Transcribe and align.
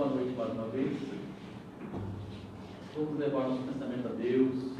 Boa 0.00 0.14
noite 0.14 0.34
mais 0.34 0.50
uma 0.54 0.66
vez. 0.68 0.98
Vamos 2.96 3.18
levar 3.18 3.48
nosso 3.48 3.64
pensamento 3.64 4.08
a 4.08 4.12
Deus, 4.12 4.72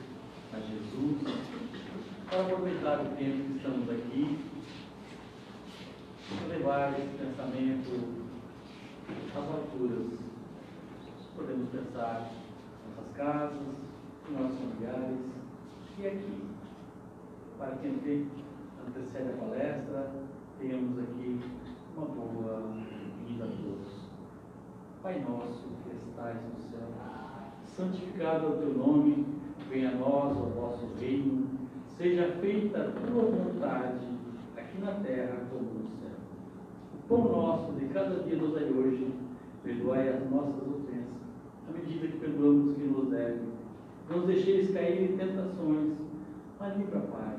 a 0.51 0.61
Jesus, 0.61 1.19
para 2.27 2.41
aproveitar 2.41 3.01
o 3.03 3.17
tempo 3.17 3.51
que 3.51 3.57
estamos 3.59 3.91
aqui, 3.91 4.39
e 6.31 6.49
levar 6.49 6.99
esse 6.99 7.19
pensamento 7.19 8.25
às 9.37 9.45
alturas. 9.45 10.07
Podemos 11.37 11.69
pensar 11.69 12.33
em 12.33 12.97
nossas 12.97 13.15
casas, 13.15 13.77
em 14.27 14.33
nossos 14.33 14.59
familiares 14.59 15.19
e 15.99 16.07
aqui, 16.07 16.49
para 17.59 17.77
quem 17.77 18.27
antecede 18.89 19.29
a 19.29 19.37
palestra, 19.37 20.13
tenhamos 20.59 20.99
aqui 20.99 21.41
uma 21.95 22.07
boa 22.07 22.73
vida 23.29 23.45
a 23.45 23.49
todos. 23.49 24.00
Pai 25.03 25.19
nosso 25.27 25.67
que 25.83 25.97
estais 25.97 26.37
no 26.37 26.61
céu, 26.61 26.87
santificado 27.75 28.45
é 28.45 28.49
o 28.51 28.53
teu 28.59 28.75
nome, 28.75 29.25
venha 29.71 29.93
a 29.93 29.95
nós 29.95 30.37
o 30.37 30.51
vosso 30.51 30.89
reino, 31.01 31.49
seja 31.97 32.37
feita 32.43 32.81
a 32.83 33.07
tua 33.07 33.23
vontade, 33.23 34.07
aqui 34.59 34.79
na 34.79 34.93
terra 34.97 35.47
como 35.51 35.63
no 35.63 35.89
céu. 35.89 36.19
O 36.93 37.09
pão 37.09 37.33
nosso 37.33 37.73
de 37.81 37.87
cada 37.87 38.23
dia 38.25 38.37
nos 38.37 38.53
dai 38.53 38.65
hoje, 38.65 39.11
perdoai 39.63 40.07
as 40.07 40.31
nossas 40.31 40.69
ofensas, 40.69 41.17
à 41.67 41.73
medida 41.73 42.07
que 42.07 42.19
perdoamos 42.19 42.75
que 42.75 42.83
nos 42.83 43.09
deve. 43.09 43.41
Não 44.11 44.19
nos 44.19 44.27
deixeis 44.27 44.71
cair 44.75 45.13
em 45.13 45.17
tentações, 45.17 45.95
mas 46.59 46.77
livra, 46.77 47.01
Pai, 47.01 47.39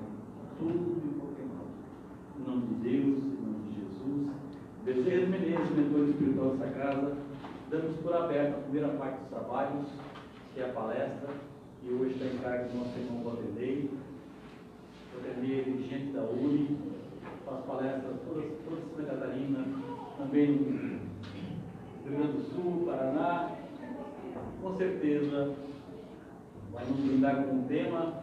tudo 0.57 0.99
e 1.05 1.19
qualquer 1.19 1.45
mal. 1.45 1.67
Em 2.39 2.43
nome 2.43 2.65
de 2.69 2.89
Deus, 2.89 3.17
em 3.23 3.45
nome 3.45 3.69
de 3.69 3.81
Jesus. 3.81 4.31
Bezerra 4.83 5.27
Menezes, 5.27 5.75
mentor 5.75 6.09
espiritual 6.09 6.55
dessa 6.55 6.71
casa, 6.71 7.17
damos 7.71 7.95
por 8.01 8.13
aberto 8.13 8.57
a 8.57 8.61
primeira 8.63 8.89
parte 8.89 9.21
dos 9.21 9.29
trabalhos, 9.29 9.87
que 10.53 10.59
é 10.59 10.69
a 10.69 10.73
palestra, 10.73 11.29
e 11.81 11.89
hoje 11.89 12.15
está 12.15 12.25
em 12.25 12.37
cargo 12.39 12.69
do 12.69 12.77
nosso 12.79 12.99
irmão 12.99 13.23
Vanderlei. 13.23 13.89
Vanderlei 15.15 15.59
é 15.59 15.63
dirigente 15.63 16.11
da 16.11 16.23
UNI, 16.23 16.77
faz 17.45 17.65
palestras 17.65 18.17
toda, 18.27 18.41
toda 18.65 18.81
Santa 18.81 19.13
Catarina, 19.13 19.65
também 20.17 20.51
no 20.51 22.09
Rio 22.09 22.17
Grande 22.17 22.33
do 22.33 22.43
Sul, 22.53 22.85
Paraná. 22.85 23.51
Com 24.61 24.77
certeza 24.77 25.55
vai 26.73 26.85
nos 26.85 26.99
brindar 26.99 27.43
com 27.43 27.61
o 27.61 27.65
tema 27.67 28.21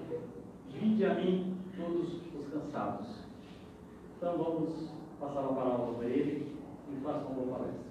Vinde 0.72 1.04
a 1.06 1.14
mim 1.14 1.56
todos 1.76 2.20
os 2.34 2.52
cansados. 2.52 3.08
Então 4.16 4.36
vamos 4.36 4.90
passar 5.18 5.40
a 5.40 5.48
palavra 5.48 5.94
para 5.94 6.06
ele 6.06 6.54
e 6.92 7.00
faça 7.02 7.26
uma 7.26 7.34
boa 7.34 7.58
palestra. 7.58 7.87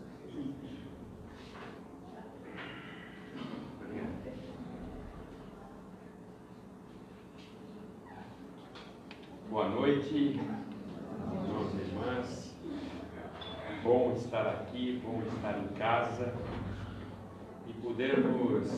Boa 9.50 9.70
noite, 9.70 10.14
irmãos 10.14 11.74
e 11.74 11.78
irmãs. 11.78 12.56
Bom 13.82 14.14
estar 14.14 14.46
aqui, 14.46 15.02
bom 15.02 15.22
estar 15.22 15.58
em 15.58 15.68
casa 15.70 16.34
e 17.66 17.74
podermos 17.82 18.70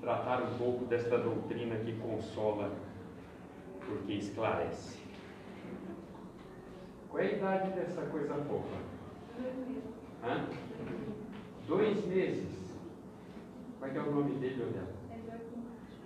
tratar 0.00 0.44
um 0.44 0.56
pouco 0.58 0.84
desta 0.84 1.18
doutrina 1.18 1.74
que 1.76 1.92
consola, 1.98 2.70
porque 3.84 4.12
esclarece. 4.12 5.00
Qual 7.08 7.20
é 7.20 7.26
a 7.26 7.32
idade 7.32 7.70
dessa 7.72 8.02
coisa 8.02 8.34
fofa? 8.34 8.76
Hã? 10.22 10.46
Dois 11.66 12.06
meses. 12.06 12.76
Como 13.80 13.90
é 13.90 13.92
que 13.92 13.98
é 13.98 14.02
o 14.02 14.14
nome 14.14 14.38
dele, 14.38 14.62
Odela? 14.62 14.94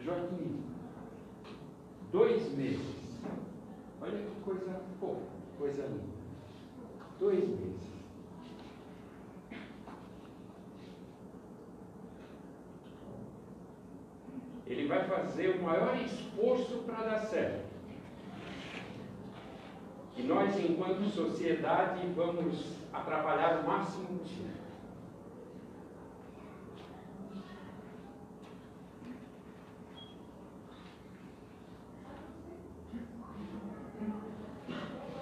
Joaquim. 0.03 0.65
Dois 2.11 2.51
meses. 2.56 2.94
Coisa 4.44 4.81
fofa, 5.00 5.21
coisa 5.59 5.87
linda. 5.87 6.05
Dois 7.19 7.49
meses. 7.49 7.94
Ele 14.66 14.87
vai 14.87 15.04
fazer 15.09 15.56
o 15.56 15.62
maior 15.62 15.97
esforço 15.97 16.83
para 16.87 17.04
dar 17.04 17.19
certo. 17.21 17.65
E 20.16 20.22
nós, 20.22 20.59
enquanto 20.59 21.10
sociedade, 21.10 22.06
vamos 22.15 22.77
atrapalhar 22.93 23.60
o 23.60 23.66
máximo 23.66 24.19
possível. 24.19 24.54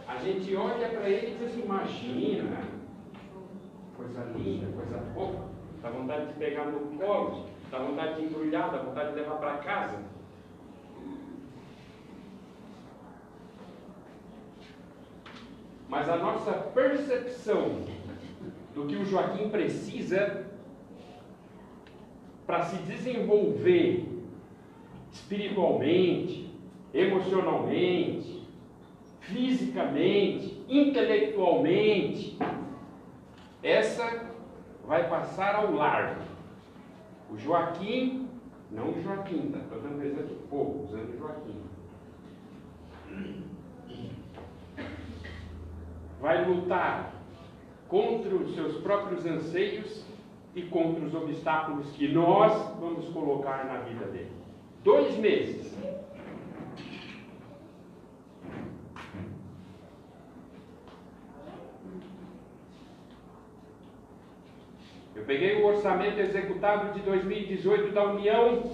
A 0.06 0.19
gente 0.19 0.55
olha 0.55 0.88
para 0.91 1.09
ele 1.09 1.32
e 1.32 1.38
diz 1.38 1.49
assim, 1.49 1.62
imagina, 1.72 2.59
coisa 3.97 4.25
linda, 4.37 4.66
coisa 4.72 4.99
fofa, 5.15 5.49
dá 5.81 5.91
vontade 5.91 6.27
de 6.27 6.33
pegar 6.34 6.66
no 6.66 6.99
colo, 6.99 7.47
dá 7.71 7.78
vontade 7.78 8.16
de 8.16 8.27
embrulhar, 8.27 8.71
dá 8.71 8.78
vontade 8.78 9.10
de 9.10 9.21
levar 9.21 9.37
para 9.37 9.56
casa. 9.59 9.99
Mas 15.88 16.09
a 16.09 16.16
nossa 16.16 16.53
percepção 16.53 17.84
do 18.75 18.87
que 18.87 18.97
o 18.97 19.05
Joaquim 19.05 19.49
precisa 19.49 20.47
para 22.47 22.65
se 22.65 22.77
desenvolver 22.82 24.09
espiritualmente, 25.12 26.50
emocionalmente, 26.93 28.42
fisicamente, 29.22 30.65
intelectualmente, 30.69 32.38
essa 33.62 34.27
vai 34.87 35.09
passar 35.09 35.55
ao 35.55 35.72
largo. 35.72 36.21
O 37.31 37.38
Joaquim, 37.38 38.28
não 38.71 38.91
o 38.91 39.03
Joaquim, 39.03 39.50
tá? 39.50 39.59
Estou 39.59 39.81
dando 39.81 40.03
exemplo 40.03 40.37
de 40.37 40.55
usando 40.84 41.15
o 41.15 41.19
Joaquim. 41.19 41.62
Vai 46.21 46.44
lutar 46.44 47.12
contra 47.88 48.34
os 48.34 48.55
seus 48.55 48.77
próprios 48.82 49.25
anseios 49.27 50.05
e 50.55 50.62
contra 50.62 51.05
os 51.05 51.15
obstáculos 51.15 51.91
que 51.93 52.09
nós 52.09 52.53
vamos 52.78 53.09
colocar 53.09 53.65
na 53.66 53.78
vida 53.81 54.05
dele. 54.06 54.32
Dois 54.84 55.16
meses. 55.16 55.72
Eu 65.22 65.27
peguei 65.27 65.62
o 65.62 65.66
orçamento 65.66 66.19
executado 66.19 66.93
de 66.94 67.00
2018 67.03 67.93
da 67.93 68.06
União. 68.06 68.72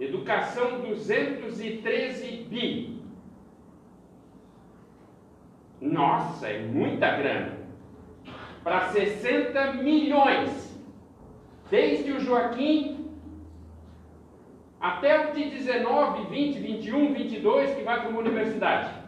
Educação 0.00 0.80
213 0.80 2.48
bi. 2.50 3.00
Nossa, 5.80 6.48
é 6.48 6.58
muita 6.58 7.16
grana. 7.16 7.56
Para 8.64 8.88
60 8.88 9.74
milhões. 9.74 10.76
Desde 11.70 12.10
o 12.10 12.18
Joaquim 12.18 13.12
até 14.80 15.30
o 15.30 15.32
de 15.32 15.50
19, 15.50 16.24
20, 16.30 16.58
21, 16.58 17.14
22 17.14 17.76
que 17.76 17.84
vai 17.84 18.00
para 18.00 18.10
uma 18.10 18.18
universidade. 18.18 19.03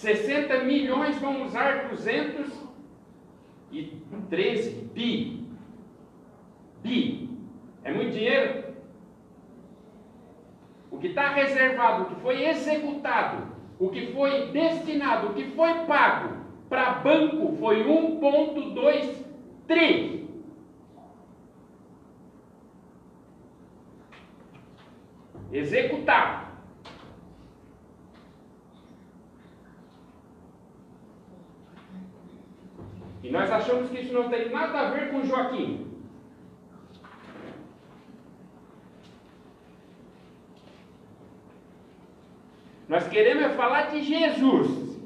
60 0.00 0.64
milhões 0.64 1.18
vão 1.18 1.42
usar 1.42 1.90
213 1.90 4.70
bi. 4.94 5.46
Bi. 6.82 7.28
É 7.84 7.92
muito 7.92 8.12
dinheiro? 8.12 8.64
O 10.90 10.96
que 10.96 11.08
está 11.08 11.34
reservado, 11.34 12.04
o 12.04 12.06
que 12.06 12.14
foi 12.22 12.46
executado, 12.46 13.54
o 13.78 13.90
que 13.90 14.10
foi 14.12 14.46
destinado, 14.52 15.26
o 15.28 15.34
que 15.34 15.50
foi 15.50 15.84
pago 15.84 16.46
para 16.70 16.94
banco 16.94 17.58
foi 17.58 17.84
1,2 17.84 19.22
tri. 19.66 20.26
Executado. 25.52 26.49
E 33.22 33.30
nós 33.30 33.50
achamos 33.50 33.90
que 33.90 34.00
isso 34.00 34.14
não 34.14 34.28
tem 34.28 34.50
nada 34.50 34.80
a 34.80 34.90
ver 34.90 35.10
com 35.10 35.24
Joaquim. 35.24 35.86
Nós 42.88 43.06
queremos 43.08 43.44
é 43.44 43.50
falar 43.50 43.90
de 43.90 44.02
Jesus. 44.02 44.98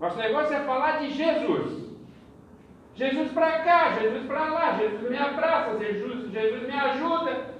Nosso 0.00 0.16
negócio 0.16 0.54
é 0.54 0.60
falar 0.60 1.00
de 1.00 1.10
Jesus. 1.10 1.80
Jesus 2.94 3.32
para 3.32 3.60
cá, 3.60 3.98
Jesus 3.98 4.26
para 4.26 4.44
lá, 4.44 4.78
Jesus 4.78 5.10
me 5.10 5.16
abraça, 5.16 5.78
Jesus, 5.78 6.32
Jesus 6.32 6.66
me 6.66 6.72
ajuda. 6.72 7.50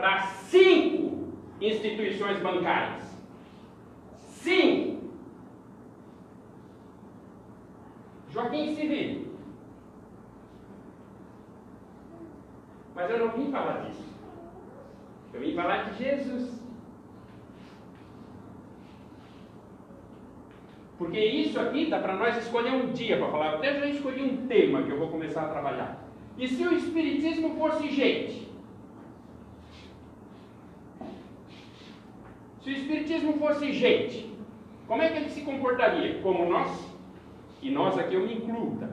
Para 0.00 0.22
cinco 0.22 1.28
instituições 1.60 2.40
bancárias. 2.40 3.02
Cinco. 4.16 5.10
Joaquim 8.30 8.74
Civil. 8.74 9.26
Mas 12.94 13.10
eu 13.10 13.18
não 13.18 13.36
vim 13.36 13.52
falar 13.52 13.82
disso. 13.82 14.02
Eu 15.34 15.40
vim 15.40 15.54
falar 15.54 15.90
de 15.90 15.98
Jesus. 16.02 16.64
Porque 20.96 21.22
isso 21.22 21.60
aqui 21.60 21.90
dá 21.90 21.98
para 21.98 22.16
nós 22.16 22.38
escolher 22.38 22.72
um 22.72 22.92
dia 22.92 23.18
para 23.18 23.30
falar. 23.30 23.54
Até 23.56 23.78
já 23.78 23.86
escolhi 23.86 24.22
um 24.22 24.46
tema 24.46 24.82
que 24.82 24.92
eu 24.92 24.98
vou 24.98 25.08
começar 25.08 25.42
a 25.42 25.48
trabalhar. 25.48 26.02
E 26.38 26.48
se 26.48 26.66
o 26.66 26.72
Espiritismo 26.72 27.54
fosse 27.56 27.90
gente? 27.90 28.49
Se 32.60 32.70
o 32.70 32.72
Espiritismo 32.72 33.34
fosse 33.34 33.72
gente, 33.72 34.34
como 34.86 35.02
é 35.02 35.10
que 35.10 35.18
ele 35.18 35.30
se 35.30 35.42
comportaria? 35.42 36.20
Como 36.20 36.48
nós? 36.48 36.70
E 37.62 37.70
nós 37.70 37.98
aqui 37.98 38.14
eu 38.14 38.26
me 38.26 38.34
incluo, 38.34 38.76
tá? 38.76 38.88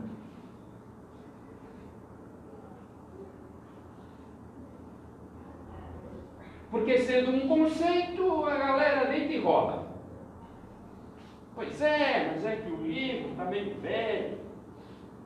Porque 6.69 6.99
sendo 6.99 7.31
um 7.31 7.47
conceito, 7.47 8.45
a 8.45 8.55
galera 8.55 9.05
deita 9.05 9.33
e 9.33 9.39
rola. 9.39 9.87
Pois 11.55 11.81
é, 11.81 12.31
mas 12.31 12.45
é 12.45 12.57
que 12.57 12.71
o 12.71 12.85
livro 12.85 13.31
está 13.31 13.45
meio 13.45 13.73
velho, 13.75 14.37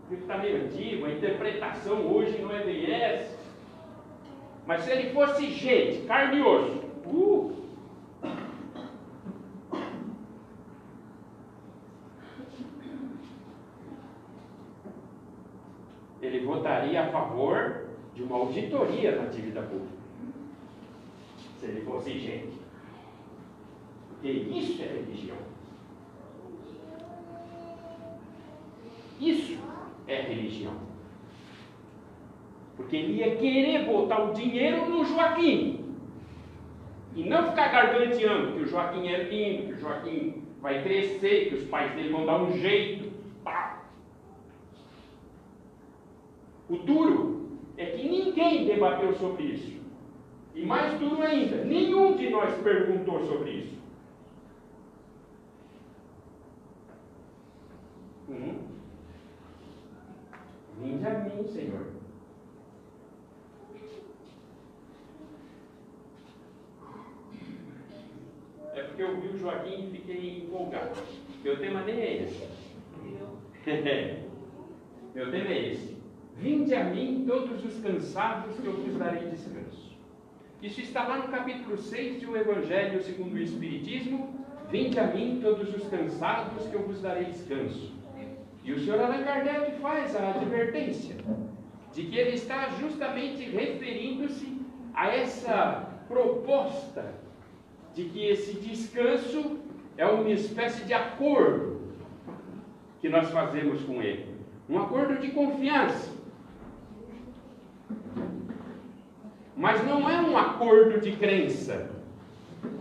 o 0.08 0.12
livro 0.12 0.24
está 0.24 0.38
meio 0.38 0.64
antigo, 0.64 1.06
a 1.06 1.12
interpretação 1.12 2.08
hoje 2.08 2.42
não 2.42 2.52
é 2.52 2.64
bem 2.64 2.90
essa. 2.90 3.38
Mas 4.66 4.84
se 4.84 4.92
ele 4.92 5.10
fosse 5.10 5.50
gente, 5.50 6.06
carne 6.06 6.38
e 6.38 6.42
osso, 6.42 6.86
uh, 7.08 7.62
ele 16.22 16.46
votaria 16.46 17.04
a 17.04 17.08
favor 17.08 17.88
de 18.14 18.21
uma 18.32 18.46
auditoria 18.46 19.18
na 19.18 19.26
dívida 19.26 19.62
pública. 19.62 20.02
Se 21.60 21.66
ele 21.66 21.82
fosse 21.82 22.18
gente. 22.18 22.58
Porque 24.10 24.30
isso 24.30 24.82
é 24.82 24.86
religião. 24.86 25.38
Isso 29.20 29.60
é 30.08 30.22
religião. 30.22 30.74
Porque 32.78 32.96
ele 32.96 33.14
ia 33.16 33.36
querer 33.36 33.86
botar 33.86 34.24
o 34.24 34.34
dinheiro 34.34 34.90
no 34.90 35.04
Joaquim. 35.04 35.94
E 37.14 37.26
não 37.26 37.50
ficar 37.50 37.68
garganteando 37.68 38.54
que 38.54 38.62
o 38.62 38.66
Joaquim 38.66 39.08
é 39.10 39.24
lindo, 39.24 39.68
que 39.68 39.74
o 39.74 39.80
Joaquim 39.80 40.44
vai 40.62 40.82
crescer, 40.82 41.50
que 41.50 41.56
os 41.56 41.66
pais 41.66 41.94
dele 41.94 42.10
vão 42.10 42.26
dar 42.26 42.42
um 42.42 42.58
jeito. 42.58 43.12
Pá. 43.44 43.84
O 46.70 46.78
duro 46.78 47.41
é 47.78 47.86
que 47.86 48.08
ninguém 48.08 48.66
debateu 48.66 49.14
sobre 49.14 49.44
isso. 49.44 49.82
E 50.54 50.66
mais 50.66 51.00
duro 51.00 51.22
ainda, 51.22 51.64
nenhum 51.64 52.16
de 52.16 52.30
nós 52.30 52.54
perguntou 52.62 53.26
sobre 53.26 53.52
isso. 53.52 53.82
Hum? 58.30 58.60
Vinde 60.82 61.08
a 61.08 61.20
mim, 61.20 61.48
Senhor. 61.48 61.88
É 68.74 68.84
porque 68.84 69.04
eu 69.04 69.22
vi 69.22 69.28
o 69.30 69.38
Joaquim 69.38 69.88
e 69.88 69.92
fiquei 69.92 70.38
empolgado. 70.40 71.02
Meu 71.44 71.58
tema 71.60 71.84
nem 71.84 72.00
é 72.00 72.24
esse. 72.24 72.48
Meu 75.14 75.32
tema 75.32 75.48
é 75.50 75.72
esse. 75.72 76.01
Vinde 76.42 76.74
a 76.74 76.84
mim 76.86 77.24
todos 77.28 77.64
os 77.64 77.80
cansados 77.82 78.56
que 78.60 78.66
eu 78.66 78.74
vos 78.74 78.98
darei 78.98 79.30
descanso. 79.30 79.92
Isso 80.60 80.82
está 80.82 81.08
lá 81.08 81.20
no 81.20 81.28
capítulo 81.28 81.78
6 81.78 82.24
do 82.24 82.36
Evangelho 82.36 83.00
segundo 83.04 83.36
o 83.36 83.38
Espiritismo. 83.38 84.44
Vinde 84.72 85.00
a 85.00 85.06
mim 85.06 85.40
todos 85.40 85.72
os 85.76 85.88
cansados 85.88 86.66
que 86.66 86.74
eu 86.74 86.82
vos 86.82 87.00
darei 87.00 87.26
descanso. 87.26 87.94
E 88.64 88.74
o 88.74 88.80
senhor 88.80 89.00
Allan 89.00 89.24
Kardec 89.24 89.80
faz 89.82 90.16
a 90.16 90.32
advertência 90.32 91.16
de 91.94 92.06
que 92.06 92.18
ele 92.18 92.36
está 92.36 92.70
justamente 92.80 93.44
referindo-se 93.44 94.62
a 94.96 95.10
essa 95.10 95.90
proposta 96.08 97.14
de 97.94 98.06
que 98.06 98.26
esse 98.26 98.54
descanso 98.54 99.60
é 99.96 100.08
uma 100.08 100.32
espécie 100.32 100.86
de 100.86 100.94
acordo 100.96 101.82
que 103.00 103.10
nós 103.10 103.30
fazemos 103.30 103.84
com 103.84 104.02
ele. 104.02 104.26
Um 104.68 104.80
acordo 104.80 105.20
de 105.20 105.30
confiança. 105.30 106.21
Mas 109.62 109.86
não 109.86 110.10
é 110.10 110.20
um 110.20 110.36
acordo 110.36 111.00
de 111.00 111.12
crença. 111.12 111.92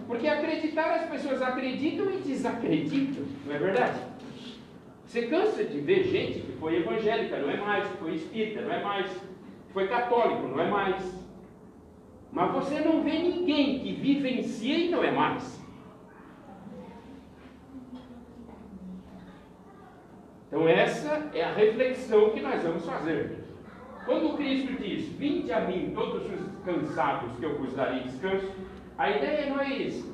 Porque 0.07 0.27
acreditar 0.27 0.95
as 0.95 1.11
pessoas 1.11 1.43
acreditam 1.43 2.11
e 2.11 2.17
desacreditam, 2.17 3.23
não 3.45 3.55
é 3.55 3.59
verdade? 3.59 4.01
Você 5.05 5.27
cansa 5.27 5.63
de 5.63 5.79
ver 5.79 6.05
gente 6.05 6.41
que 6.41 6.53
foi 6.53 6.77
evangélica, 6.77 7.39
não 7.39 7.51
é 7.51 7.59
mais, 7.59 7.87
que 7.87 7.99
foi 7.99 8.15
espírita, 8.15 8.63
não 8.63 8.73
é 8.73 8.83
mais, 8.83 9.11
que 9.11 9.73
foi 9.75 9.89
católico, 9.89 10.49
não 10.49 10.59
é 10.59 10.71
mais. 10.71 11.03
Mas 12.33 12.51
você 12.51 12.81
não 12.81 13.03
vê 13.03 13.19
ninguém 13.19 13.81
que 13.81 13.93
vivencia 13.93 14.79
e 14.79 14.89
não 14.89 15.05
é 15.05 15.11
mais. 15.11 15.61
Então, 20.49 20.67
essa 20.67 21.31
é 21.35 21.45
a 21.45 21.53
reflexão 21.53 22.31
que 22.31 22.41
nós 22.41 22.63
vamos 22.63 22.87
fazer. 22.87 23.40
Quando 24.05 24.37
Cristo 24.37 24.73
diz: 24.81 25.09
Vinde 25.17 25.53
a 25.53 25.61
mim, 25.61 25.93
todos 25.95 26.25
os 26.25 26.65
cansados, 26.65 27.37
que 27.39 27.45
eu 27.45 27.59
vos 27.59 27.75
darei 27.75 28.03
descanso, 28.03 28.51
a 28.97 29.11
ideia 29.11 29.47
é 29.47 29.51
nós 29.51 30.11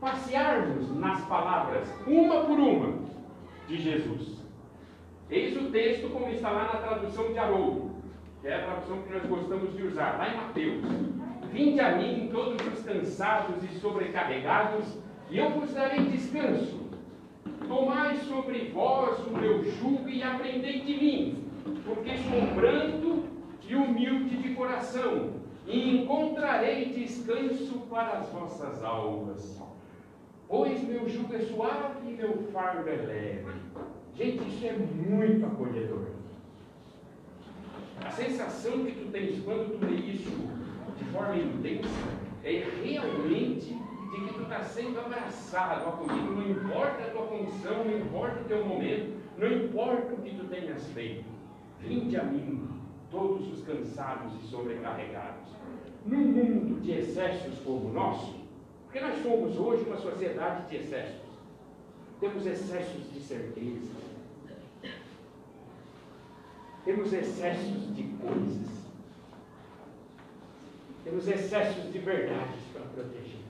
passearmos 0.00 0.94
nas 0.96 1.20
palavras, 1.26 1.88
uma 2.06 2.44
por 2.44 2.58
uma, 2.58 2.98
de 3.68 3.76
Jesus. 3.76 4.40
Eis 5.28 5.56
o 5.56 5.70
texto 5.70 6.08
como 6.10 6.28
está 6.28 6.50
lá 6.50 6.64
na 6.72 6.80
tradução 6.80 7.32
de 7.32 7.38
Haroldo, 7.38 7.90
que 8.40 8.48
é 8.48 8.56
a 8.56 8.64
tradução 8.64 9.02
que 9.02 9.12
nós 9.12 9.26
gostamos 9.26 9.76
de 9.76 9.82
usar, 9.84 10.18
lá 10.18 10.28
em 10.28 10.36
Mateus. 10.36 10.84
Vinde 11.52 11.80
a 11.80 11.96
mim 11.96 12.28
todos 12.32 12.66
os 12.66 12.82
cansados 12.84 13.62
e 13.62 13.68
sobrecarregados, 13.78 14.98
e 15.30 15.38
eu 15.38 15.50
vos 15.50 15.72
darei 15.72 16.06
descanso. 16.06 16.88
Tomai 17.68 18.16
sobre 18.16 18.70
vós 18.70 19.18
o 19.26 19.30
meu 19.30 19.62
jugo 19.62 20.08
e 20.08 20.22
aprendei 20.22 20.80
de 20.80 20.94
mim, 20.94 21.49
porque 21.94 22.16
sou 22.18 22.54
brando 22.54 23.24
e 23.68 23.74
humilde 23.74 24.36
de 24.36 24.54
coração, 24.54 25.30
e 25.66 26.02
encontrarei 26.02 26.86
descanso 26.86 27.80
para 27.88 28.18
as 28.18 28.28
vossas 28.30 28.82
almas. 28.82 29.60
Pois 30.48 30.82
meu 30.82 31.08
jugo 31.08 31.34
é 31.34 31.40
suave 31.40 32.10
e 32.10 32.12
meu 32.14 32.38
fardo 32.52 32.88
é 32.88 32.96
leve. 32.96 33.52
Gente, 34.16 34.48
isso 34.48 34.66
é 34.66 34.72
muito 34.72 35.46
acolhedor. 35.46 36.06
A 38.04 38.10
sensação 38.10 38.84
que 38.84 38.92
tu 38.92 39.10
tens 39.12 39.44
quando 39.44 39.78
tu 39.78 39.86
lê 39.86 39.96
isso 39.96 40.30
de 40.98 41.04
forma 41.12 41.36
intensa 41.36 41.88
é 42.42 42.64
realmente 42.82 43.74
de 44.10 44.20
que 44.26 44.34
tu 44.34 44.42
está 44.42 44.62
sendo 44.64 44.98
abraçado, 44.98 45.88
acolhido, 45.88 46.32
não 46.32 46.50
importa 46.50 47.04
a 47.04 47.10
tua 47.10 47.26
condição, 47.26 47.84
não 47.84 47.98
importa 47.98 48.40
o 48.40 48.44
teu 48.44 48.64
momento, 48.64 49.12
não 49.38 49.52
importa 49.52 50.14
o 50.14 50.22
que 50.22 50.34
tu 50.34 50.44
tenhas 50.46 50.84
feito. 50.88 51.39
Vinde 51.82 52.16
a 52.16 52.24
mim, 52.24 52.68
todos 53.10 53.52
os 53.52 53.64
cansados 53.64 54.32
e 54.42 54.46
sobrecarregados. 54.46 55.50
Num 56.06 56.28
mundo 56.28 56.80
de 56.80 56.92
excessos 56.92 57.58
como 57.60 57.88
o 57.88 57.92
nosso, 57.92 58.40
porque 58.84 59.00
nós 59.00 59.22
somos 59.22 59.56
hoje 59.56 59.84
uma 59.84 59.96
sociedade 59.96 60.68
de 60.68 60.76
excessos. 60.76 61.30
Temos 62.18 62.44
excessos 62.44 63.12
de 63.12 63.20
certeza. 63.20 63.92
Temos 66.84 67.12
excessos 67.12 67.94
de 67.94 68.02
coisas. 68.02 68.70
Temos 71.04 71.28
excessos 71.28 71.92
de 71.92 71.98
verdades 71.98 72.60
para 72.72 72.82
proteger. 72.86 73.40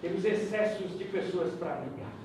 Temos 0.00 0.24
excessos 0.24 0.98
de 0.98 1.04
pessoas 1.04 1.52
para 1.54 1.80
ligar. 1.80 2.15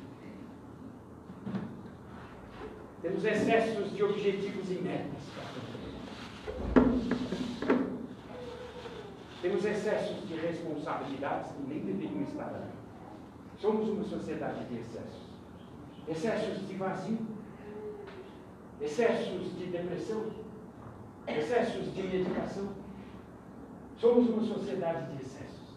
Temos 3.02 3.26
excessos 3.26 3.94
de 3.94 4.04
objetivos 4.04 4.70
e 4.70 4.76
metas. 4.76 5.24
Temos 9.42 9.66
excessos 9.66 10.28
de 10.28 10.36
responsabilidades 10.36 11.52
que 11.54 11.64
nem 11.64 11.80
deveriam 11.80 12.22
estar 12.22 12.54
ali. 12.54 12.72
Somos 13.58 13.90
uma 13.90 14.04
sociedade 14.04 14.66
de 14.66 14.78
excessos. 14.78 15.32
Excessos 16.08 16.68
de 16.68 16.76
vazio, 16.76 17.18
excessos 18.80 19.58
de 19.58 19.66
depressão, 19.66 20.32
excessos 21.28 21.92
de 21.96 22.04
medicação. 22.04 22.70
Somos 23.98 24.30
uma 24.30 24.44
sociedade 24.44 25.16
de 25.16 25.24
excessos. 25.24 25.76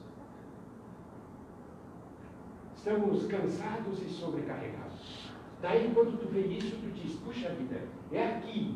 Estamos 2.76 3.26
cansados 3.26 4.02
e 4.02 4.10
sobrecarregados. 4.10 5.23
Daí, 5.64 5.90
quando 5.94 6.20
tu 6.20 6.28
vê 6.28 6.42
isso, 6.42 6.76
tu 6.76 6.90
diz: 6.90 7.14
puxa 7.20 7.48
vida, 7.48 7.80
é 8.12 8.22
aqui 8.22 8.74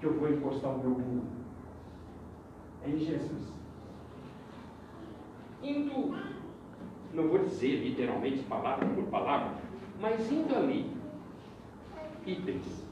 que 0.00 0.06
eu 0.06 0.14
vou 0.14 0.28
encostar 0.28 0.74
o 0.74 0.78
meu 0.80 0.90
burro. 0.90 1.22
É 2.84 2.90
em 2.90 2.98
Jesus. 2.98 3.52
Indo, 5.62 6.16
não 7.14 7.28
vou 7.28 7.38
dizer 7.44 7.84
literalmente 7.84 8.42
palavra 8.42 8.84
por 8.88 9.04
palavra, 9.04 9.62
mas 10.00 10.28
indo 10.32 10.56
ali, 10.56 10.90
itens. 12.26 12.84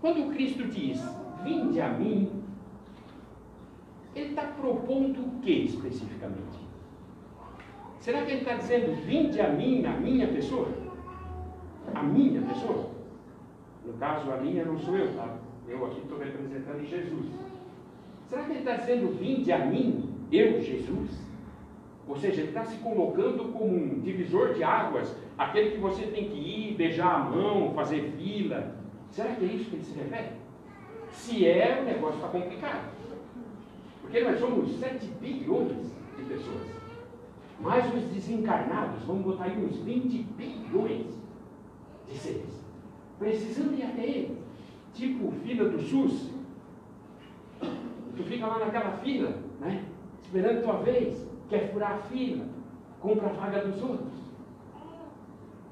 Quando 0.00 0.34
Cristo 0.34 0.66
diz: 0.66 1.00
Vinde 1.44 1.80
a 1.80 1.88
mim, 1.90 2.42
ele 4.16 4.30
está 4.30 4.42
propondo 4.42 5.20
o 5.20 5.40
que 5.40 5.52
especificamente? 5.52 6.66
Será 8.00 8.24
que 8.24 8.32
ele 8.32 8.40
está 8.40 8.54
dizendo, 8.54 8.96
vinde 9.06 9.40
a 9.40 9.50
mim, 9.50 9.86
a 9.86 9.92
minha 9.92 10.26
pessoa? 10.26 10.87
A 11.94 12.02
minha 12.02 12.40
pessoa? 12.42 12.90
No 13.84 13.92
caso, 13.94 14.30
a 14.30 14.36
minha 14.36 14.64
não 14.64 14.78
sou 14.78 14.96
eu, 14.96 15.14
tá? 15.14 15.36
Eu 15.68 15.84
aqui 15.86 16.00
estou 16.00 16.18
representando 16.18 16.86
Jesus. 16.86 17.26
Será 18.28 18.44
que 18.44 18.50
ele 18.50 18.58
está 18.58 18.74
dizendo, 18.74 19.18
vinde 19.18 19.50
a 19.52 19.64
mim, 19.64 20.14
eu, 20.30 20.60
Jesus? 20.60 21.28
Ou 22.06 22.16
seja, 22.16 22.40
ele 22.40 22.48
está 22.48 22.64
se 22.64 22.78
colocando 22.78 23.52
como 23.52 23.74
um 23.74 24.00
divisor 24.00 24.54
de 24.54 24.62
águas, 24.62 25.14
aquele 25.36 25.72
que 25.72 25.78
você 25.78 26.06
tem 26.06 26.28
que 26.28 26.36
ir, 26.36 26.74
beijar 26.74 27.14
a 27.14 27.18
mão, 27.18 27.72
fazer 27.74 28.12
fila. 28.16 28.74
Será 29.10 29.34
que 29.34 29.44
é 29.44 29.48
isso 29.48 29.70
que 29.70 29.76
ele 29.76 29.84
se 29.84 29.98
refere? 29.98 30.32
Se 31.10 31.46
é, 31.46 31.80
o 31.80 31.84
negócio 31.84 32.16
está 32.16 32.28
complicado. 32.28 32.92
Porque 34.00 34.20
nós 34.20 34.38
somos 34.38 34.70
7 34.78 35.06
bilhões 35.20 35.92
de 36.16 36.24
pessoas. 36.24 36.66
Mais 37.60 37.92
os 37.92 38.02
desencarnados, 38.04 39.02
vamos 39.04 39.24
botar 39.24 39.44
aí 39.44 39.58
uns 39.58 39.76
20 39.78 40.22
bilhões 40.36 41.17
de 42.08 42.18
seres. 42.18 42.64
Precisando 43.18 43.74
ir 43.78 43.82
até 43.82 44.04
ele. 44.04 44.38
Tipo 44.94 45.32
fila 45.32 45.68
do 45.68 45.80
SUS. 45.80 46.32
Tu 48.16 48.24
fica 48.24 48.46
lá 48.46 48.58
naquela 48.58 48.92
fila, 48.98 49.36
né? 49.60 49.84
Esperando 50.22 50.62
tua 50.62 50.78
vez, 50.82 51.26
quer 51.48 51.72
furar 51.72 51.92
a 51.92 51.98
fila, 51.98 52.44
compra 53.00 53.28
a 53.28 53.32
vaga 53.32 53.66
dos 53.66 53.82
outros. 53.82 54.18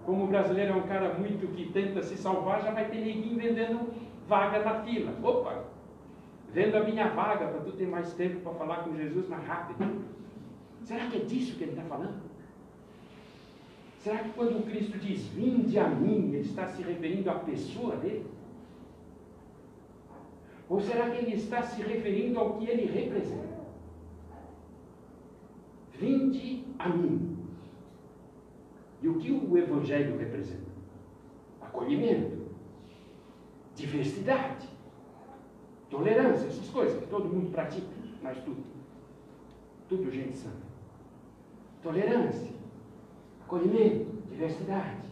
Como 0.05 0.25
o 0.25 0.27
brasileiro 0.29 0.73
é 0.73 0.77
um 0.77 0.87
cara 0.87 1.15
muito 1.15 1.53
que 1.55 1.73
tenta 1.73 2.03
se 2.03 2.17
salvar, 2.17 2.63
já 2.63 2.71
vai 2.71 2.89
ter 2.89 3.05
ninguém 3.05 3.37
vendendo 3.37 3.93
vaga 4.29 4.65
na 4.65 4.81
fila. 4.83 5.13
Opa! 5.23 5.65
Vendo 6.53 6.77
a 6.77 6.85
minha 6.85 7.09
vaga 7.09 7.49
para 7.49 7.61
tu 7.61 7.73
ter 7.73 7.89
mais 7.89 8.15
tempo 8.15 8.41
para 8.41 8.55
falar 8.55 8.85
com 8.85 8.97
Jesus 8.97 9.29
mais 9.29 9.45
rápido. 9.45 10.05
Será 10.85 11.07
que 11.07 11.17
é 11.17 11.21
disso 11.21 11.59
que 11.59 11.65
ele 11.65 11.73
está 11.73 11.83
falando? 11.83 12.15
Será 14.07 14.19
que 14.19 14.35
quando 14.35 14.65
Cristo 14.65 14.97
diz, 14.99 15.21
vinde 15.35 15.77
a 15.81 15.89
mim, 15.89 16.29
ele 16.29 16.39
está 16.39 16.69
se 16.69 16.81
referindo 16.81 17.29
à 17.29 17.41
pessoa 17.41 17.97
dele? 17.97 18.25
Ou 20.69 20.81
será 20.81 21.11
que 21.11 21.17
ele 21.17 21.35
está 21.35 21.61
se 21.61 21.83
referindo 21.83 22.39
ao 22.39 22.57
que 22.57 22.71
ele 22.71 22.87
representa? 22.87 23.67
Vinde 25.99 26.65
a 26.79 26.89
mim. 26.89 27.37
E 29.03 29.09
o 29.09 29.19
que 29.19 29.33
o 29.33 29.59
Evangelho 29.59 30.17
representa? 30.17 30.71
Acolhimento, 31.61 32.47
diversidade, 33.75 34.69
tolerância, 35.91 36.47
essas 36.47 36.69
coisas 36.69 37.03
que 37.03 37.09
todo 37.09 37.29
mundo 37.29 37.51
pratica, 37.51 37.89
mas 38.23 38.39
tudo. 38.45 38.63
Tudo 39.89 40.13
gente 40.13 40.39
santa 40.39 40.65
tolerância, 41.83 42.55
acolhimento, 43.47 44.07
diversidade. 44.29 45.07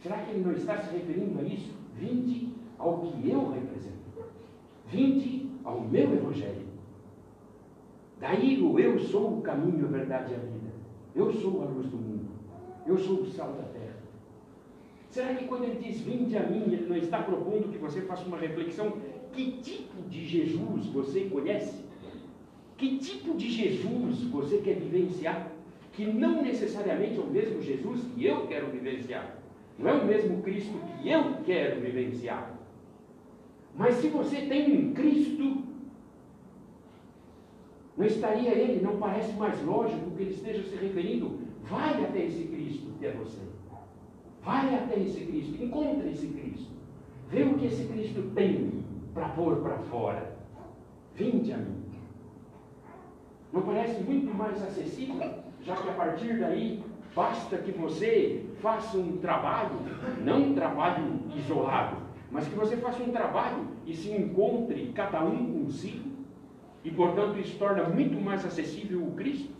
Será 0.00 0.18
que 0.18 0.30
ele 0.30 0.44
não 0.44 0.52
está 0.52 0.80
se 0.80 0.94
referindo 0.94 1.38
a 1.40 1.42
isso? 1.42 1.74
Vinde 1.96 2.54
ao 2.78 3.00
que 3.00 3.28
eu 3.28 3.50
represento. 3.50 3.98
Vinde 4.86 5.50
ao 5.64 5.80
meu 5.80 6.14
Evangelho. 6.14 6.68
Daí 8.20 8.62
o 8.62 8.78
eu 8.78 8.98
sou 8.98 9.38
o 9.38 9.42
caminho, 9.42 9.84
a 9.84 9.88
verdade 9.88 10.32
e 10.32 10.36
a 10.36 10.38
vida. 10.38 10.72
Eu 11.14 11.32
sou 11.32 11.62
a 11.62 11.66
luz 11.66 11.88
do 11.88 11.96
mundo. 11.96 12.28
Eu 12.86 12.96
sou 12.96 13.20
o 13.20 13.26
sal 13.26 13.52
da 13.52 13.64
terra. 13.64 13.96
Será 15.10 15.34
que 15.34 15.46
quando 15.46 15.64
ele 15.64 15.80
diz 15.82 16.00
vinde 16.00 16.36
a 16.36 16.48
mim, 16.48 16.62
ele 16.72 16.88
não 16.88 16.96
está 16.96 17.22
propondo 17.22 17.70
que 17.70 17.78
você 17.78 18.02
faça 18.02 18.24
uma 18.24 18.38
reflexão? 18.38 18.96
Que 19.32 19.52
tipo 19.60 20.08
de 20.08 20.24
Jesus 20.24 20.86
você 20.86 21.24
conhece? 21.24 21.84
Que 22.76 22.98
tipo 22.98 23.34
de 23.34 23.50
Jesus 23.50 24.22
você 24.24 24.58
quer 24.58 24.76
vivenciar? 24.76 25.57
Que 25.98 26.06
não 26.06 26.42
necessariamente 26.42 27.18
é 27.18 27.20
o 27.20 27.26
mesmo 27.26 27.60
Jesus 27.60 28.02
que 28.14 28.24
eu 28.24 28.46
quero 28.46 28.70
vivenciar. 28.70 29.36
Não 29.76 29.90
é 29.90 29.94
o 29.94 30.06
mesmo 30.06 30.40
Cristo 30.44 30.78
que 31.02 31.10
eu 31.10 31.38
quero 31.44 31.80
vivenciar. 31.80 32.56
Mas 33.74 33.96
se 33.96 34.06
você 34.06 34.42
tem 34.42 34.78
um 34.78 34.94
Cristo, 34.94 35.64
não 37.96 38.06
estaria 38.06 38.52
ele, 38.52 38.80
não 38.80 38.98
parece 38.98 39.32
mais 39.32 39.60
lógico 39.64 40.12
que 40.12 40.22
ele 40.22 40.34
esteja 40.34 40.62
se 40.62 40.76
referindo? 40.76 41.40
Vai 41.64 42.04
até 42.04 42.26
esse 42.26 42.44
Cristo 42.44 42.92
que 43.00 43.04
é 43.04 43.10
você. 43.10 43.42
Vai 44.44 44.72
até 44.76 45.00
esse 45.00 45.26
Cristo, 45.26 45.64
encontre 45.64 46.10
esse 46.10 46.28
Cristo. 46.28 46.70
Vê 47.28 47.42
o 47.42 47.58
que 47.58 47.66
esse 47.66 47.84
Cristo 47.88 48.22
tem 48.36 48.84
para 49.12 49.30
pôr 49.30 49.56
para 49.62 49.78
fora. 49.78 50.36
Vinde 51.16 51.52
a 51.52 51.56
mim. 51.56 51.82
Não 53.52 53.62
parece 53.62 54.00
muito 54.04 54.32
mais 54.32 54.62
acessível, 54.62 55.47
já 55.68 55.76
que 55.76 55.88
a 55.90 55.92
partir 55.92 56.38
daí 56.38 56.82
basta 57.14 57.58
que 57.58 57.70
você 57.72 58.42
faça 58.62 58.96
um 58.96 59.18
trabalho, 59.18 59.76
não 60.24 60.44
um 60.44 60.54
trabalho 60.54 61.20
isolado, 61.36 61.98
mas 62.30 62.48
que 62.48 62.54
você 62.54 62.76
faça 62.78 63.02
um 63.02 63.12
trabalho 63.12 63.66
e 63.86 63.94
se 63.94 64.10
encontre 64.10 64.92
cada 64.94 65.22
um 65.22 65.64
consigo, 65.64 66.08
e 66.82 66.90
portanto 66.90 67.38
isso 67.38 67.58
torna 67.58 67.84
muito 67.84 68.18
mais 68.18 68.46
acessível 68.46 69.06
o 69.06 69.12
Cristo. 69.12 69.52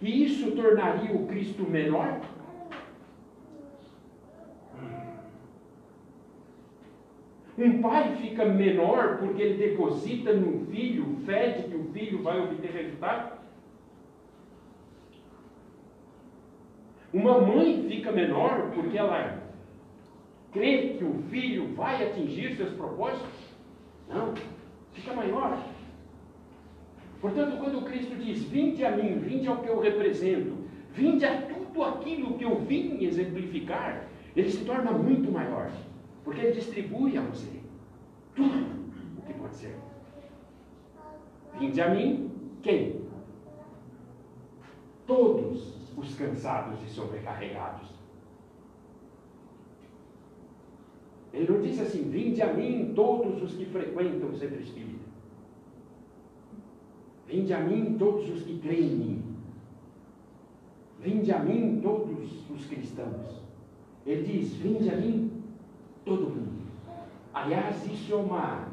E 0.00 0.24
isso 0.24 0.52
tornaria 0.52 1.14
o 1.14 1.26
Cristo 1.26 1.62
menor? 1.62 2.20
Um 7.58 7.82
pai 7.82 8.16
fica 8.16 8.46
menor 8.46 9.18
porque 9.18 9.42
ele 9.42 9.68
deposita 9.68 10.32
no 10.32 10.64
filho 10.66 11.18
fé 11.26 11.50
de 11.50 11.64
que 11.64 11.76
o 11.76 11.84
filho 11.92 12.22
vai 12.22 12.40
obter 12.40 12.70
resultado? 12.70 13.39
Uma 17.12 17.40
mãe 17.40 17.84
fica 17.88 18.12
menor 18.12 18.70
porque 18.72 18.96
ela 18.96 19.42
crê 20.52 20.94
que 20.96 21.04
o 21.04 21.14
filho 21.28 21.74
vai 21.74 22.06
atingir 22.06 22.56
seus 22.56 22.72
propósitos? 22.74 23.28
Não, 24.08 24.34
fica 24.92 25.12
maior. 25.12 25.60
Portanto, 27.20 27.58
quando 27.58 27.84
Cristo 27.84 28.14
diz: 28.16 28.44
Vinde 28.44 28.84
a 28.84 28.96
mim, 28.96 29.18
vinde 29.18 29.48
ao 29.48 29.58
que 29.58 29.68
eu 29.68 29.80
represento, 29.80 30.54
vinde 30.92 31.24
a 31.24 31.42
tudo 31.42 31.82
aquilo 31.82 32.38
que 32.38 32.44
eu 32.44 32.56
vim 32.56 33.04
exemplificar, 33.04 34.04
ele 34.36 34.50
se 34.50 34.64
torna 34.64 34.92
muito 34.92 35.30
maior. 35.32 35.70
Porque 36.24 36.40
ele 36.40 36.52
distribui 36.52 37.16
a 37.18 37.22
você 37.22 37.60
tudo 38.34 38.66
o 39.18 39.22
que 39.22 39.34
pode 39.34 39.56
ser. 39.56 39.76
Vinde 41.58 41.80
a 41.80 41.88
mim, 41.88 42.30
quem? 42.62 43.00
Todos 45.06 45.79
os 46.00 46.14
cansados 46.14 46.82
e 46.82 46.90
sobrecarregados. 46.90 47.88
Ele 51.32 51.52
não 51.52 51.60
disse 51.60 51.82
assim: 51.82 52.10
Vinde 52.10 52.42
a 52.42 52.52
mim 52.52 52.92
todos 52.94 53.42
os 53.42 53.54
que 53.54 53.66
frequentam 53.66 54.30
o 54.30 54.36
centro 54.36 54.60
espírita. 54.60 55.04
Vinde 57.26 57.52
a 57.52 57.60
mim 57.60 57.96
todos 57.98 58.28
os 58.28 58.42
que 58.42 58.58
creem 58.58 58.92
em 58.92 58.96
mim. 58.96 59.24
Vinde 60.98 61.30
a 61.32 61.38
mim 61.38 61.80
todos 61.80 62.50
os 62.50 62.66
cristãos. 62.66 63.42
Ele 64.04 64.22
diz: 64.24 64.54
Vinde 64.54 64.90
a 64.90 64.96
mim 64.96 65.30
todo 66.04 66.30
mundo. 66.30 66.60
Aliás, 67.32 67.86
isso 67.86 68.12
é 68.12 68.16
uma 68.16 68.68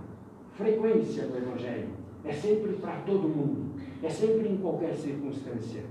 frequência 0.53 1.27
do 1.27 1.37
Evangelho. 1.37 1.89
É 2.25 2.33
sempre 2.33 2.73
para 2.73 3.01
todo 3.01 3.29
mundo. 3.29 3.79
É 4.01 4.09
sempre 4.09 4.49
em 4.49 4.57
qualquer 4.57 4.95
circunstância. 4.95 5.83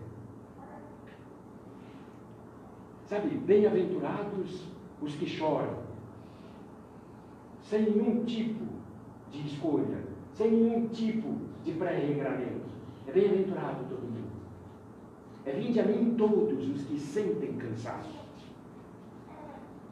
Sabe, 3.06 3.28
bem-aventurados 3.28 4.64
os 5.00 5.14
que 5.14 5.26
choram, 5.26 5.78
sem 7.62 7.82
nenhum 7.82 8.24
tipo 8.24 8.64
de 9.30 9.46
escolha, 9.46 10.02
sem 10.32 10.50
nenhum 10.50 10.88
tipo 10.88 11.36
de 11.64 11.70
pré-regramento. 11.72 12.66
É 13.06 13.12
bem-aventurado 13.12 13.84
todo 13.88 14.02
mundo. 14.02 14.26
É 15.44 15.52
vinde 15.52 15.78
a 15.78 15.84
mim 15.84 16.16
todos 16.18 16.68
os 16.68 16.82
que 16.82 16.98
sentem 16.98 17.56
cansaço, 17.56 18.18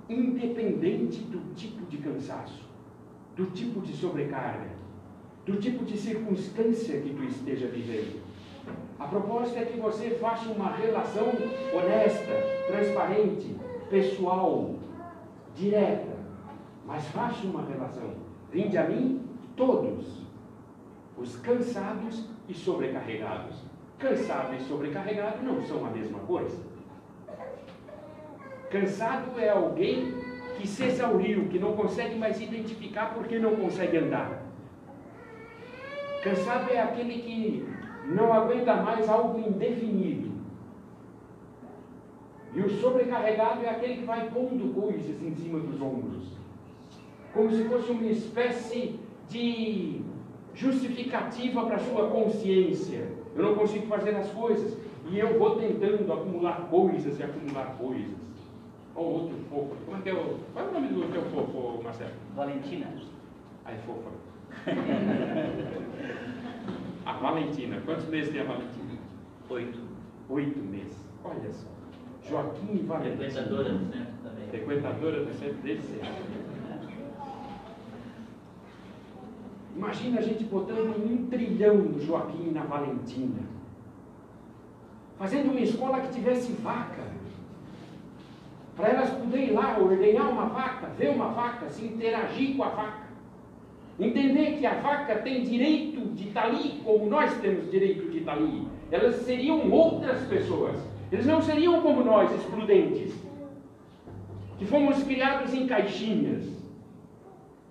independente 0.09 1.21
do 1.23 1.55
tipo 1.55 1.87
de 1.87 1.99
cansaço, 1.99 2.69
do 3.37 3.47
tipo 3.53 3.81
de 3.81 3.93
sobrecarga, 3.93 4.71
do 5.47 5.57
tipo 5.61 5.85
de 5.85 5.97
circunstância 5.97 7.01
que 7.01 7.15
tu 7.15 7.23
esteja 7.23 7.69
vivendo. 7.69 8.24
A 8.99 9.07
proposta 9.07 9.59
é 9.59 9.65
que 9.65 9.79
você 9.79 10.11
faça 10.11 10.49
uma 10.51 10.71
relação 10.71 11.27
honesta, 11.75 12.33
transparente, 12.67 13.55
pessoal, 13.91 14.75
direta, 15.55 16.17
mas 16.87 17.07
faça 17.09 17.47
uma 17.47 17.65
relação. 17.65 18.15
Vinde 18.51 18.79
a 18.79 18.85
mim 18.85 19.23
todos, 19.57 20.23
os 21.19 21.37
cansados 21.37 22.29
e 22.49 22.55
sobrecarregados. 22.55 23.57
Cansado 23.99 24.55
e 24.55 24.61
sobrecarregado 24.63 25.43
não 25.43 25.63
são 25.63 25.85
a 25.87 25.91
mesma 25.91 26.19
coisa. 26.21 26.59
Cansado 28.71 29.39
é 29.39 29.51
alguém 29.51 30.13
que 30.57 30.67
se 30.67 30.85
exauriu, 30.85 31.49
que 31.49 31.59
não 31.59 31.77
consegue 31.77 32.17
mais 32.17 32.41
identificar 32.41 33.15
porque 33.15 33.39
não 33.39 33.57
consegue 33.57 33.99
andar. 33.99 34.43
Cansado 36.23 36.71
é 36.71 36.81
aquele 36.81 37.21
que 37.21 37.69
não 38.07 38.33
aguenta 38.33 38.75
mais 38.77 39.09
algo 39.09 39.39
indefinido. 39.39 40.33
E 42.55 42.61
o 42.61 42.71
sobrecarregado 42.71 43.65
é 43.65 43.71
aquele 43.71 43.97
que 43.97 44.05
vai 44.05 44.31
pondo 44.31 44.73
coisas 44.75 45.21
em 45.23 45.35
cima 45.35 45.59
dos 45.59 45.81
ombros, 45.81 46.29
como 47.33 47.51
se 47.51 47.65
fosse 47.65 47.91
uma 47.91 48.07
espécie 48.07 49.01
de 49.29 50.03
justificativa 50.55 51.67
para 51.67 51.77
a 51.77 51.81
sua 51.81 52.09
consciência. 52.09 53.09
Eu 53.35 53.43
não 53.43 53.55
consigo 53.57 53.87
fazer 53.89 54.15
as 54.15 54.31
coisas 54.31 54.79
e 55.11 55.19
eu 55.19 55.37
vou 55.37 55.57
tentando 55.57 56.13
acumular 56.13 56.69
coisas 56.71 57.19
e 57.19 57.23
acumular 57.23 57.77
coisas. 57.77 58.15
Ou 58.95 59.23
outro 59.23 59.37
fofo. 59.51 59.75
Como 59.85 59.97
é 59.97 60.01
que 60.03 60.11
é 60.11 60.15
o. 60.15 60.39
Qual 60.53 60.65
é 60.65 60.69
o 60.69 60.73
nome 60.73 60.87
do 60.89 61.13
teu 61.13 61.23
fofo, 61.23 61.83
Marcelo? 61.83 62.13
Valentina. 62.37 62.87
Ai, 63.65 63.77
fofa. 63.79 64.11
a 67.05 67.13
Valentina. 67.13 67.81
Quantos 67.85 68.07
meses 68.07 68.33
tem 68.33 68.41
a 68.41 68.45
Valentina? 68.45 68.99
Oito. 69.51 69.79
Oito 70.29 70.59
meses. 70.59 70.97
Olha 71.25 71.53
só. 71.53 71.69
Joaquim 72.29 72.77
e 72.77 72.83
Valentina. 72.83 73.31
Frequentadora 73.31 73.73
do 73.75 73.93
centro 73.93 74.15
também. 74.23 74.49
Frequentadora 74.49 75.25
do 75.25 75.35
centro 75.35 75.59
desde 75.63 75.87
sempre. 75.87 76.45
Imagina 79.77 80.21
a 80.21 80.23
gente 80.23 80.45
botando 80.45 80.97
um 80.97 81.27
trilhão 81.27 81.77
no 81.77 82.01
Joaquim 82.01 82.49
e 82.49 82.53
na 82.53 82.63
Valentina. 82.63 83.43
Fazendo 85.19 85.51
uma 85.51 85.61
escola 85.61 86.01
que 86.01 86.15
tivesse 86.15 86.53
vaca. 86.53 87.03
Para 88.77 88.89
elas 88.89 89.11
poderem 89.11 89.49
ir 89.49 89.53
lá 89.53 89.79
ordenhar 89.79 90.29
uma 90.29 90.47
vaca, 90.47 90.89
ver 90.99 91.11
uma 91.11 91.29
vaca, 91.29 91.69
se 91.69 91.85
interagir 91.85 92.57
com 92.57 92.65
a 92.65 92.69
vaca. 92.69 93.04
Entender 93.99 94.59
que 94.59 94.67
a 94.67 94.75
vaca 94.75 95.17
tem 95.17 95.45
direito 95.45 96.01
de 96.15 96.29
estar 96.29 96.47
ali 96.47 96.81
como 96.85 97.07
nós 97.07 97.33
temos 97.39 97.71
direito 97.71 98.11
de 98.11 98.19
estar 98.19 98.33
ali. 98.33 98.67
Elas 98.91 99.17
seriam 99.17 99.71
outras 99.71 100.21
pessoas. 100.27 100.79
Eles 101.13 101.27
não 101.27 101.41
seriam 101.41 101.81
como 101.81 102.03
nós, 102.03 102.33
excludentes. 102.33 103.15
Que 104.59 104.65
fomos 104.65 105.03
criados 105.05 105.55
em 105.55 105.67
caixinhas, 105.67 106.45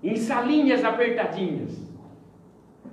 em 0.02 0.15
salinhas 0.15 0.84
apertadinhas. 0.84 1.82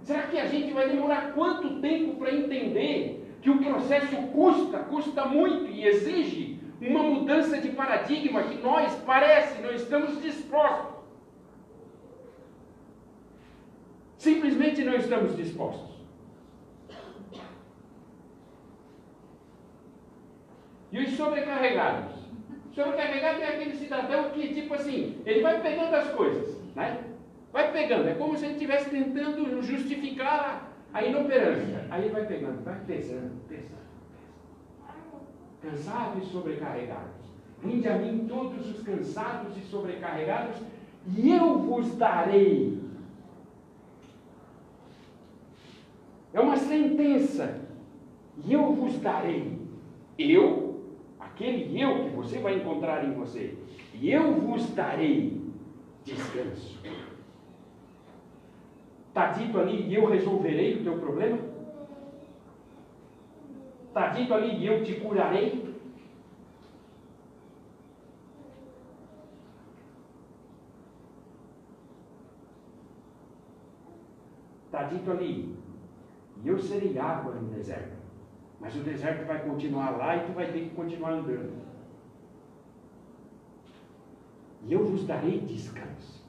Será 0.02 0.22
que 0.22 0.38
a 0.38 0.46
gente 0.46 0.72
vai 0.72 0.88
demorar 0.88 1.33
quanto 1.35 1.81
tempo 1.81 2.16
para 2.16 2.35
entender 2.35 3.37
que 3.42 3.50
o 3.50 3.59
processo 3.59 4.16
custa, 4.33 4.78
custa 4.78 5.24
muito 5.24 5.70
e 5.70 5.87
exige 5.87 6.59
uma 6.81 7.02
mudança 7.02 7.59
de 7.59 7.68
paradigma 7.70 8.42
que 8.44 8.61
nós, 8.62 8.92
parece, 9.07 9.61
não 9.62 9.72
estamos 9.72 10.20
dispostos? 10.22 10.99
Simplesmente 14.20 14.85
não 14.85 14.96
estamos 14.96 15.35
dispostos. 15.35 15.96
E 20.92 20.98
os 20.98 21.16
sobrecarregados? 21.16 22.16
Sobrecarregado 22.74 23.40
é 23.40 23.48
aquele 23.48 23.74
cidadão 23.76 24.28
que, 24.28 24.52
tipo 24.52 24.74
assim, 24.74 25.22
ele 25.24 25.40
vai 25.40 25.62
pegando 25.62 25.94
as 25.94 26.11
coisas, 26.11 26.54
né? 26.76 27.02
Vai 27.50 27.72
pegando, 27.72 28.11
é 28.11 28.14
como 28.14 28.37
se 28.37 28.44
ele 28.44 28.54
estivesse 28.54 28.90
tentando 28.90 29.62
justificar 29.62 30.70
a 30.92 31.02
inoperância. 31.02 31.87
Aí 31.88 32.02
ele 32.02 32.12
vai 32.12 32.26
pegando, 32.26 32.62
vai 32.62 32.78
pesando, 32.80 33.40
pesando, 33.48 33.48
pesando. 33.48 33.80
Cansados 35.62 36.24
e 36.24 36.30
sobrecarregados. 36.30 37.20
Vinde 37.62 37.88
a 37.88 37.96
mim 37.96 38.26
todos 38.28 38.68
os 38.68 38.83
cansados 38.83 39.56
e 39.56 39.61
sobrecarregados, 39.62 40.56
e 41.16 41.33
eu 41.33 41.59
vos 41.61 41.96
darei. 41.96 42.89
É 46.32 46.40
uma 46.40 46.56
sentença. 46.56 47.60
E 48.44 48.52
eu 48.52 48.72
vos 48.72 48.98
darei. 48.98 49.58
Eu, 50.18 50.80
aquele 51.18 51.80
eu 51.80 52.04
que 52.04 52.10
você 52.10 52.38
vai 52.38 52.56
encontrar 52.56 53.04
em 53.04 53.12
você, 53.14 53.56
e 53.94 54.10
eu 54.10 54.34
vos 54.34 54.68
darei 54.74 55.40
descanso. 56.04 56.78
Está 59.08 59.32
dito 59.32 59.58
ali, 59.58 59.88
e 59.88 59.94
eu 59.94 60.06
resolverei 60.06 60.76
o 60.76 60.82
teu 60.84 60.98
problema? 60.98 61.38
Está 63.88 64.08
dito 64.08 64.32
ali, 64.32 64.56
e 64.56 64.66
eu 64.66 64.84
te 64.84 64.94
curarei? 65.00 65.74
Está 74.66 74.84
dito 74.84 75.10
ali, 75.10 75.60
e 76.42 76.48
eu 76.48 76.59
serei 76.59 76.98
água 76.98 77.35
no 77.35 77.48
deserto. 77.48 77.98
Mas 78.61 78.74
o 78.76 78.81
deserto 78.81 79.26
vai 79.26 79.42
continuar 79.42 79.90
lá 79.96 80.16
e 80.16 80.26
tu 80.26 80.33
vai 80.33 80.46
ter 80.46 80.61
que 80.61 80.74
continuar 80.74 81.12
andando. 81.12 81.53
E 84.66 84.72
eu 84.72 84.85
vos 84.85 85.07
darei 85.07 85.40
descanso. 85.40 86.24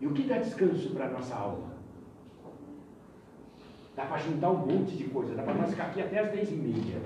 E 0.00 0.06
o 0.06 0.12
que 0.12 0.22
dá 0.24 0.38
descanso 0.38 0.90
para 0.90 1.06
a 1.06 1.10
nossa 1.10 1.34
alma? 1.34 1.70
Dá 3.94 4.06
para 4.06 4.18
juntar 4.18 4.50
um 4.50 4.66
monte 4.66 4.96
de 4.96 5.04
coisa, 5.04 5.34
dá 5.34 5.42
para 5.42 5.54
nós 5.54 5.70
ficar 5.70 5.86
aqui 5.86 6.00
até 6.00 6.20
as 6.20 6.32
dez 6.32 6.50
e 6.50 6.54
meia. 6.54 7.00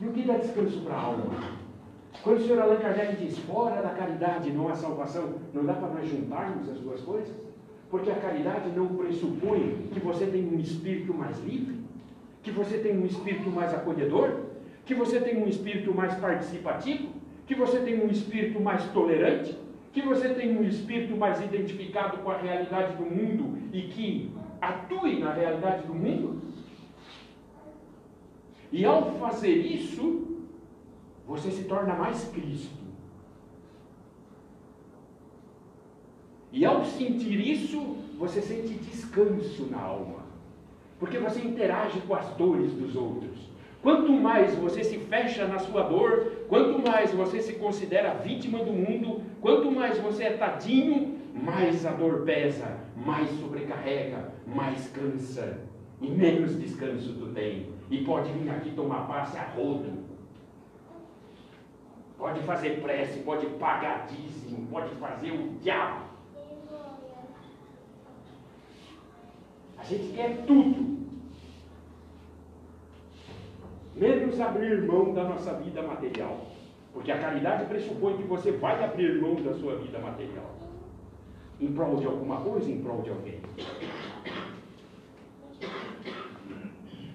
E 0.00 0.06
o 0.06 0.12
que 0.12 0.22
dá 0.22 0.36
descanso 0.38 0.80
para 0.82 0.94
a 0.94 1.00
alma? 1.00 1.24
Quando 2.22 2.38
o 2.38 2.42
senhor 2.42 2.60
Allan 2.60 2.78
Kardec 2.78 3.16
diz, 3.16 3.38
fora 3.40 3.82
da 3.82 3.90
caridade 3.90 4.52
não 4.52 4.68
há 4.68 4.74
salvação, 4.74 5.34
não 5.52 5.64
dá 5.64 5.74
para 5.74 5.88
nós 5.88 6.08
juntarmos 6.08 6.68
as 6.68 6.78
duas 6.78 7.00
coisas? 7.00 7.49
Porque 7.90 8.10
a 8.10 8.14
caridade 8.14 8.70
não 8.70 8.86
pressupõe 8.94 9.88
que 9.92 9.98
você 9.98 10.26
tem 10.26 10.46
um 10.46 10.58
espírito 10.60 11.12
mais 11.12 11.38
livre, 11.44 11.80
que 12.42 12.50
você 12.50 12.78
tem 12.78 12.96
um 12.96 13.04
espírito 13.04 13.50
mais 13.50 13.74
acolhedor, 13.74 14.42
que 14.86 14.94
você 14.94 15.20
tem 15.20 15.42
um 15.42 15.48
espírito 15.48 15.92
mais 15.92 16.14
participativo, 16.14 17.08
que 17.46 17.54
você 17.54 17.80
tem 17.80 18.00
um 18.02 18.08
espírito 18.08 18.60
mais 18.60 18.84
tolerante, 18.92 19.58
que 19.92 20.02
você 20.02 20.28
tem 20.28 20.56
um 20.56 20.62
espírito 20.62 21.16
mais 21.16 21.40
identificado 21.42 22.18
com 22.18 22.30
a 22.30 22.38
realidade 22.38 22.96
do 22.96 23.04
mundo 23.04 23.58
e 23.72 23.82
que 23.82 24.30
atue 24.60 25.18
na 25.18 25.32
realidade 25.32 25.86
do 25.86 25.94
mundo. 25.94 26.40
E 28.70 28.84
ao 28.84 29.12
fazer 29.18 29.52
isso, 29.52 30.44
você 31.26 31.50
se 31.50 31.64
torna 31.64 31.94
mais 31.94 32.24
Cristo. 32.28 32.79
E 36.52 36.64
ao 36.64 36.84
sentir 36.84 37.40
isso, 37.40 37.96
você 38.18 38.42
sente 38.42 38.74
descanso 38.74 39.66
na 39.70 39.80
alma. 39.80 40.20
Porque 40.98 41.18
você 41.18 41.40
interage 41.40 42.00
com 42.00 42.14
as 42.14 42.26
dores 42.34 42.72
dos 42.72 42.94
outros. 42.94 43.50
Quanto 43.82 44.12
mais 44.12 44.54
você 44.56 44.84
se 44.84 44.98
fecha 44.98 45.46
na 45.46 45.58
sua 45.58 45.82
dor, 45.84 46.44
quanto 46.48 46.78
mais 46.78 47.12
você 47.12 47.40
se 47.40 47.54
considera 47.54 48.12
vítima 48.14 48.62
do 48.62 48.72
mundo, 48.72 49.22
quanto 49.40 49.70
mais 49.70 49.98
você 49.98 50.24
é 50.24 50.36
tadinho, 50.36 51.18
mais 51.32 51.86
a 51.86 51.92
dor 51.92 52.22
pesa, 52.22 52.76
mais 52.94 53.30
sobrecarrega, 53.40 54.34
mais 54.46 54.86
cansa 54.88 55.60
e 56.00 56.10
menos 56.10 56.60
descanso 56.60 57.14
tu 57.14 57.28
tem. 57.28 57.68
E 57.90 58.04
pode 58.04 58.30
vir 58.32 58.50
aqui 58.50 58.70
tomar 58.72 59.06
passe 59.06 59.38
a 59.38 59.44
rodo. 59.44 60.10
Pode 62.18 62.40
fazer 62.40 62.82
prece, 62.82 63.20
pode 63.20 63.46
pagar 63.46 64.06
dízimo, 64.06 64.66
pode 64.66 64.94
fazer 64.96 65.30
o 65.30 65.54
diabo. 65.62 66.09
A 69.80 69.84
gente 69.84 70.12
quer 70.12 70.44
tudo. 70.46 71.00
Menos 73.96 74.38
abrir 74.40 74.82
mão 74.82 75.14
da 75.14 75.24
nossa 75.24 75.54
vida 75.54 75.82
material. 75.82 76.46
Porque 76.92 77.10
a 77.10 77.18
caridade 77.18 77.64
pressupõe 77.66 78.16
que 78.16 78.24
você 78.24 78.52
vai 78.52 78.82
abrir 78.84 79.20
mão 79.20 79.36
da 79.36 79.54
sua 79.54 79.76
vida 79.76 79.98
material. 79.98 80.54
Em 81.58 81.72
prol 81.72 81.96
de 81.96 82.06
alguma 82.06 82.40
coisa, 82.40 82.70
em 82.70 82.82
prol 82.82 83.00
de 83.02 83.10
alguém. 83.10 83.40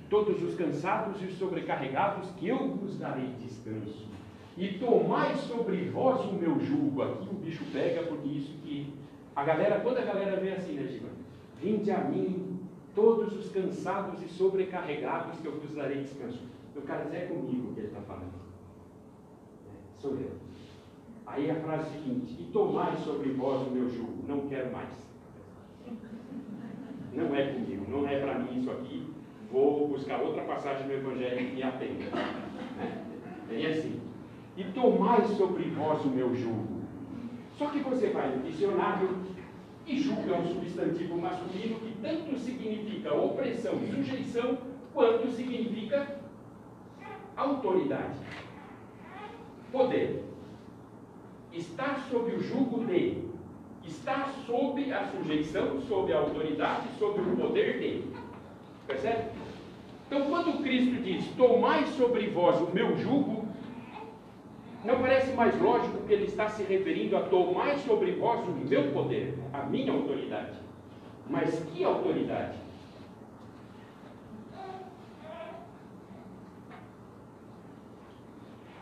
Todos 0.10 0.41
os 0.41 0.56
cansados 0.56 1.21
e 1.21 1.25
os 1.25 1.38
sobrecarregados, 1.38 2.30
que 2.32 2.47
eu 2.47 2.69
vos 2.69 2.97
darei 2.97 3.28
descanso. 3.39 4.08
E 4.58 4.80
tomai 4.80 5.36
sobre 5.36 5.89
vós 5.89 6.21
o 6.25 6.34
meu 6.34 6.60
jugo. 6.60 7.01
Aqui 7.01 7.28
o 7.30 7.34
bicho 7.34 7.63
pega, 7.73 8.04
porque 8.04 8.28
isso 8.30 8.54
que. 8.63 8.93
A 9.36 9.43
galera, 9.43 9.82
quando 9.82 9.97
a 9.97 10.06
galera 10.06 10.39
vê 10.39 10.51
assim, 10.51 10.73
né, 10.73 10.88
Giba? 10.88 11.10
Vinde 11.62 11.91
a 11.91 11.97
mim, 11.97 12.44
todos 12.95 13.38
os 13.38 13.51
cansados 13.51 14.23
e 14.23 14.27
sobrecarregados, 14.29 15.39
que 15.39 15.45
eu 15.45 15.60
vos 15.60 15.75
darei 15.75 16.01
descanso. 16.01 16.41
O 16.75 16.81
cara 16.81 17.05
diz, 17.05 17.13
é 17.13 17.25
comigo 17.25 17.73
que 17.73 17.81
ele 17.81 17.88
está 17.88 18.01
falando. 18.01 18.34
É, 19.67 20.01
sou 20.01 20.12
eu. 20.12 20.31
Aí 21.25 21.49
a 21.49 21.55
frase 21.55 21.91
seguinte: 21.91 22.36
E 22.39 22.51
tomai 22.51 22.95
sobre 22.97 23.29
vós 23.31 23.67
o 23.67 23.71
meu 23.71 23.89
jugo. 23.89 24.23
Não 24.27 24.47
quero 24.47 24.71
mais. 24.71 24.89
Não 27.13 27.34
é 27.34 27.53
comigo, 27.53 27.86
não 27.89 28.08
é 28.08 28.19
para 28.19 28.39
mim 28.39 28.60
isso 28.60 28.71
aqui. 28.71 29.08
Vou 29.51 29.88
buscar 29.88 30.21
outra 30.21 30.43
passagem 30.43 30.88
no 30.88 30.93
Evangelho 30.93 31.49
que 31.49 31.55
me 31.55 31.63
atenda. 31.63 32.03
É, 33.49 33.62
é 33.62 33.67
assim. 33.67 34.01
E 34.58 34.63
tomai 34.65 35.23
sobre 35.25 35.63
vós 35.69 36.03
o 36.03 36.10
meu 36.10 36.36
jugo. 36.36 36.81
Só 37.58 37.67
que 37.67 37.79
você 37.79 38.10
vai 38.10 38.36
no 38.36 38.43
dicionário 38.43 39.10
e 39.88 40.00
jugo 40.00 40.34
é 40.34 40.38
um 40.38 40.48
substantivo 40.48 41.17
masculino 41.17 41.80
que 41.80 41.95
tanto 42.02 42.38
significa 42.39 43.13
opressão 43.13 43.74
e 43.84 43.91
sujeição, 43.91 44.58
quanto 44.93 45.30
significa 45.32 46.19
autoridade, 47.36 48.15
poder. 49.71 50.24
Está 51.54 52.00
sob 52.10 52.32
o 52.32 52.41
jugo 52.41 52.86
de, 52.86 53.24
está 53.86 54.34
sob 54.45 54.91
a 54.91 55.08
sujeição, 55.08 55.80
sob 55.82 56.12
a 56.12 56.19
autoridade, 56.19 56.88
sob 56.98 57.21
o 57.21 57.36
poder 57.38 57.80
de. 57.80 58.04
Percebe? 58.88 59.30
Então, 60.08 60.30
quando 60.30 60.63
Cristo 60.63 61.02
diz: 61.02 61.28
Tomai 61.38 61.86
sobre 61.88 62.28
vós 62.28 62.60
o 62.62 62.74
meu 62.74 62.98
jugo, 62.98 63.44
não 64.86 65.00
parece 65.00 65.34
mais 65.34 65.60
lógico 65.60 66.06
que 66.06 66.13
ele 66.13 66.26
está 66.26 66.48
se 66.48 66.62
referindo 66.63 67.17
a 67.17 67.24
tomar 67.24 67.76
sobre 67.80 68.12
vós 68.12 68.48
o 68.48 68.52
meu 68.52 68.91
poder, 68.93 69.38
a 69.52 69.63
minha 69.63 69.91
autoridade. 69.91 70.60
Mas 71.28 71.60
que 71.71 71.84
autoridade? 71.84 72.60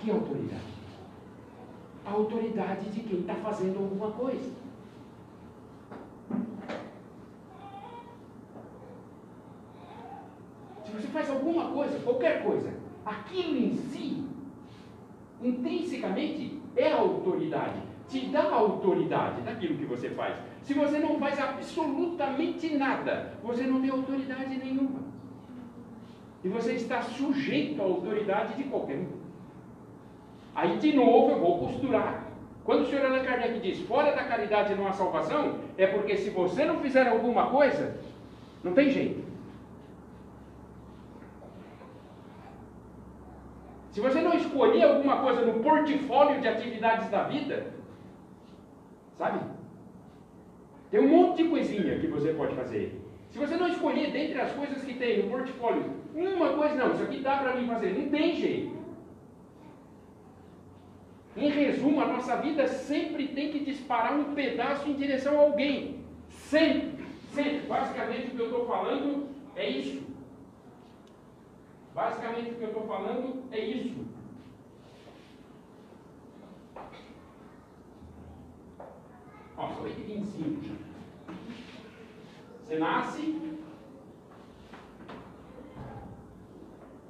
Que 0.02 0.12
autoridade? 0.12 0.74
A 2.06 2.12
autoridade 2.12 2.90
de 2.90 3.00
quem 3.00 3.22
está 3.22 3.36
fazendo 3.36 3.80
alguma 3.80 4.12
coisa. 4.12 4.52
Se 10.86 10.92
você 10.92 11.08
faz 11.08 11.30
alguma 11.30 11.72
coisa, 11.72 11.98
qualquer 12.00 12.44
coisa, 12.44 12.74
aquilo 13.06 13.56
em 13.56 13.78
si, 13.78 14.33
intrinsecamente, 15.44 16.60
é 16.76 16.92
autoridade. 16.92 17.82
Te 18.08 18.28
dá 18.28 18.44
autoridade 18.44 19.42
daquilo 19.42 19.78
que 19.78 19.86
você 19.86 20.10
faz. 20.10 20.36
Se 20.62 20.74
você 20.74 21.00
não 21.00 21.20
faz 21.20 21.40
absolutamente 21.40 22.76
nada, 22.76 23.34
você 23.44 23.64
não 23.64 23.82
tem 23.82 23.90
autoridade 23.90 24.58
nenhuma. 24.58 25.02
E 26.44 26.50
você 26.50 26.74
está 26.74 27.02
sujeito 27.02 27.82
à 27.82 27.86
autoridade 27.86 28.56
de 28.56 28.64
qualquer 28.66 28.98
um. 28.98 29.08
Aí, 30.54 30.78
de 30.78 30.94
novo, 30.94 31.32
eu 31.32 31.40
vou 31.40 31.60
costurar. 31.60 32.28
Quando 32.64 32.82
o 32.82 32.86
senhor 32.86 33.06
Allan 33.06 33.24
Kardec 33.24 33.60
diz 33.60 33.80
fora 33.82 34.12
da 34.14 34.24
caridade 34.24 34.76
não 34.76 34.88
há 34.88 34.94
salvação, 34.94 35.56
é 35.78 35.88
porque 35.88 36.18
se 36.18 36.30
você 36.30 36.64
não 36.64 36.80
fizer 36.80 37.08
alguma 37.08 37.48
coisa, 37.48 37.98
não 38.64 38.74
tem 38.74 38.90
jeito. 38.90 39.23
Se 43.94 44.02
você 44.02 44.20
não 44.22 44.34
escolher 44.34 44.84
alguma 44.84 45.22
coisa 45.22 45.46
no 45.46 45.60
portfólio 45.62 46.42
de 46.42 46.48
atividades 46.48 47.10
da 47.12 47.26
vida, 47.26 47.68
sabe? 49.20 49.40
Tem 50.90 51.00
um 51.00 51.08
monte 51.08 51.44
de 51.44 51.50
coisinha 51.50 52.00
que 52.00 52.08
você 52.08 52.34
pode 52.34 52.56
fazer. 52.56 53.00
Se 53.30 53.38
você 53.38 53.56
não 53.56 53.68
escolher 53.68 54.12
dentre 54.12 54.42
as 54.42 54.52
coisas 54.54 54.84
que 54.84 54.96
tem 54.96 55.22
no 55.22 55.30
portfólio, 55.30 55.92
uma 56.16 56.54
coisa, 56.54 56.74
não, 56.74 56.94
isso 56.94 57.04
aqui 57.04 57.20
dá 57.20 57.38
para 57.38 57.56
mim 57.56 57.68
fazer, 57.68 57.96
não 57.96 58.10
tem 58.10 58.36
jeito. 58.36 58.76
Em 61.38 61.50
resumo, 61.50 62.02
a 62.02 62.08
nossa 62.08 62.36
vida 62.38 62.68
sempre 62.68 63.28
tem 63.28 63.52
que 63.52 63.60
disparar 63.60 64.18
um 64.18 64.34
pedaço 64.34 64.90
em 64.90 64.94
direção 64.94 65.40
a 65.40 65.44
alguém. 65.44 66.00
Sempre, 66.30 67.06
sempre. 67.32 67.68
Basicamente 67.68 68.28
o 68.28 68.32
que 68.32 68.40
eu 68.40 68.46
estou 68.46 68.66
falando 68.66 69.28
é 69.56 69.70
isso. 69.70 70.03
Basicamente 71.94 72.52
o 72.52 72.56
que 72.56 72.64
eu 72.64 72.68
estou 72.70 72.88
falando 72.88 73.44
é 73.52 73.60
isso. 73.60 74.06
Nossa, 79.56 79.82
8h25 79.82 80.64
já. 80.64 80.74
Você 82.64 82.80
nasce. 82.80 83.60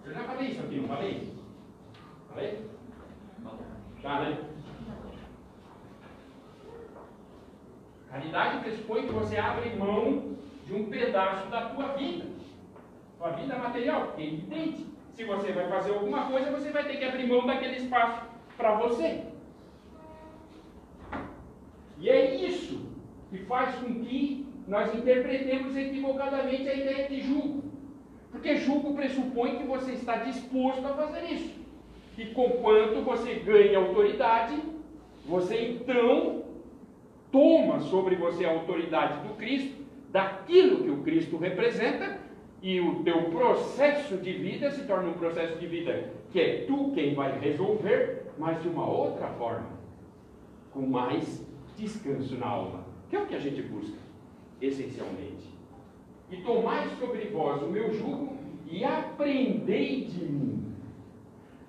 Eu 0.03 0.13
já 0.13 0.23
falei 0.25 0.49
isso 0.49 0.61
aqui, 0.61 0.75
não 0.81 0.87
falei? 0.89 1.33
Falei? 2.29 2.69
Tá, 4.01 4.19
né? 4.19 4.49
Caridade 8.09 8.59
pressupõe 8.59 9.07
que 9.07 9.13
você 9.13 9.37
abre 9.37 9.75
mão 9.77 10.35
de 10.65 10.73
um 10.73 10.89
pedaço 10.89 11.47
da 11.47 11.69
tua 11.69 11.93
vida. 11.93 12.32
Tua 13.23 13.31
vida 13.31 13.55
material, 13.55 14.15
é 14.17 14.21
evidente. 14.21 14.85
Se 15.13 15.23
você 15.23 15.53
vai 15.53 15.69
fazer 15.69 15.93
alguma 15.93 16.25
coisa, 16.25 16.51
você 16.51 16.71
vai 16.71 16.83
ter 16.83 16.97
que 16.97 17.05
abrir 17.05 17.25
mão 17.25 17.45
daquele 17.45 17.77
espaço 17.77 18.21
para 18.57 18.75
você. 18.75 19.23
E 21.99 22.09
é 22.09 22.35
isso 22.35 22.85
que 23.29 23.37
faz 23.45 23.75
com 23.75 24.03
que 24.03 24.45
nós 24.67 24.93
interpretemos 24.93 25.73
equivocadamente 25.77 26.67
a 26.67 26.73
ideia 26.73 27.07
de 27.07 27.21
julgo. 27.21 27.63
Porque 28.29 28.57
julgo 28.57 28.93
pressupõe 28.93 29.55
que 29.55 29.63
você 29.63 29.93
está 29.93 30.17
disposto 30.17 30.85
a 30.85 30.93
fazer 30.93 31.23
isso. 31.31 31.55
E 32.17 32.25
conquanto 32.25 33.05
você 33.05 33.35
ganha 33.35 33.79
autoridade, 33.79 34.61
você 35.25 35.61
então 35.69 36.43
toma 37.31 37.79
sobre 37.79 38.17
você 38.17 38.43
a 38.43 38.51
autoridade 38.51 39.25
do 39.25 39.35
Cristo, 39.35 39.81
daquilo 40.09 40.83
que 40.83 40.89
o 40.89 41.03
Cristo 41.03 41.37
representa, 41.37 42.21
e 42.63 42.79
o 42.79 43.03
teu 43.03 43.29
processo 43.29 44.17
de 44.17 44.33
vida 44.33 44.71
se 44.71 44.85
torna 44.85 45.09
um 45.09 45.13
processo 45.13 45.59
de 45.59 45.67
vida 45.67 46.11
que 46.31 46.39
é 46.39 46.65
tu 46.65 46.91
quem 46.95 47.13
vai 47.13 47.37
resolver, 47.39 48.23
mas 48.39 48.59
de 48.63 48.69
uma 48.69 48.89
outra 48.89 49.27
forma, 49.27 49.69
com 50.71 50.81
mais 50.81 51.45
descanso 51.77 52.35
na 52.37 52.47
alma, 52.47 52.85
que 53.09 53.15
é 53.15 53.21
o 53.21 53.27
que 53.27 53.35
a 53.35 53.39
gente 53.39 53.61
busca, 53.61 53.97
essencialmente. 54.59 55.53
E 56.31 56.37
tomai 56.37 56.87
sobre 56.99 57.25
vós 57.25 57.61
o 57.61 57.67
meu 57.67 57.93
jugo 57.93 58.35
e 58.65 58.83
aprendei 58.83 60.05
de 60.05 60.23
mim 60.23 60.53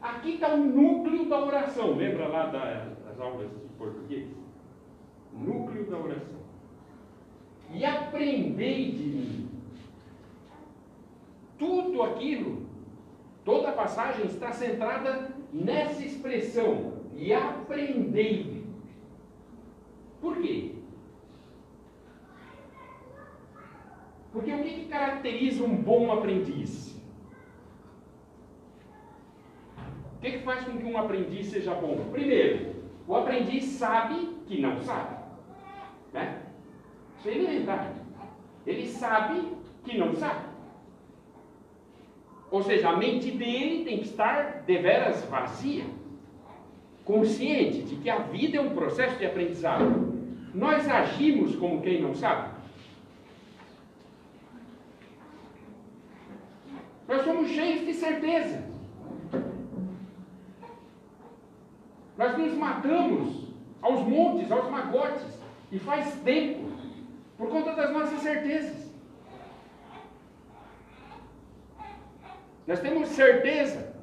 Aqui 0.04 0.34
está 0.34 0.52
o 0.52 0.58
núcleo 0.58 1.30
da 1.30 1.42
oração. 1.42 1.96
Lembra 1.96 2.28
lá 2.28 2.46
das 2.48 3.18
aulas 3.18 3.48
de 3.48 3.68
português? 3.78 4.26
Núcleo 5.32 5.86
da 5.86 5.96
oração. 5.96 6.40
E 7.72 7.82
aprendei 7.86 8.92
de 8.92 9.02
mim. 9.02 9.43
Tudo 11.64 12.02
aquilo, 12.02 12.66
toda 13.44 13.70
a 13.70 13.72
passagem 13.72 14.26
está 14.26 14.52
centrada 14.52 15.30
nessa 15.52 16.04
expressão. 16.04 16.94
E 17.16 17.32
aprendei. 17.32 18.64
Por 20.20 20.36
quê? 20.42 20.72
Porque 24.32 24.52
o 24.52 24.62
que, 24.62 24.70
que 24.70 24.86
caracteriza 24.86 25.64
um 25.64 25.76
bom 25.76 26.12
aprendiz? 26.12 26.84
que, 30.24 30.38
que 30.38 30.38
faz 30.38 30.64
com 30.64 30.78
que 30.78 30.84
um 30.84 30.96
aprendiz 30.96 31.46
seja 31.48 31.74
bom? 31.74 31.96
Primeiro, 32.10 32.74
o 33.06 33.14
aprendiz 33.14 33.64
sabe 33.64 34.38
que 34.46 34.60
não 34.60 34.82
sabe. 34.82 35.16
Né? 36.12 36.42
Isso 37.18 37.28
é 37.28 37.34
elementar. 37.34 37.92
Ele 38.66 38.88
sabe 38.88 39.52
que 39.84 39.98
não 39.98 40.14
sabe. 40.14 40.53
Ou 42.54 42.62
seja, 42.62 42.90
a 42.90 42.96
mente 42.96 43.32
dele 43.32 43.84
tem 43.84 43.98
que 43.98 44.04
estar 44.04 44.62
deveras 44.64 45.24
vazia, 45.24 45.86
consciente 47.04 47.82
de 47.82 47.96
que 47.96 48.08
a 48.08 48.18
vida 48.18 48.58
é 48.58 48.60
um 48.60 48.76
processo 48.76 49.18
de 49.18 49.26
aprendizado. 49.26 50.14
Nós 50.54 50.88
agimos 50.88 51.56
como 51.56 51.82
quem 51.82 52.00
não 52.00 52.14
sabe. 52.14 52.54
Nós 57.08 57.24
somos 57.24 57.48
cheios 57.48 57.84
de 57.86 57.92
certeza. 57.92 58.62
Nós 62.16 62.38
nos 62.38 62.54
matamos 62.54 63.48
aos 63.82 64.06
montes, 64.06 64.52
aos 64.52 64.70
magotes, 64.70 65.26
e 65.72 65.78
faz 65.80 66.14
tempo, 66.20 66.70
por 67.36 67.48
conta 67.48 67.74
das 67.74 67.92
nossas 67.92 68.20
certezas. 68.20 68.83
Nós 72.66 72.80
temos 72.80 73.08
certeza 73.08 73.94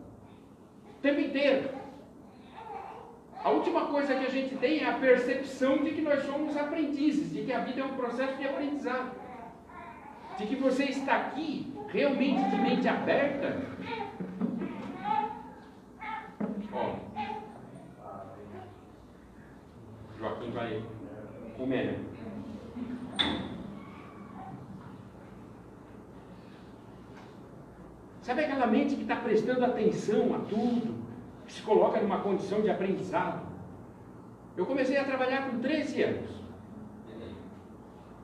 o 0.97 1.01
tempo 1.01 1.19
inteiro. 1.19 1.69
A 3.43 3.49
última 3.49 3.87
coisa 3.87 4.13
que 4.13 4.25
a 4.25 4.29
gente 4.29 4.55
tem 4.57 4.83
é 4.83 4.89
a 4.89 4.99
percepção 4.99 5.79
de 5.79 5.91
que 5.91 6.01
nós 6.01 6.23
somos 6.23 6.55
aprendizes, 6.55 7.31
de 7.31 7.43
que 7.43 7.51
a 7.51 7.61
vida 7.61 7.81
é 7.81 7.83
um 7.83 7.95
processo 7.95 8.37
de 8.37 8.47
aprendizado. 8.47 9.11
De 10.37 10.45
que 10.45 10.55
você 10.55 10.85
está 10.85 11.15
aqui 11.17 11.73
realmente 11.87 12.49
de 12.49 12.55
mente 12.57 12.87
aberta. 12.87 13.61
Ó, 16.71 16.95
Joaquim 20.19 20.51
vai 20.51 20.83
comer, 21.57 21.99
Sabe 28.21 28.45
aquela 28.45 28.67
mente 28.67 28.95
que 28.95 29.01
está 29.01 29.15
prestando 29.15 29.65
atenção 29.65 30.35
a 30.35 30.39
tudo, 30.39 30.95
que 31.47 31.53
se 31.53 31.61
coloca 31.63 31.99
numa 31.99 32.19
condição 32.19 32.61
de 32.61 32.69
aprendizado? 32.69 33.41
Eu 34.55 34.65
comecei 34.65 34.97
a 34.97 35.03
trabalhar 35.03 35.49
com 35.49 35.59
13 35.59 36.03
anos. 36.03 36.29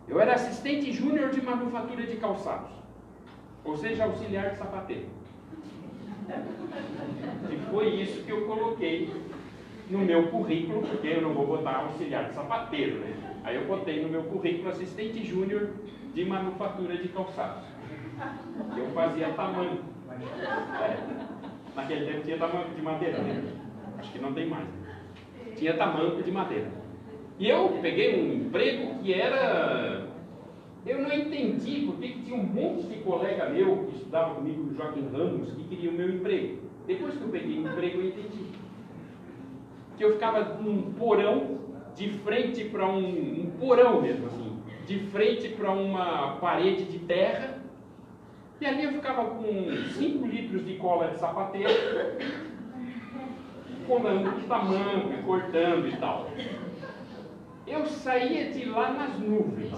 Eu 0.07 0.21
era 0.21 0.35
assistente 0.35 0.91
júnior 0.93 1.31
de 1.31 1.41
manufatura 1.41 2.05
de 2.05 2.15
calçados, 2.17 2.69
ou 3.65 3.75
seja, 3.75 4.05
auxiliar 4.05 4.51
de 4.51 4.57
sapateiro. 4.57 5.07
E 7.51 7.71
foi 7.71 7.87
isso 7.95 8.23
que 8.23 8.31
eu 8.31 8.45
coloquei 8.45 9.11
no 9.89 9.99
meu 9.99 10.27
currículo, 10.27 10.81
porque 10.81 11.07
eu 11.07 11.21
não 11.21 11.33
vou 11.33 11.47
botar 11.47 11.77
auxiliar 11.77 12.29
de 12.29 12.35
sapateiro, 12.35 12.99
né? 12.99 13.39
Aí 13.43 13.55
eu 13.55 13.65
botei 13.65 14.03
no 14.03 14.09
meu 14.09 14.23
currículo 14.23 14.69
assistente 14.69 15.25
júnior 15.25 15.71
de 16.13 16.23
manufatura 16.23 16.97
de 16.97 17.07
calçados. 17.09 17.63
Eu 18.77 18.87
fazia 18.93 19.29
tamanho. 19.29 19.79
É. 20.09 20.97
Naquele 21.75 22.05
tempo 22.05 22.23
tinha 22.23 22.37
tamanho 22.37 22.73
de 22.75 22.81
madeira, 22.81 23.19
né? 23.19 23.43
Acho 23.99 24.11
que 24.11 24.19
não 24.19 24.33
tem 24.33 24.47
mais. 24.47 24.67
Tinha 25.55 25.75
tamanho 25.75 26.21
de 26.21 26.31
madeira. 26.31 26.71
E 27.39 27.49
eu 27.49 27.77
peguei 27.81 28.19
um 28.19 28.33
emprego 28.33 28.95
que 28.99 29.13
era. 29.13 30.07
Eu 30.85 31.01
não 31.01 31.11
entendi 31.11 31.85
porque 31.85 32.07
tinha 32.23 32.35
um 32.35 32.43
monte 32.43 32.87
de 32.87 32.95
colega 33.01 33.49
meu 33.49 33.85
que 33.85 33.97
estudava 33.97 34.35
comigo, 34.35 34.73
Joaquim 34.75 35.07
Ramos, 35.11 35.51
que 35.53 35.63
queria 35.65 35.89
o 35.89 35.93
meu 35.93 36.09
emprego. 36.09 36.59
Depois 36.87 37.15
que 37.15 37.21
eu 37.21 37.29
peguei 37.29 37.59
o 37.59 37.67
emprego, 37.67 37.99
eu 37.99 38.07
entendi. 38.07 38.45
Que 39.97 40.05
eu 40.05 40.13
ficava 40.13 40.55
num 40.61 40.93
porão, 40.93 41.57
de 41.97 42.09
frente 42.19 42.63
para 42.65 42.87
um, 42.87 43.41
um 43.41 43.51
porão 43.59 44.01
mesmo 44.01 44.27
assim, 44.27 44.57
de 44.85 44.99
frente 45.07 45.49
para 45.49 45.71
uma 45.71 46.37
parede 46.37 46.85
de 46.85 46.99
terra, 46.99 47.56
e 48.59 48.65
ali 48.65 48.83
eu 48.83 48.91
ficava 48.93 49.25
com 49.25 49.43
5 49.43 50.25
litros 50.25 50.65
de 50.65 50.75
cola 50.77 51.09
de 51.09 51.19
sapateiro, 51.19 51.69
colando 53.85 54.31
de 54.31 54.47
tamanho, 54.47 55.23
cortando 55.23 55.87
e 55.87 55.95
tal. 55.97 56.29
Eu 57.67 57.85
saía 57.85 58.51
de 58.51 58.65
lá 58.65 58.91
nas 58.93 59.19
nuvens. 59.19 59.71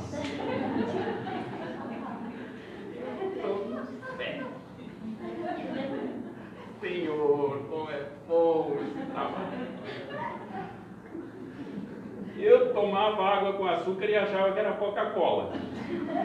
Senhor, 6.80 7.66
como 7.70 7.92
é 7.92 8.08
bom 8.28 8.78
Eu 12.40 12.74
tomava 12.74 13.22
água 13.22 13.54
com 13.54 13.68
açúcar 13.68 14.06
e 14.06 14.16
achava 14.16 14.52
que 14.54 14.60
era 14.60 14.72
Coca-Cola. 14.74 15.52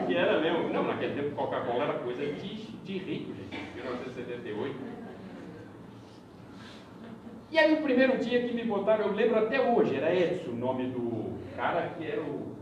Que 0.07 0.15
era 0.15 0.39
mesmo. 0.39 0.69
Não, 0.69 0.83
naquele 0.83 1.21
tempo 1.21 1.35
Coca-Cola 1.35 1.83
era 1.83 1.93
coisa 1.95 2.25
de, 2.25 2.55
de 2.83 2.97
rico, 2.97 3.33
gente. 3.33 3.75
1978. 3.75 4.75
E 7.51 7.59
aí 7.59 7.73
o 7.73 7.81
primeiro 7.81 8.17
dia 8.17 8.47
que 8.47 8.53
me 8.53 8.63
botaram, 8.63 9.07
eu 9.07 9.13
lembro 9.13 9.37
até 9.39 9.61
hoje, 9.61 9.95
era 9.95 10.13
Edson 10.13 10.51
o 10.51 10.55
nome 10.55 10.87
do 10.87 11.35
cara 11.55 11.89
que 11.97 12.05
era 12.05 12.21
o 12.21 12.55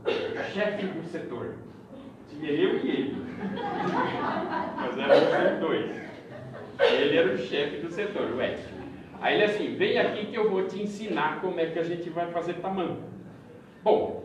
chefe 0.53 0.87
do 0.87 1.03
setor. 1.03 1.55
Tinha 2.29 2.51
eu 2.51 2.77
e 2.77 2.89
ele. 2.89 3.15
Mas 4.75 5.53
os 5.53 5.59
dois. 5.59 6.03
Ele 6.79 7.17
era 7.17 7.33
o 7.33 7.37
chefe 7.37 7.77
do 7.77 7.91
setor, 7.91 8.31
o 8.31 8.41
Edson. 8.41 8.83
Aí 9.21 9.35
ele 9.35 9.43
assim, 9.45 9.75
vem 9.75 9.97
aqui 9.99 10.25
que 10.25 10.35
eu 10.35 10.49
vou 10.49 10.67
te 10.67 10.81
ensinar 10.81 11.39
como 11.39 11.59
é 11.59 11.67
que 11.67 11.79
a 11.79 11.83
gente 11.83 12.09
vai 12.09 12.29
fazer 12.31 12.55
tamanho. 12.55 13.12
Bom, 13.83 14.23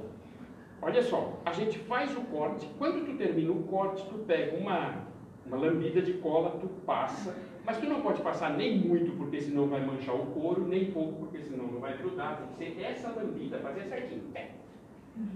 olha 0.80 1.02
só, 1.02 1.40
a 1.44 1.52
gente 1.52 1.78
faz 1.80 2.16
o 2.16 2.20
corte, 2.22 2.68
quando 2.78 3.04
tu 3.04 3.16
termina 3.16 3.50
o 3.50 3.64
corte, 3.64 4.04
tu 4.08 4.18
pega 4.18 4.56
uma, 4.56 5.04
uma 5.44 5.56
lambida 5.56 6.00
de 6.00 6.12
cola, 6.14 6.58
tu 6.60 6.68
passa, 6.86 7.34
mas 7.64 7.78
tu 7.78 7.86
não 7.86 8.00
pode 8.00 8.22
passar 8.22 8.56
nem 8.56 8.78
muito, 8.78 9.16
porque 9.16 9.40
senão 9.40 9.66
vai 9.66 9.84
manchar 9.84 10.14
o 10.14 10.26
couro, 10.26 10.66
nem 10.66 10.92
pouco, 10.92 11.14
porque 11.14 11.42
senão 11.42 11.66
não 11.66 11.80
vai 11.80 11.96
grudar, 11.98 12.40
tem 12.56 12.70
que 12.70 12.76
ser 12.76 12.84
essa 12.84 13.10
lambida, 13.10 13.58
fazer 13.58 13.84
certinho. 13.84 14.22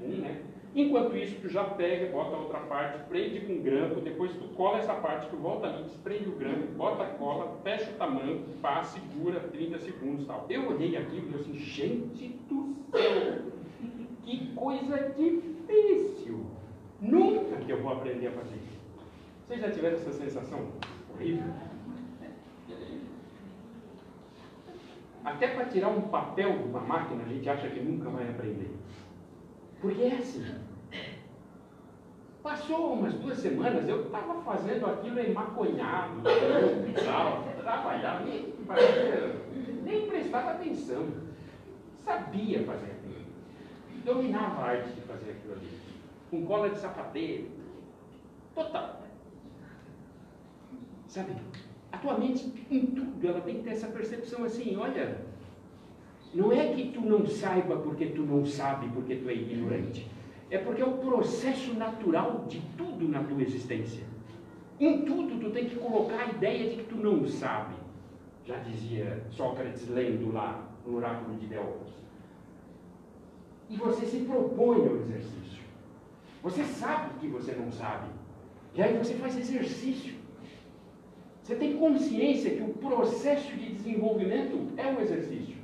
Um, 0.01 0.21
né? 0.21 0.41
Enquanto 0.75 1.15
isso, 1.17 1.39
tu 1.41 1.49
já 1.49 1.65
pega, 1.65 2.11
bota 2.11 2.35
a 2.35 2.39
outra 2.39 2.61
parte, 2.61 3.03
prende 3.09 3.41
com 3.41 3.61
grampo, 3.61 4.01
depois 4.01 4.33
tu 4.33 4.49
cola 4.55 4.79
essa 4.79 4.95
parte, 4.95 5.29
tu 5.29 5.37
volta 5.37 5.67
ali, 5.67 5.85
prende 6.03 6.29
o 6.29 6.37
grampo, 6.37 6.73
bota 6.77 7.03
a 7.03 7.07
cola, 7.07 7.59
fecha 7.63 7.91
o 7.91 7.95
tamanho, 7.95 8.43
passa, 8.63 8.99
segura 8.99 9.41
30 9.41 9.79
segundos 9.81 10.27
tal. 10.27 10.47
Eu 10.49 10.71
olhei 10.71 10.97
aquilo 10.97 11.29
e 11.29 11.31
falei 11.33 11.41
assim, 11.41 11.59
gente 11.59 12.29
do 12.49 12.75
céu, 12.91 13.53
que 14.25 14.55
coisa 14.55 15.13
difícil! 15.17 16.47
Nunca 17.01 17.57
que 17.57 17.73
eu 17.73 17.83
vou 17.83 17.93
aprender 17.93 18.29
a 18.29 18.33
fazer 18.33 18.57
isso. 18.57 18.81
Vocês 19.47 19.61
já 19.61 19.71
tiveram 19.71 19.97
essa 19.97 20.13
sensação 20.13 20.69
horrível? 21.13 21.53
Até 25.25 25.49
para 25.49 25.67
tirar 25.67 25.89
um 25.89 26.03
papel 26.03 26.59
de 26.59 26.65
uma 26.65 26.81
máquina, 26.81 27.23
a 27.25 27.29
gente 27.29 27.49
acha 27.49 27.69
que 27.69 27.81
nunca 27.81 28.11
vai 28.11 28.29
aprender. 28.29 28.71
Porque 29.81 30.03
é 30.03 30.15
assim. 30.15 30.45
Passou 32.43 32.95
umas 32.95 33.15
duas 33.15 33.39
semanas, 33.39 33.89
eu 33.89 34.05
estava 34.05 34.41
fazendo 34.43 34.87
aquilo 34.87 35.21
emaconhado, 35.21 36.23
trabalhava, 37.63 38.25
nem, 38.25 38.55
nem 39.85 40.09
prestava 40.09 40.51
atenção. 40.53 41.07
Sabia 42.05 42.65
fazer. 42.65 43.02
Dominava 44.05 44.63
a 44.63 44.71
arte 44.71 44.93
de 44.93 45.01
fazer 45.03 45.31
aquilo 45.31 45.55
ali. 45.55 45.69
Com 46.31 46.45
cola 46.45 46.71
de 46.71 46.79
sapateiro. 46.79 47.49
Total. 48.55 49.03
Sabe? 51.07 51.37
A 51.91 51.99
tua 51.99 52.19
mente, 52.19 52.53
em 52.71 52.87
tudo, 52.87 53.29
ela 53.29 53.41
tem 53.43 53.57
que 53.57 53.65
ter 53.65 53.71
essa 53.71 53.89
percepção 53.89 54.45
assim, 54.45 54.77
olha, 54.77 55.19
não 56.35 56.51
é 56.51 56.73
que 56.73 56.91
tu 56.91 57.03
não 57.03 57.27
saiba 57.27 57.77
porque 57.77 58.07
tu 58.07 58.23
não 58.23 58.47
sabe, 58.47 58.89
porque 58.89 59.17
tu 59.17 59.29
é 59.29 59.35
ignorante. 59.35 60.11
É 60.51 60.59
porque 60.59 60.83
é 60.83 60.87
o 60.87 60.99
processo 60.99 61.75
natural 61.75 62.47
de 62.49 62.61
tudo 62.77 63.09
na 63.09 63.23
tua 63.23 63.43
existência. 63.43 64.05
Em 64.81 65.03
tudo 65.03 65.39
tu 65.39 65.51
tem 65.51 65.67
que 65.67 65.77
colocar 65.77 66.25
a 66.25 66.31
ideia 66.31 66.71
de 66.71 66.77
que 66.77 66.85
tu 66.85 66.97
não 66.97 67.27
sabe. 67.29 67.75
Já 68.45 68.59
dizia 68.59 69.23
Sócrates 69.31 69.89
lendo 69.89 70.33
lá 70.33 70.67
no 70.87 70.97
oráculo 70.97 71.37
de 71.37 71.47
Delfos. 71.47 71.93
E 73.73 73.77
você 73.77 74.05
se 74.05 74.19
propõe 74.19 74.87
ao 74.87 74.97
exercício. 74.97 75.63
Você 76.43 76.63
sabe 76.63 77.19
que 77.21 77.27
você 77.27 77.53
não 77.53 77.73
sabe. 77.73 78.07
E 78.75 78.83
aí 78.83 78.99
você 78.99 79.15
faz 79.15 79.37
exercício. 79.39 80.15
Você 81.43 81.55
tem 81.55 81.79
consciência 81.79 82.51
que 82.51 82.63
o 82.63 82.75
processo 82.75 83.51
de 83.57 83.73
desenvolvimento 83.73 84.69
é 84.77 84.87
um 84.87 85.01
exercício. 85.01 85.57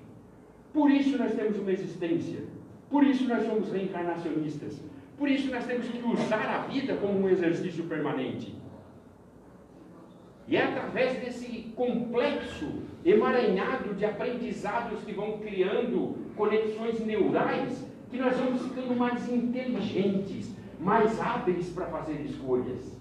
Por 0.72 0.90
isso 0.90 1.18
nós 1.18 1.34
temos 1.34 1.58
uma 1.58 1.70
existência. 1.70 2.44
Por 2.88 3.04
isso 3.04 3.28
nós 3.28 3.44
somos 3.44 3.70
reencarnacionistas. 3.70 4.80
Por 5.18 5.28
isso 5.28 5.50
nós 5.50 5.66
temos 5.66 5.86
que 5.86 6.02
usar 6.02 6.46
a 6.48 6.66
vida 6.66 6.96
como 6.96 7.20
um 7.20 7.28
exercício 7.28 7.84
permanente. 7.84 8.54
E 10.46 10.56
é 10.56 10.64
através 10.64 11.20
desse 11.20 11.72
complexo 11.76 12.66
emaranhado 13.04 13.94
de 13.94 14.06
aprendizados 14.06 15.02
que 15.04 15.12
vão 15.12 15.38
criando 15.38 16.16
conexões 16.34 17.00
neurais 17.00 17.87
que 18.10 18.16
nós 18.16 18.36
vamos 18.36 18.62
ficando 18.62 18.94
mais 18.96 19.28
inteligentes, 19.28 20.54
mais 20.80 21.20
hábeis 21.20 21.68
para 21.70 21.86
fazer 21.86 22.20
escolhas. 22.22 22.96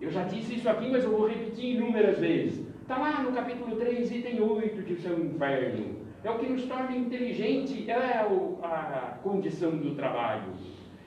Eu 0.00 0.10
já 0.10 0.24
disse 0.24 0.54
isso 0.54 0.68
aqui, 0.68 0.88
mas 0.90 1.04
eu 1.04 1.10
vou 1.10 1.28
repetir 1.28 1.76
inúmeras 1.76 2.18
vezes. 2.18 2.66
Está 2.80 2.96
lá 2.96 3.22
no 3.22 3.32
capítulo 3.32 3.76
3, 3.76 4.10
item 4.10 4.40
8 4.40 4.82
de 4.82 4.96
Seu 4.96 5.22
Inferno. 5.22 6.00
É 6.24 6.30
o 6.30 6.38
que 6.38 6.48
nos 6.48 6.64
torna 6.64 6.96
inteligente, 6.96 7.90
é 7.90 7.94
a 7.94 9.18
condição 9.22 9.76
do 9.76 9.94
trabalho. 9.94 10.52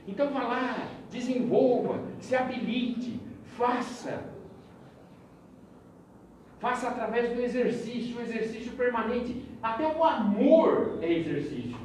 Então 0.08 0.32
vá 0.32 0.44
lá, 0.44 0.88
desenvolva, 1.12 2.04
se 2.20 2.36
habilite, 2.36 3.20
faça. 3.58 4.32
Faça 6.60 6.88
através 6.88 7.36
do 7.36 7.42
exercício, 7.42 8.18
o 8.18 8.22
exercício 8.22 8.72
permanente. 8.74 9.44
Até 9.62 9.86
o 9.86 10.04
amor 10.04 11.00
é 11.02 11.12
exercício. 11.12 11.78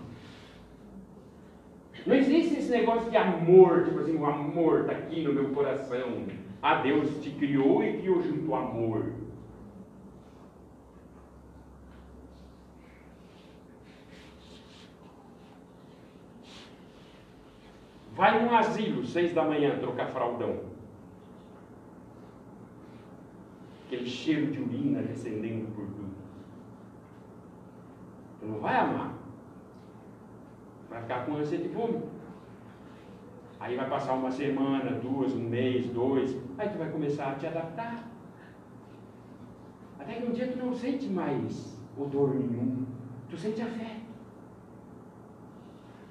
Não 2.06 2.14
existe 2.14 2.58
esse 2.58 2.70
negócio 2.70 3.10
de 3.10 3.16
amor, 3.16 3.84
tipo 3.84 3.98
assim, 3.98 4.16
o 4.16 4.24
amor 4.24 4.80
está 4.80 4.92
aqui 4.92 5.22
no 5.22 5.32
meu 5.32 5.50
coração. 5.50 6.24
Ah, 6.62 6.82
Deus 6.82 7.22
te 7.22 7.30
criou 7.30 7.82
e 7.84 7.98
criou 7.98 8.22
junto 8.22 8.54
amor. 8.54 9.12
Vai 18.18 18.42
num 18.42 18.52
asilo, 18.52 19.04
seis 19.06 19.32
da 19.32 19.44
manhã, 19.44 19.78
trocar 19.78 20.08
fraldão. 20.08 20.60
Aquele 23.86 24.06
cheiro 24.06 24.50
de 24.50 24.60
urina 24.60 25.02
descendendo 25.02 25.70
por 25.72 25.86
tudo. 25.86 26.14
Tu 28.40 28.46
não 28.46 28.58
vai 28.58 28.74
amar. 28.74 29.17
Vai 30.88 31.02
ficar 31.02 31.26
com 31.26 31.36
ânsia 31.36 31.58
de 31.58 31.68
vômito. 31.68 32.08
Aí 33.60 33.76
vai 33.76 33.88
passar 33.88 34.14
uma 34.14 34.30
semana, 34.30 34.92
duas, 34.92 35.32
um 35.34 35.48
mês, 35.48 35.86
dois. 35.90 36.36
Aí 36.56 36.68
tu 36.68 36.78
vai 36.78 36.90
começar 36.90 37.32
a 37.32 37.34
te 37.34 37.46
adaptar. 37.46 38.08
Até 39.98 40.14
que 40.14 40.26
um 40.26 40.32
dia 40.32 40.48
tu 40.48 40.58
não 40.58 40.72
sente 40.72 41.06
mais 41.06 41.76
odor 41.96 42.34
nenhum. 42.34 42.86
Tu 43.28 43.36
sente 43.36 43.60
afeto. 43.60 44.08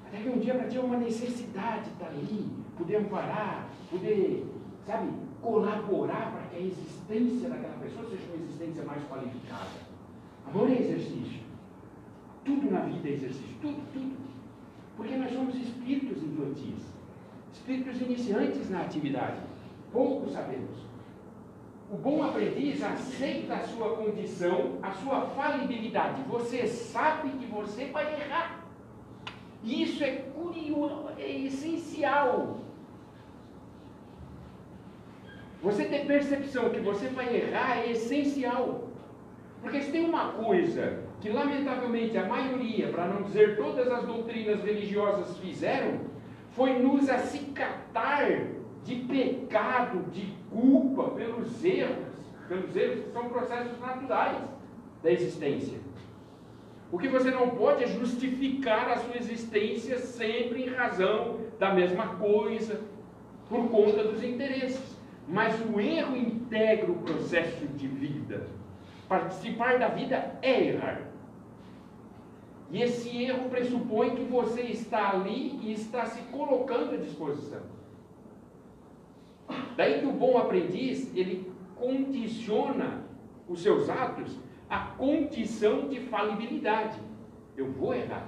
Até 0.06 0.18
que 0.22 0.30
um 0.30 0.40
dia 0.40 0.56
para 0.56 0.68
ti 0.68 0.78
é 0.78 0.82
uma 0.82 0.98
necessidade 0.98 1.90
estar 1.90 2.08
ali, 2.08 2.50
poder 2.78 2.98
amparar, 2.98 3.70
poder, 3.90 4.46
sabe, 4.86 5.12
colaborar 5.42 6.32
para 6.32 6.42
que 6.50 6.56
a 6.56 6.60
existência 6.60 7.50
daquela 7.50 7.78
pessoa 7.80 8.10
seja 8.10 8.24
uma 8.34 8.44
existência 8.44 8.84
mais 8.84 9.04
qualificada. 9.04 9.88
Amor 10.48 10.70
é 10.70 10.80
exercício. 10.80 11.42
Tudo 12.46 12.72
na 12.72 12.82
vida 12.82 13.10
é 13.10 13.12
exercício. 13.14 13.58
Tudo, 13.62 13.82
tudo. 13.92 14.27
Porque 14.98 15.16
nós 15.16 15.32
somos 15.32 15.56
espíritos 15.56 16.24
infantis, 16.24 16.84
espíritos 17.54 18.02
iniciantes 18.02 18.70
na 18.70 18.82
atividade. 18.82 19.40
Pouco 19.94 20.28
sabemos. 20.30 20.76
O 21.90 21.96
bom 21.96 22.22
aprendiz 22.24 22.84
aceita 22.84 23.54
a 23.54 23.60
sua 23.68 23.96
condição, 23.96 24.80
a 24.82 24.92
sua 24.92 25.22
falibilidade. 25.22 26.22
Você 26.24 26.68
sabe 26.68 27.30
que 27.30 27.46
você 27.46 27.86
vai 27.86 28.22
errar. 28.22 28.66
Isso 29.64 30.04
é 30.04 30.12
curioso, 30.36 31.10
é 31.18 31.30
essencial. 31.30 32.60
Você 35.62 35.86
ter 35.86 36.06
percepção 36.06 36.70
que 36.72 36.80
você 36.80 37.08
vai 37.08 37.36
errar 37.36 37.78
é 37.78 37.92
essencial. 37.92 38.90
Porque 39.62 39.82
se 39.82 39.92
tem 39.92 40.06
uma 40.06 40.34
coisa 40.34 41.07
que, 41.20 41.30
lamentavelmente, 41.30 42.18
a 42.18 42.26
maioria, 42.26 42.90
para 42.90 43.08
não 43.08 43.24
dizer 43.24 43.58
todas 43.58 43.92
as 43.92 44.06
doutrinas 44.06 44.64
religiosas 44.64 45.38
fizeram, 45.38 46.02
foi 46.52 46.80
nos 46.80 47.10
acicatar 47.10 48.48
de 48.84 48.96
pecado, 48.96 50.10
de 50.12 50.34
culpa 50.50 51.10
pelos 51.12 51.64
erros, 51.64 52.08
pelos 52.48 52.76
erros 52.76 53.04
que 53.04 53.12
são 53.12 53.30
processos 53.30 53.80
naturais 53.80 54.44
da 55.04 55.12
existência. 55.12 55.80
O 56.92 56.98
que 56.98 57.10
você 57.10 57.30
não 57.32 57.50
pode 57.50 57.84
é 57.84 57.88
justificar 57.88 58.90
a 58.90 58.98
sua 58.98 59.18
existência 59.18 59.98
sempre 60.00 60.64
em 60.64 60.70
razão 60.70 61.42
da 61.60 61.74
mesma 61.74 62.16
coisa, 62.16 62.80
por 63.50 63.70
conta 63.70 64.04
dos 64.04 64.24
interesses. 64.24 64.96
Mas 65.28 65.60
o 65.60 65.80
erro 65.82 66.16
integra 66.16 66.90
o 66.90 66.96
processo 67.00 67.68
de 67.68 67.88
vida. 67.88 68.48
Participar 69.10 69.78
da 69.78 69.90
vida 69.90 70.38
é 70.42 70.68
errar. 70.68 71.02
E 72.70 72.82
esse 72.82 73.24
erro 73.24 73.50
pressupõe 73.50 74.16
que 74.16 74.24
você 74.24 74.62
está 74.62 75.12
ali 75.12 75.58
e 75.62 75.72
está 75.72 76.06
se 76.06 76.22
colocando 76.24 76.96
à 76.96 76.98
disposição. 76.98 77.62
Daí 79.78 80.02
que 80.02 80.06
o 80.06 80.12
bom 80.12 80.38
aprendiz, 80.38 81.16
ele 81.16 81.50
condiciona 81.76 83.06
os 83.48 83.62
seus 83.62 83.90
atos 83.90 84.38
a 84.70 84.80
condição 84.80 85.88
de 85.88 86.02
falibilidade. 86.02 87.00
Eu 87.56 87.72
vou 87.72 87.94
errar, 87.94 88.28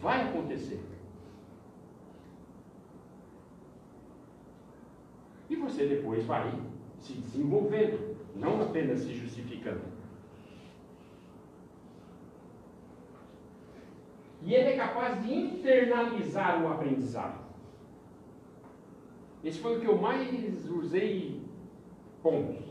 vai 0.00 0.22
acontecer. 0.22 0.80
E 5.50 5.56
você 5.56 5.86
depois 5.86 6.24
vai 6.24 6.52
se 7.00 7.14
desenvolvendo, 7.14 8.16
não 8.36 8.62
apenas 8.62 9.00
se 9.00 9.12
justificando. 9.12 9.93
E 14.44 14.54
ele 14.54 14.70
é 14.70 14.76
capaz 14.76 15.22
de 15.22 15.32
internalizar 15.32 16.62
o 16.62 16.68
aprendizado. 16.68 17.42
Esse 19.42 19.58
foi 19.58 19.76
o 19.76 19.80
que 19.80 19.86
eu 19.86 19.96
mais 19.96 20.68
usei 20.68 21.40
pontos. 22.22 22.62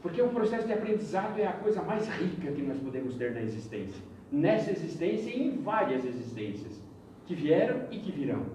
Porque 0.00 0.20
o 0.20 0.30
processo 0.30 0.66
de 0.66 0.72
aprendizado 0.72 1.38
é 1.38 1.46
a 1.46 1.52
coisa 1.52 1.82
mais 1.82 2.08
rica 2.08 2.50
que 2.50 2.62
nós 2.62 2.78
podemos 2.78 3.14
ter 3.16 3.32
na 3.32 3.42
existência. 3.42 4.02
Nessa 4.30 4.70
existência 4.70 5.30
e 5.30 5.42
em 5.42 5.62
várias 5.62 6.04
existências 6.04 6.82
que 7.26 7.34
vieram 7.34 7.86
e 7.90 7.98
que 7.98 8.10
virão. 8.10 8.46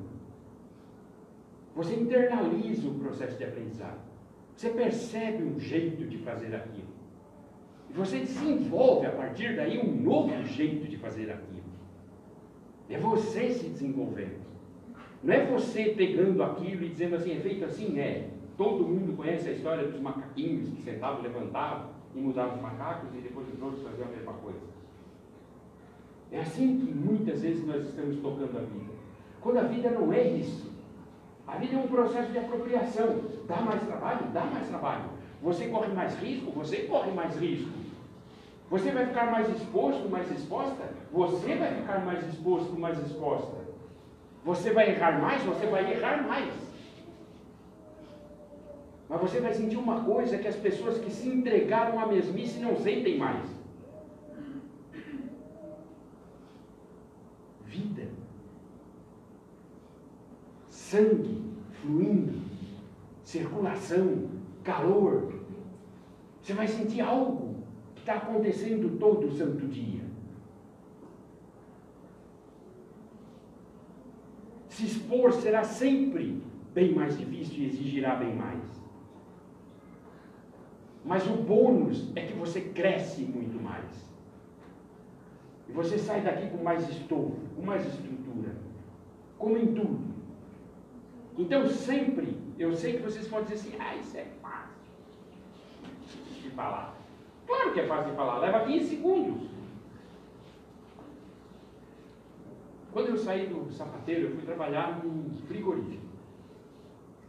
Você 1.75 1.93
internaliza 1.95 2.87
o 2.87 2.95
processo 2.95 3.37
de 3.37 3.43
aprendizado. 3.43 3.99
Você 4.55 4.69
percebe 4.71 5.43
um 5.43 5.59
jeito 5.59 6.03
de 6.05 6.17
fazer 6.17 6.53
aquilo. 6.55 6.97
E 7.89 7.93
você 7.93 8.19
desenvolve 8.19 9.05
a 9.05 9.11
partir 9.11 9.55
daí 9.55 9.77
um 9.77 10.01
novo 10.01 10.43
jeito 10.43 10.87
de 10.87 10.97
fazer 10.97 11.31
aquilo. 11.31 11.56
É 12.89 12.97
você 12.97 13.49
se 13.51 13.69
desenvolvendo. 13.69 14.45
Não 15.23 15.33
é 15.33 15.45
você 15.45 15.93
pegando 15.97 16.41
aquilo 16.43 16.83
e 16.83 16.89
dizendo 16.89 17.15
assim, 17.15 17.31
é 17.33 17.39
feito 17.39 17.65
assim, 17.65 17.99
é. 17.99 18.29
Todo 18.57 18.87
mundo 18.87 19.15
conhece 19.15 19.49
a 19.49 19.51
história 19.51 19.87
dos 19.87 19.99
macaquinhos 20.01 20.69
que 20.69 20.81
sentavam, 20.81 21.21
levantavam 21.21 21.89
e 22.15 22.19
mudavam 22.19 22.55
os 22.55 22.61
macacos 22.61 23.09
e 23.15 23.21
depois 23.21 23.47
os 23.53 23.61
outros 23.61 23.83
faziam 23.83 24.07
a 24.07 24.11
mesma 24.11 24.33
coisa. 24.33 24.59
É 26.31 26.39
assim 26.39 26.77
que 26.79 26.91
muitas 26.93 27.41
vezes 27.41 27.65
nós 27.65 27.85
estamos 27.85 28.17
tocando 28.17 28.57
a 28.57 28.61
vida. 28.61 28.93
Quando 29.41 29.57
a 29.57 29.63
vida 29.63 29.89
não 29.91 30.11
é 30.11 30.27
isso. 30.27 30.71
A 31.45 31.55
vida 31.57 31.75
é 31.75 31.79
um 31.79 31.87
processo 31.87 32.31
de 32.31 32.37
apropriação. 32.37 33.21
Dá 33.47 33.61
mais 33.61 33.81
trabalho? 33.83 34.27
Dá 34.33 34.45
mais 34.45 34.67
trabalho. 34.67 35.05
Você 35.41 35.67
corre 35.67 35.93
mais 35.93 36.15
risco? 36.19 36.51
Você 36.51 36.77
corre 36.83 37.11
mais 37.11 37.37
risco. 37.37 37.71
Você 38.69 38.91
vai 38.91 39.05
ficar 39.05 39.31
mais 39.31 39.49
exposto, 39.49 40.09
mais 40.09 40.29
exposta? 40.29 40.89
Você 41.11 41.55
vai 41.55 41.73
ficar 41.75 42.05
mais 42.05 42.27
exposto, 42.27 42.77
mais 42.77 42.99
exposta. 42.99 43.55
Você 44.43 44.71
vai 44.71 44.89
errar 44.89 45.21
mais? 45.21 45.41
Você 45.43 45.67
vai 45.67 45.91
errar 45.91 46.27
mais. 46.27 46.53
Mas 49.09 49.21
você 49.21 49.39
vai 49.39 49.53
sentir 49.53 49.77
uma 49.77 50.03
coisa 50.03 50.37
que 50.37 50.47
as 50.47 50.55
pessoas 50.57 50.97
que 50.97 51.09
se 51.09 51.29
entregaram 51.29 51.97
à 51.97 52.07
mesmice 52.07 52.59
não 52.59 52.75
sentem 52.75 53.17
mais. 53.17 53.45
Vida. 57.65 58.09
Sangue 60.67 61.41
fluindo. 61.81 62.41
Circulação. 63.23 64.29
Calor. 64.61 65.33
Você 66.41 66.53
vai 66.53 66.67
sentir 66.67 66.99
algo 66.99 67.46
está 68.07 68.15
acontecendo 68.15 68.97
todo 68.97 69.29
santo 69.31 69.67
dia. 69.67 70.01
Se 74.69 74.85
expor 74.85 75.33
será 75.33 75.65
sempre 75.65 76.41
bem 76.73 76.95
mais 76.95 77.17
difícil 77.17 77.59
e 77.59 77.65
exigirá 77.65 78.15
bem 78.15 78.33
mais. 78.33 78.63
Mas 81.03 81.27
o 81.27 81.33
bônus 81.33 82.09
é 82.15 82.25
que 82.25 82.33
você 82.33 82.61
cresce 82.61 83.23
muito 83.23 83.61
mais. 83.61 83.85
E 85.67 85.73
você 85.73 85.97
sai 85.97 86.21
daqui 86.21 86.49
com 86.49 86.63
mais 86.63 86.87
estofo, 86.89 87.35
com 87.55 87.61
mais 87.61 87.85
estrutura. 87.85 88.55
Como 89.37 89.57
em 89.57 89.73
tudo. 89.73 89.99
Então 91.37 91.67
sempre, 91.67 92.37
eu 92.57 92.73
sei 92.73 92.93
que 92.93 93.03
vocês 93.03 93.27
podem 93.27 93.45
dizer 93.45 93.55
assim, 93.55 93.77
ah, 93.79 93.95
isso 93.97 94.17
é 94.17 94.25
fácil 94.41 94.77
de 96.41 96.49
falar. 96.51 96.97
Claro 97.47 97.73
que 97.73 97.79
é 97.79 97.87
fácil 97.87 98.11
de 98.11 98.17
falar, 98.17 98.39
leva 98.39 98.65
15 98.65 98.89
segundos. 98.89 99.47
Quando 102.91 103.09
eu 103.09 103.17
saí 103.17 103.47
do 103.47 103.71
sapateiro, 103.71 104.27
eu 104.27 104.31
fui 104.31 104.43
trabalhar 104.43 105.03
num 105.03 105.29
frigorífico. 105.47 106.05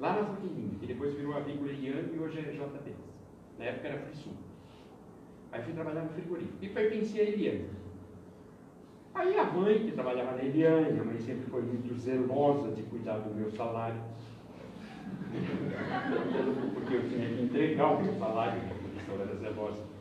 Lá 0.00 0.14
na 0.14 0.24
Forquilinha, 0.24 0.78
que 0.78 0.86
depois 0.86 1.14
virou 1.14 1.36
Avícola 1.36 1.70
Iriane 1.70 2.14
e 2.14 2.18
hoje 2.18 2.38
é 2.38 2.52
JB. 2.52 2.94
Na 3.58 3.64
época 3.64 3.88
era 3.88 3.98
Frisul. 3.98 4.32
Aí 5.52 5.62
fui 5.62 5.72
trabalhar 5.72 6.02
no 6.02 6.10
frigorífico. 6.10 6.56
E 6.60 6.68
pertencia 6.68 7.22
a 7.22 7.26
Eliane. 7.26 7.68
Aí 9.14 9.36
a 9.36 9.44
mãe, 9.44 9.86
que 9.86 9.92
trabalhava 9.92 10.36
na 10.36 10.44
Eliane, 10.44 11.00
a 11.00 11.04
mãe 11.04 11.18
sempre 11.18 11.50
foi 11.50 11.62
muito 11.62 11.94
zelosa 11.94 12.70
de 12.70 12.82
cuidar 12.84 13.18
do 13.18 13.34
meu 13.34 13.50
salário. 13.50 14.00
Porque 16.74 16.94
eu 16.94 17.08
tinha 17.08 17.28
que 17.28 17.42
entregar 17.42 17.92
o 17.92 18.02
meu 18.02 18.14
salário, 18.14 18.60
porque 18.60 18.74
a 18.74 18.88
professora 18.88 19.22
era 19.22 19.36
zelosa. 19.36 19.97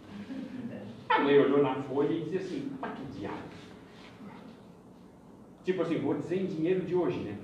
A 1.18 1.20
mãe 1.20 1.40
olhou 1.40 1.64
na 1.64 1.74
folha 1.74 2.14
e 2.14 2.26
disse 2.26 2.38
assim, 2.38 2.72
mas 2.80 2.94
que 2.94 3.20
diabo? 3.20 3.38
Tipo 5.64 5.82
assim, 5.82 5.98
vou 5.98 6.14
dizer 6.14 6.40
em 6.40 6.46
dinheiro 6.46 6.86
de 6.86 6.94
hoje, 6.94 7.18
né? 7.22 7.36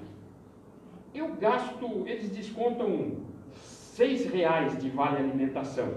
Eu 1.12 1.34
gasto, 1.36 2.08
eles 2.08 2.30
descontam 2.30 3.18
seis 3.56 4.28
reais 4.28 4.80
de 4.80 4.92
vale 4.92 5.18
alimentação. 5.18 5.96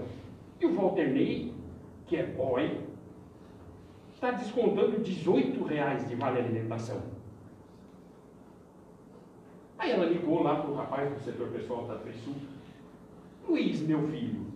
E 0.59 0.65
o 0.65 0.73
Walter 0.73 1.07
Ney, 1.13 1.53
que 2.07 2.17
é 2.17 2.25
boy, 2.25 2.79
está 4.11 4.31
descontando 4.31 4.99
18 4.99 5.63
reais 5.63 6.09
de 6.09 6.15
vale 6.15 6.39
alimentação. 6.39 6.99
Aí 9.77 9.91
ela 9.91 10.05
ligou 10.05 10.41
lá 10.41 10.61
para 10.61 10.71
o 10.71 10.75
rapaz 10.75 11.13
do 11.13 11.19
setor 11.19 11.49
pessoal 11.49 11.85
da 11.85 11.99
Trisul. 11.99 12.33
Luiz, 13.47 13.81
meu 13.81 14.01
filho, 14.07 14.46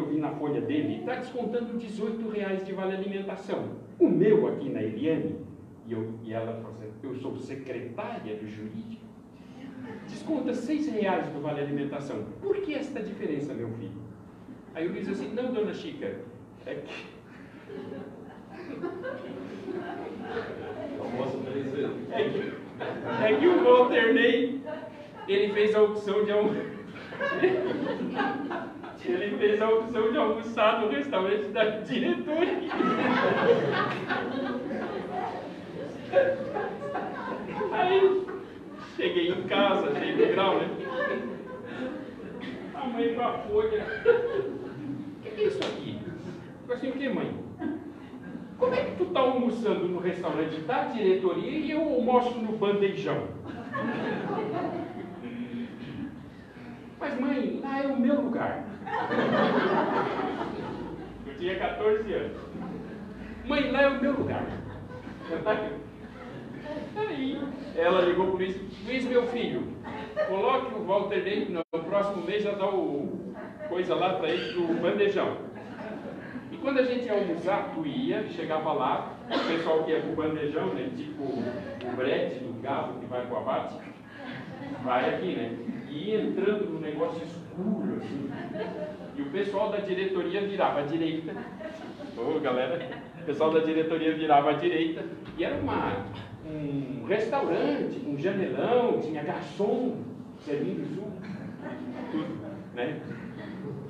eu 0.00 0.06
vi 0.06 0.16
na 0.18 0.30
folha 0.30 0.60
dele, 0.60 1.00
está 1.00 1.16
descontando 1.16 1.76
18 1.78 2.28
reais 2.30 2.64
de 2.64 2.72
vale 2.72 2.94
alimentação. 2.94 3.76
O 3.98 4.08
meu 4.08 4.48
aqui 4.48 4.68
na 4.68 4.82
Eliane, 4.82 5.36
e, 5.86 5.92
eu, 5.92 6.14
e 6.22 6.32
ela 6.32 6.54
falou 6.54 6.72
assim, 6.72 6.90
eu 7.02 7.14
sou 7.16 7.36
secretária 7.36 8.36
do 8.36 8.48
jurídico, 8.48 9.04
desconta 10.08 10.54
6 10.54 10.88
reais 10.92 11.28
do 11.28 11.40
vale 11.40 11.60
alimentação. 11.60 12.24
Por 12.40 12.56
que 12.62 12.74
esta 12.74 13.00
diferença, 13.02 13.52
meu 13.52 13.70
filho? 13.72 14.00
Aí 14.74 14.86
o 14.86 14.92
Luiz 14.92 15.06
disse 15.06 15.24
assim, 15.24 15.34
não, 15.34 15.52
dona 15.52 15.74
Chica, 15.74 16.20
é 16.66 16.74
que 16.74 17.20
é 22.12 22.24
que, 22.28 22.52
é 23.24 23.36
que 23.36 23.48
o 23.48 23.64
Walter 23.64 24.14
Ney, 24.14 24.60
ele 25.28 25.52
fez 25.52 25.74
a 25.74 25.82
opção 25.82 26.24
de 26.24 26.30
Ele 29.04 29.36
fez 29.38 29.62
a 29.62 29.68
opção 29.68 30.12
de 30.12 30.18
almoçar 30.18 30.80
no 30.80 30.88
restaurante 30.88 31.48
da 31.48 31.64
diretoria. 31.64 32.58
Aí 37.72 38.26
cheguei 38.96 39.30
em 39.30 39.42
casa, 39.44 39.94
cheguei 39.94 40.26
no 40.26 40.32
grau, 40.32 40.58
né? 40.58 40.68
A 42.74 42.86
mãe 42.86 43.14
com 43.14 43.22
a 43.22 43.32
folha. 43.32 43.86
O 45.18 45.22
que, 45.22 45.28
é 45.28 45.46
isso 45.46 45.60
aqui? 45.60 45.98
Eu 46.68 46.74
assim, 46.74 46.90
o 46.90 46.92
que, 46.92 47.08
mãe? 47.08 47.34
Como 48.58 48.74
é 48.74 48.84
que 48.84 48.96
tu 48.96 49.04
está 49.04 49.20
almoçando 49.20 49.88
no 49.88 50.00
restaurante 50.00 50.60
da 50.60 50.84
diretoria 50.84 51.50
e 51.50 51.70
eu 51.70 51.80
almoço 51.80 52.38
no 52.38 52.58
bandejão? 52.58 53.28
Mas 57.00 57.18
mãe, 57.18 57.60
lá 57.62 57.82
é 57.82 57.86
o 57.86 57.98
meu 57.98 58.20
lugar. 58.20 58.64
Eu 61.26 61.34
tinha 61.36 61.58
14 61.58 62.12
anos. 62.12 62.36
Mãe, 63.46 63.70
lá 63.70 63.82
é 63.82 63.88
o 63.88 64.00
meu 64.00 64.12
lugar. 64.12 64.46
Aí 66.96 67.40
ela 67.76 68.02
ligou 68.02 68.26
para 68.26 68.34
o 68.34 68.36
Luiz, 68.36 68.56
Luiz, 68.84 69.04
meu 69.06 69.26
filho, 69.28 69.68
coloque 70.28 70.74
o 70.74 70.84
Walter 70.84 71.24
dentro 71.24 71.52
no 71.54 71.84
próximo 71.84 72.24
mês 72.24 72.42
já 72.42 72.52
dá 72.52 72.68
o 72.68 73.34
coisa 73.68 73.94
lá 73.94 74.14
para 74.14 74.28
ele 74.28 74.52
do 74.52 74.80
bandejão 74.80 75.50
quando 76.60 76.78
a 76.78 76.82
gente 76.82 77.06
ia 77.06 77.14
almoçar, 77.14 77.72
tu 77.74 77.86
ia, 77.86 78.24
chegava 78.28 78.72
lá, 78.72 79.14
o 79.26 79.48
pessoal 79.48 79.84
que 79.84 79.92
ia 79.92 80.00
pro 80.00 80.12
bandejão, 80.12 80.74
né? 80.74 80.90
Tipo 80.96 81.22
o 81.22 81.96
brete 81.96 82.44
do 82.44 82.60
gado 82.62 83.00
que 83.00 83.06
vai 83.06 83.26
pro 83.26 83.38
abate, 83.38 83.76
vai 84.82 85.14
aqui, 85.14 85.34
né? 85.36 85.69
E 85.90 86.14
entrando 86.14 86.70
num 86.70 86.80
negócio 86.80 87.22
escuro, 87.24 87.96
assim. 87.96 88.30
E 89.16 89.22
o 89.22 89.30
pessoal 89.30 89.70
da 89.70 89.78
diretoria 89.78 90.40
virava 90.42 90.80
à 90.80 90.82
direita. 90.82 91.32
Ô, 92.16 92.36
oh, 92.36 92.40
galera, 92.40 92.88
o 93.20 93.24
pessoal 93.24 93.50
da 93.52 93.60
diretoria 93.60 94.14
virava 94.14 94.50
à 94.50 94.52
direita. 94.54 95.04
E 95.36 95.44
era 95.44 95.56
uma, 95.56 96.06
um 96.46 97.04
restaurante, 97.06 98.00
um 98.06 98.16
janelão, 98.18 99.00
tinha 99.00 99.22
garçom 99.22 100.04
servindo 100.44 100.86
suco, 100.94 101.12
tudo, 102.10 102.38
né? 102.74 103.00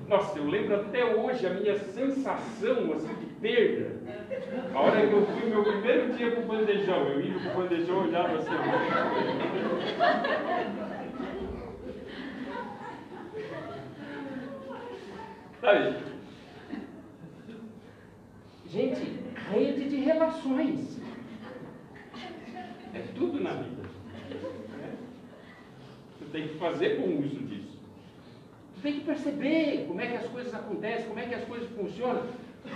Nossa, 0.09 0.39
eu 0.39 0.47
lembro 0.47 0.75
até 0.75 1.05
hoje 1.05 1.47
a 1.47 1.51
minha 1.51 1.79
sensação 1.79 2.93
assim, 2.95 3.15
de 3.15 3.27
perda. 3.41 4.01
A 4.75 4.81
hora 4.81 5.07
que 5.07 5.13
eu 5.13 5.25
fui 5.25 5.49
meu 5.49 5.63
primeiro 5.63 6.13
dia 6.15 6.33
para 6.33 6.41
o 6.41 6.47
bandejão, 6.47 7.07
eu 7.07 7.21
ia 7.21 7.37
o 7.37 7.55
bandejão 7.55 7.99
olhava 7.99 8.39
assim. 8.39 8.51
Sabe? 15.61 15.97
Gente, 18.67 19.19
rede 19.51 19.89
de 19.89 19.97
relações. 19.97 20.99
É 22.95 23.01
tudo 23.15 23.41
na 23.41 23.55
vida. 23.55 23.83
Você 26.19 26.25
tem 26.33 26.49
que 26.49 26.55
fazer 26.55 27.01
bom 27.01 27.19
uso 27.19 27.45
disso. 27.45 27.79
Tu 28.75 28.81
tem 28.81 28.95
que 28.95 29.01
perceber 29.01 29.85
como 29.87 30.01
é 30.01 30.07
que 30.07 30.17
as 30.17 30.29
coisas 30.29 30.55
acontecem, 30.55 31.07
como 31.09 31.21
é 31.21 31.27
que 31.27 31.35
as 31.35 31.45
coisas 31.45 31.69
funcionam. 31.71 32.23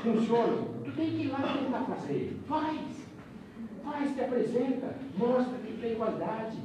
Funcionam. 0.03 0.75
Tu 0.85 0.93
tem 0.93 1.11
que 1.11 1.23
ir 1.23 1.29
lá 1.29 1.57
tentar 1.57 1.85
fazer. 1.85 2.37
Faz. 2.47 3.09
Faz, 3.83 4.15
te 4.15 4.21
apresenta. 4.21 4.95
Mostra 5.17 5.59
que 5.59 5.79
tem 5.81 5.95
qualidade. 5.95 6.59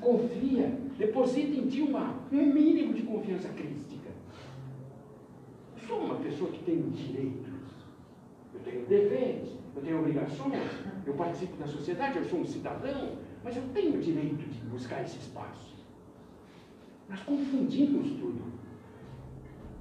Confia. 0.00 0.72
Deposita 0.96 1.56
em 1.56 1.68
ti 1.68 1.82
uma, 1.82 2.14
um 2.32 2.46
mínimo 2.46 2.94
de 2.94 3.02
confiança 3.02 3.48
crística. 3.50 3.89
Sou 5.90 5.98
uma 5.98 6.14
pessoa 6.14 6.52
que 6.52 6.62
tem 6.62 6.88
direitos. 6.90 7.50
Eu 8.54 8.60
tenho 8.60 8.86
deveres. 8.86 9.48
Eu 9.74 9.82
tenho 9.82 9.98
obrigações. 9.98 10.70
Eu 11.04 11.14
participo 11.14 11.56
da 11.56 11.66
sociedade. 11.66 12.18
Eu 12.18 12.24
sou 12.26 12.38
um 12.38 12.46
cidadão. 12.46 13.18
Mas 13.42 13.56
eu 13.56 13.64
tenho 13.74 13.96
o 13.96 14.00
direito 14.00 14.36
de 14.36 14.60
buscar 14.68 15.02
esse 15.02 15.18
espaço. 15.18 15.74
Nós 17.08 17.20
confundimos 17.24 18.08
tudo. 18.20 18.40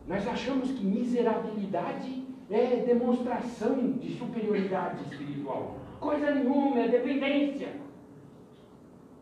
Nós 0.07 0.27
achamos 0.27 0.71
que 0.71 0.83
miserabilidade 0.83 2.23
é 2.49 2.77
demonstração 2.77 3.91
de 3.91 4.17
superioridade 4.17 5.03
espiritual. 5.03 5.77
Coisa 5.99 6.33
nenhuma, 6.33 6.79
é 6.79 6.87
dependência. 6.87 7.71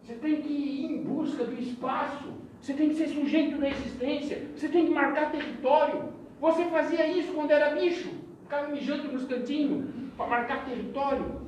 Você 0.01 0.13
tem 0.13 0.41
que 0.41 0.53
ir 0.53 0.85
em 0.85 1.03
busca 1.03 1.43
do 1.43 1.59
espaço. 1.61 2.37
Você 2.61 2.73
tem 2.73 2.89
que 2.89 2.95
ser 2.95 3.09
sujeito 3.09 3.57
da 3.59 3.69
existência. 3.69 4.47
Você 4.55 4.69
tem 4.69 4.85
que 4.85 4.93
marcar 4.93 5.31
território. 5.31 5.86
Você 6.39 6.65
fazia 6.65 7.07
isso 7.07 7.33
quando 7.33 7.51
era 7.51 7.75
bicho. 7.75 8.09
Ficava 8.43 8.67
mijando 8.67 9.11
nos 9.11 9.25
cantinhos 9.25 9.85
para 10.15 10.27
marcar 10.27 10.65
território. 10.65 11.47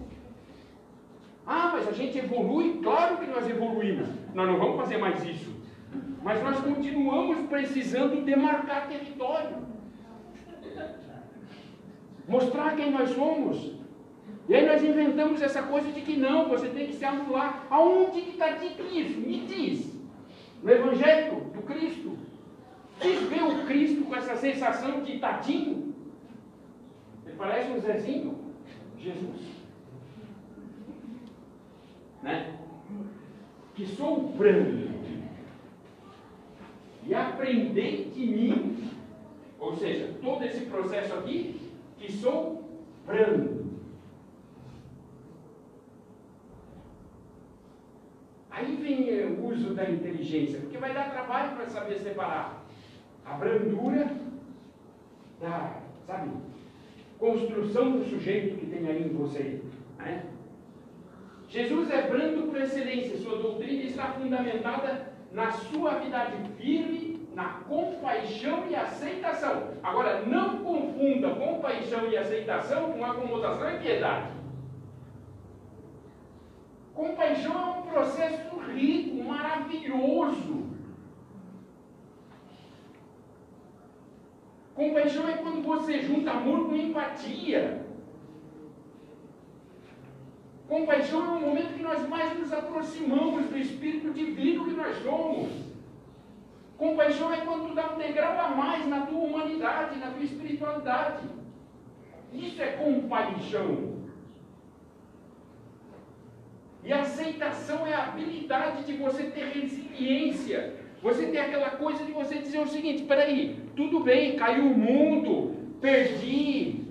Ah, 1.45 1.71
mas 1.73 1.87
a 1.87 1.91
gente 1.91 2.17
evolui? 2.17 2.79
Claro 2.83 3.17
que 3.17 3.27
nós 3.27 3.49
evoluímos. 3.49 4.07
Nós 4.33 4.47
não 4.47 4.59
vamos 4.59 4.77
fazer 4.77 4.97
mais 4.97 5.23
isso. 5.23 5.55
Mas 6.21 6.43
nós 6.43 6.59
continuamos 6.59 7.47
precisando 7.47 8.23
demarcar 8.23 8.87
território. 8.87 9.57
Mostrar 12.27 12.75
quem 12.75 12.91
nós 12.91 13.09
somos. 13.09 13.73
E 14.47 14.55
aí 14.55 14.65
nós 14.65 14.83
inventamos 14.83 15.41
essa 15.41 15.63
coisa 15.63 15.91
de 15.91 16.01
que 16.01 16.17
não, 16.17 16.49
você 16.49 16.67
tem 16.67 16.87
que 16.87 16.93
se 16.93 17.05
anular. 17.05 17.65
Aonde 17.69 18.21
que 18.21 18.31
está 18.31 18.49
dito 18.49 18.83
isso? 18.83 19.19
Me 19.19 19.39
diz. 19.45 19.99
No 20.61 20.71
Evangelho 20.71 21.41
do 21.53 21.61
Cristo. 21.61 22.17
Vocês 22.99 23.29
vê 23.29 23.41
o 23.41 23.65
Cristo 23.65 24.03
com 24.03 24.15
essa 24.15 24.35
sensação 24.35 25.01
de 25.03 25.19
tadinho? 25.19 25.95
Ele 27.25 27.35
parece 27.37 27.71
um 27.71 27.79
Zezinho? 27.79 28.37
Jesus. 28.97 29.41
Né? 32.21 32.59
Que 33.73 33.85
sou 33.85 34.27
branco 34.33 34.89
e 37.05 37.15
aprender 37.15 38.11
de 38.13 38.25
mim, 38.25 38.91
ou 39.57 39.73
seja, 39.77 40.13
todo 40.21 40.43
esse 40.43 40.65
processo 40.65 41.13
aqui, 41.13 41.71
que 41.97 42.11
sou 42.11 42.69
brando. 43.05 43.69
Aí 48.51 48.75
vem 48.75 49.25
o 49.25 49.45
uso 49.45 49.73
da 49.73 49.89
inteligência, 49.89 50.59
porque 50.59 50.77
vai 50.77 50.93
dar 50.93 51.11
trabalho 51.11 51.55
para 51.55 51.65
saber 51.67 51.97
separar 51.97 52.68
a 53.29 53.35
brandura 53.35 54.09
da, 55.39 55.75
sabe, 56.07 56.31
construção 57.17 57.91
do 57.91 58.03
sujeito 58.03 58.57
que 58.57 58.65
tem 58.65 58.87
aí 58.87 59.03
em 59.03 59.13
você. 59.13 59.61
Né? 59.97 60.25
Jesus 61.47 61.89
é 61.91 62.07
brando 62.07 62.43
por 62.43 62.59
excelência, 62.59 63.17
sua 63.17 63.37
doutrina 63.37 63.83
está 63.83 64.13
fundamentada 64.13 65.13
na 65.31 65.51
suavidade 65.51 66.37
firme, 66.57 67.27
na 67.35 67.45
compaixão 67.67 68.67
e 68.69 68.75
aceitação. 68.75 69.69
Agora, 69.83 70.21
não 70.25 70.57
confunda 70.57 71.29
compaixão 71.35 72.09
e 72.09 72.17
aceitação 72.17 72.93
com 72.93 73.05
acomodação 73.05 73.69
e 73.75 73.79
piedade. 73.79 74.31
Compaixão 76.93 77.53
é 77.53 77.79
um 77.79 77.81
processo 77.83 78.57
rico, 78.73 79.23
maravilhoso. 79.23 80.68
Compaixão 84.79 85.27
é 85.27 85.33
quando 85.33 85.61
você 85.61 85.99
junta 85.99 86.31
amor 86.31 86.69
com 86.69 86.73
empatia. 86.73 87.85
Compaixão 90.69 91.25
é 91.25 91.37
o 91.37 91.41
momento 91.41 91.73
que 91.73 91.83
nós 91.83 92.07
mais 92.07 92.39
nos 92.39 92.53
aproximamos 92.53 93.49
do 93.49 93.57
Espírito 93.57 94.13
Divino 94.13 94.63
que 94.63 94.71
nós 94.71 94.95
somos. 95.03 95.51
Compaixão 96.77 97.33
é 97.33 97.41
quando 97.41 97.67
tu 97.67 97.75
dá 97.75 97.91
um 97.93 97.97
degrau 97.97 98.39
a 98.39 98.55
mais 98.55 98.87
na 98.87 99.05
tua 99.05 99.19
humanidade, 99.19 99.99
na 99.99 100.11
tua 100.11 100.23
espiritualidade. 100.23 101.27
Isso 102.31 102.61
é 102.61 102.67
compaixão. 102.67 103.97
E 106.85 106.93
aceitação 106.93 107.85
é 107.85 107.93
a 107.93 108.05
habilidade 108.05 108.85
de 108.85 108.93
você 108.93 109.23
ter 109.23 109.43
resiliência. 109.49 110.78
Você 111.01 111.27
ter 111.27 111.39
aquela 111.39 111.71
coisa 111.71 112.03
de 112.03 112.11
você 112.11 112.35
dizer 112.39 112.59
o 112.59 112.67
seguinte: 112.67 113.03
peraí, 113.03 113.57
tudo 113.75 114.01
bem, 114.01 114.35
caiu 114.35 114.65
o 114.65 114.77
mundo, 114.77 115.55
perdi, 115.79 116.81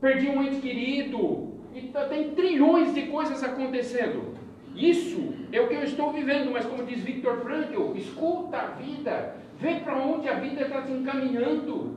perdi 0.00 0.28
um 0.28 0.42
ente 0.42 0.60
querido, 0.60 1.54
e 1.74 1.80
tem 2.08 2.30
trilhões 2.30 2.94
de 2.94 3.02
coisas 3.02 3.42
acontecendo. 3.42 4.34
Isso 4.76 5.34
é 5.52 5.60
o 5.60 5.68
que 5.68 5.74
eu 5.74 5.84
estou 5.84 6.12
vivendo, 6.12 6.50
mas 6.50 6.66
como 6.66 6.84
diz 6.84 7.00
Victor 7.00 7.40
Frankl, 7.40 7.96
escuta 7.96 8.58
a 8.58 8.66
vida, 8.66 9.36
vê 9.58 9.76
para 9.76 9.96
onde 9.98 10.28
a 10.28 10.34
vida 10.34 10.62
está 10.62 10.82
te 10.82 10.92
encaminhando, 10.92 11.96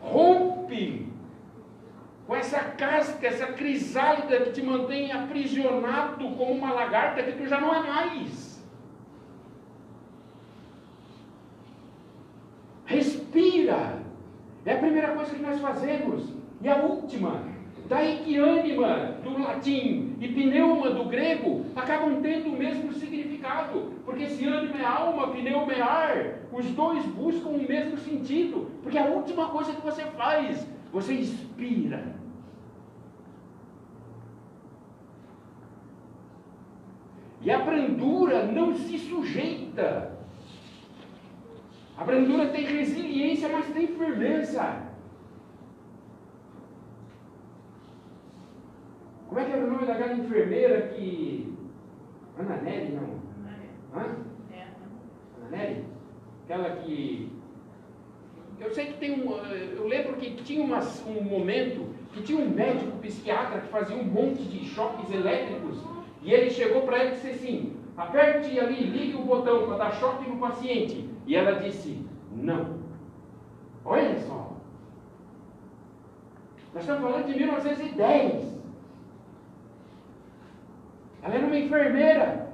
rompe 0.00 1.06
com 2.26 2.34
essa 2.34 2.58
casca, 2.60 3.26
essa 3.26 3.46
crisálida 3.48 4.40
que 4.40 4.52
te 4.52 4.62
mantém 4.62 5.12
aprisionado 5.12 6.28
como 6.30 6.52
uma 6.52 6.72
lagarta 6.72 7.22
que 7.22 7.32
tu 7.32 7.46
já 7.46 7.60
não 7.60 7.74
é 7.74 7.80
mais. 7.80 8.45
É 14.66 14.74
a 14.74 14.78
primeira 14.78 15.12
coisa 15.12 15.34
que 15.34 15.40
nós 15.40 15.60
fazemos. 15.60 16.34
E 16.60 16.68
a 16.68 16.76
última, 16.76 17.42
Daí 17.88 18.18
que 18.24 18.36
ânima 18.36 19.16
do 19.22 19.40
latim 19.40 20.16
e 20.20 20.26
pneuma 20.26 20.90
do 20.90 21.04
grego 21.04 21.66
acabam 21.76 22.20
tendo 22.20 22.48
o 22.48 22.58
mesmo 22.58 22.92
significado. 22.92 23.92
Porque 24.04 24.28
se 24.28 24.44
ânima 24.44 24.80
é 24.80 24.84
alma, 24.84 25.28
pneuma 25.28 25.72
é 25.72 25.80
ar, 25.80 26.38
os 26.52 26.66
dois 26.72 27.04
buscam 27.06 27.50
o 27.50 27.62
mesmo 27.62 27.96
sentido. 27.98 28.68
Porque 28.82 28.98
a 28.98 29.04
última 29.04 29.50
coisa 29.50 29.72
que 29.72 29.82
você 29.82 30.02
faz, 30.02 30.66
você 30.92 31.14
inspira. 31.14 32.16
E 37.40 37.50
a 37.52 37.58
brandura 37.58 38.46
não 38.46 38.74
se 38.74 38.98
sujeita. 38.98 40.15
A 41.96 42.04
brandura 42.04 42.48
tem 42.48 42.66
resiliência, 42.66 43.48
mas 43.48 43.66
tem 43.72 43.86
firmeza. 43.86 44.82
Como 49.28 49.40
é 49.40 49.44
que 49.44 49.52
era 49.52 49.64
o 49.64 49.70
nome 49.70 49.86
daquela 49.86 50.12
enfermeira 50.12 50.88
que. 50.88 51.54
Ana 52.38 52.56
Nery, 52.56 52.92
não? 52.92 53.20
Hã? 53.94 54.16
É. 54.52 54.66
Ana 55.40 55.56
Nery? 55.56 55.84
Aquela 56.44 56.76
que. 56.76 57.32
Eu 58.60 58.70
sei 58.70 58.86
que 58.86 58.98
tem 58.98 59.12
um. 59.12 59.32
Eu 59.32 59.86
lembro 59.88 60.16
que 60.16 60.34
tinha 60.42 60.62
um 60.62 61.22
momento 61.22 61.94
que 62.12 62.22
tinha 62.22 62.38
um 62.38 62.48
médico 62.48 62.98
psiquiatra 62.98 63.60
que 63.60 63.68
fazia 63.68 63.96
um 63.96 64.04
monte 64.04 64.42
de 64.42 64.66
choques 64.66 65.10
elétricos. 65.10 65.78
E 66.22 66.32
ele 66.32 66.50
chegou 66.50 66.82
para 66.82 66.98
ela 66.98 67.10
e 67.10 67.14
disse 67.14 67.30
assim: 67.30 67.76
aperte 67.96 68.58
ali, 68.60 68.84
ligue 68.84 69.16
o 69.16 69.24
botão 69.24 69.66
para 69.66 69.78
dar 69.78 69.94
choque 69.94 70.28
no 70.28 70.36
paciente. 70.36 71.15
E 71.26 71.34
ela 71.34 71.60
disse: 71.60 72.06
não. 72.30 72.78
Olha 73.84 74.18
só. 74.20 74.56
Nós 76.72 76.82
estamos 76.82 77.02
falando 77.02 77.26
de 77.26 77.38
1910. 77.38 78.56
Ela 81.22 81.34
era 81.34 81.46
uma 81.46 81.58
enfermeira. 81.58 82.46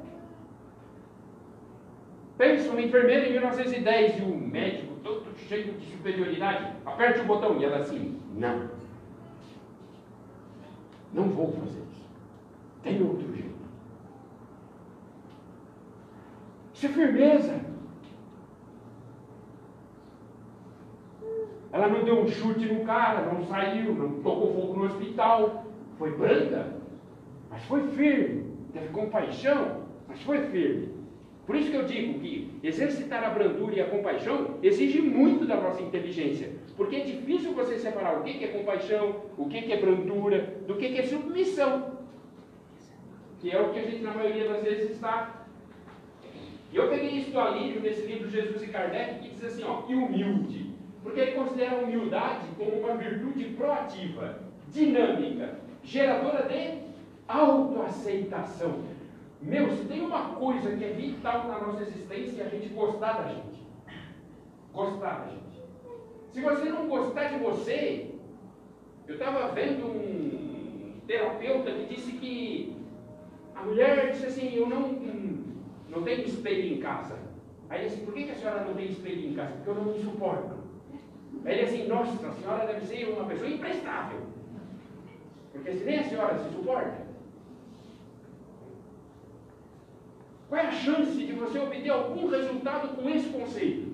Pensa, 2.38 2.70
uma 2.70 2.80
enfermeira 2.80 3.26
em 3.26 3.32
1910 3.32 4.18
e 4.18 4.22
um 4.22 4.36
médico 4.36 4.94
todo 5.02 5.36
cheio 5.48 5.74
de 5.74 5.86
superioridade. 5.90 6.72
Aperte 6.86 7.20
o 7.20 7.24
botão. 7.24 7.60
E 7.60 7.64
ela 7.64 7.78
assim, 7.78 8.18
não. 8.34 8.70
Não 11.12 11.28
vou 11.28 11.52
fazer 11.52 11.82
isso. 11.92 12.08
Tem 12.82 13.02
outro 13.02 13.34
jeito. 13.34 13.52
Isso 16.72 16.86
é 16.86 16.88
firmeza. 16.88 17.71
Ela 21.72 21.88
não 21.88 22.04
deu 22.04 22.20
um 22.20 22.28
chute 22.28 22.66
no 22.66 22.84
cara, 22.84 23.32
não 23.32 23.42
saiu, 23.46 23.94
não 23.94 24.22
tocou 24.22 24.54
fogo 24.54 24.76
no 24.78 24.84
hospital. 24.84 25.64
Foi 25.98 26.10
branda, 26.10 26.76
mas 27.50 27.64
foi 27.64 27.88
firme 27.88 28.52
teve 28.72 28.88
compaixão, 28.88 29.82
mas 30.08 30.20
foi 30.22 30.38
firme. 30.46 30.90
Por 31.46 31.56
isso 31.56 31.70
que 31.70 31.76
eu 31.76 31.84
digo 31.84 32.20
que 32.20 32.58
exercitar 32.62 33.24
a 33.24 33.30
brandura 33.30 33.74
e 33.74 33.80
a 33.80 33.88
compaixão 33.88 34.58
exige 34.62 35.02
muito 35.02 35.44
da 35.44 35.56
nossa 35.56 35.82
inteligência. 35.82 36.50
Porque 36.76 36.96
é 36.96 37.00
difícil 37.00 37.52
você 37.52 37.78
separar 37.78 38.18
o 38.18 38.22
que 38.22 38.44
é 38.44 38.48
compaixão, 38.48 39.22
o 39.36 39.46
que 39.48 39.72
é 39.72 39.76
brandura, 39.76 40.56
do 40.66 40.76
que 40.76 40.98
é 40.98 41.02
submissão. 41.02 41.98
Que 43.40 43.50
é 43.50 43.60
o 43.60 43.72
que 43.72 43.80
a 43.80 43.82
gente, 43.82 44.02
na 44.02 44.14
maioria 44.14 44.48
das 44.48 44.62
vezes, 44.62 44.92
está. 44.92 45.44
E 46.72 46.76
eu 46.76 46.88
peguei 46.88 47.10
isso 47.10 47.32
do 47.32 47.40
Alírio 47.40 47.80
nesse 47.80 48.06
livro 48.06 48.30
Jesus 48.30 48.62
e 48.62 48.68
Kardec, 48.68 49.18
que 49.18 49.34
diz 49.34 49.44
assim, 49.44 49.64
ó, 49.64 49.82
e 49.88 49.94
humilde. 49.94 50.71
Porque 51.02 51.20
ele 51.20 51.32
considera 51.32 51.76
a 51.76 51.84
humildade 51.84 52.46
como 52.56 52.78
uma 52.78 52.96
virtude 52.96 53.44
proativa, 53.56 54.38
dinâmica, 54.68 55.58
geradora 55.82 56.48
de 56.48 56.78
autoaceitação. 57.26 58.84
Meu, 59.40 59.70
se 59.72 59.84
tem 59.86 60.02
uma 60.02 60.36
coisa 60.36 60.76
que 60.76 60.84
é 60.84 60.92
vital 60.92 61.48
na 61.48 61.58
nossa 61.58 61.82
existência, 61.82 62.42
é 62.42 62.46
a 62.46 62.48
gente 62.48 62.68
gostar 62.68 63.14
da 63.14 63.28
gente. 63.28 63.60
Gostar 64.72 65.20
da 65.20 65.30
gente. 65.30 65.42
Se 66.32 66.40
você 66.40 66.70
não 66.70 66.88
gostar 66.88 67.24
de 67.24 67.38
você, 67.38 68.14
eu 69.08 69.14
estava 69.14 69.48
vendo 69.48 69.86
um 69.86 70.94
terapeuta 71.06 71.72
que 71.72 71.94
disse 71.94 72.12
que 72.12 72.76
a 73.54 73.62
mulher 73.62 74.12
disse 74.12 74.26
assim, 74.26 74.54
eu 74.54 74.68
não, 74.68 74.80
não 75.90 76.02
tenho 76.04 76.24
espelho 76.24 76.74
em 76.74 76.80
casa. 76.80 77.18
Aí 77.68 77.80
ele 77.80 77.90
disse, 77.90 78.02
por 78.02 78.14
que, 78.14 78.24
que 78.24 78.30
a 78.30 78.34
senhora 78.34 78.64
não 78.64 78.74
tem 78.74 78.86
espelho 78.86 79.30
em 79.30 79.34
casa? 79.34 79.52
Porque 79.56 79.70
eu 79.70 79.74
não 79.74 79.92
me 79.92 79.98
suporto. 79.98 80.61
Ele 81.44 81.62
assim, 81.62 81.86
nossa, 81.88 82.26
a 82.26 82.32
senhora 82.32 82.66
deve 82.66 82.86
ser 82.86 83.08
uma 83.08 83.24
pessoa 83.24 83.48
imprestável. 83.48 84.20
Porque 85.52 85.72
se 85.72 85.84
nem 85.84 85.98
a 85.98 86.04
senhora 86.04 86.38
se 86.38 86.50
suporta, 86.50 87.02
Qual 90.52 90.60
é 90.60 90.66
a 90.66 90.70
chance 90.70 91.16
de 91.16 91.32
você 91.32 91.58
obter 91.58 91.88
algum 91.88 92.28
resultado 92.28 92.94
com 92.94 93.08
esse 93.08 93.30
conceito? 93.30 93.90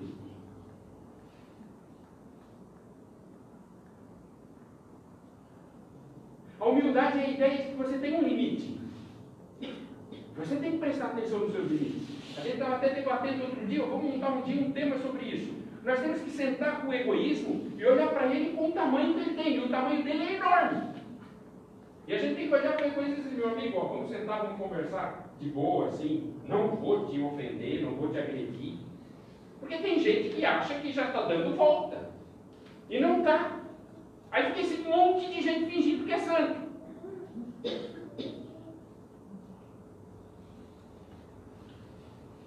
A 6.59 6.65
humildade 6.65 7.17
é 7.17 7.23
a 7.23 7.29
ideia 7.29 7.57
de 7.57 7.63
que 7.63 7.75
você 7.77 7.97
tem 7.97 8.13
um 8.13 8.23
limite. 8.23 8.77
Você 10.35 10.57
tem 10.57 10.71
que 10.73 10.77
prestar 10.79 11.05
atenção 11.05 11.39
nos 11.39 11.53
seus 11.53 11.71
limites. 11.71 12.09
A 12.37 12.41
gente 12.41 12.55
estava 12.55 12.75
até 12.75 12.89
debatendo 12.93 13.43
outro 13.43 13.65
dia, 13.65 13.85
vamos 13.85 14.11
montar 14.11 14.31
um 14.31 14.41
dia 14.41 14.61
um 14.61 14.73
tema 14.73 14.97
sobre 14.97 15.27
isso. 15.27 15.58
Nós 15.89 16.01
temos 16.01 16.21
que 16.21 16.29
sentar 16.29 16.81
com 16.81 16.89
o 16.89 16.93
egoísmo 16.93 17.71
e 17.75 17.83
olhar 17.83 18.09
para 18.09 18.27
ele 18.27 18.55
com 18.55 18.69
o 18.69 18.71
tamanho 18.71 19.15
que 19.15 19.21
ele 19.21 19.33
tem. 19.33 19.55
E 19.55 19.59
o 19.59 19.69
tamanho 19.69 20.03
dele 20.03 20.23
é 20.23 20.35
enorme. 20.35 21.01
E 22.07 22.13
a 22.13 22.19
gente 22.19 22.35
tem 22.35 22.47
que 22.47 22.53
olhar 22.53 22.73
para 22.73 22.85
o 22.85 22.89
egoísmo 22.89 23.17
e 23.17 23.21
dizer, 23.23 23.35
meu 23.35 23.49
amigo, 23.49 23.79
ó, 23.79 23.85
vamos 23.85 24.11
sentar, 24.11 24.43
vamos 24.43 24.61
conversar 24.61 25.33
de 25.39 25.49
boa, 25.49 25.87
assim, 25.87 26.35
não 26.47 26.75
vou 26.75 27.07
te 27.07 27.19
ofender, 27.19 27.81
não 27.81 27.95
vou 27.95 28.11
te 28.11 28.19
agredir. 28.19 28.77
Porque 29.59 29.77
tem 29.79 29.97
gente 29.97 30.35
que 30.35 30.45
acha 30.45 30.75
que 30.75 30.91
já 30.91 31.07
está 31.07 31.23
dando 31.23 31.55
volta. 31.55 32.11
E 32.87 32.99
não 32.99 33.19
está. 33.19 33.59
Aí 34.29 34.45
fica 34.45 34.59
esse 34.59 34.77
monte 34.83 35.25
de 35.25 35.41
gente 35.41 35.71
fingindo 35.71 36.05
que 36.05 36.13
é 36.13 36.19
santo. 36.19 36.69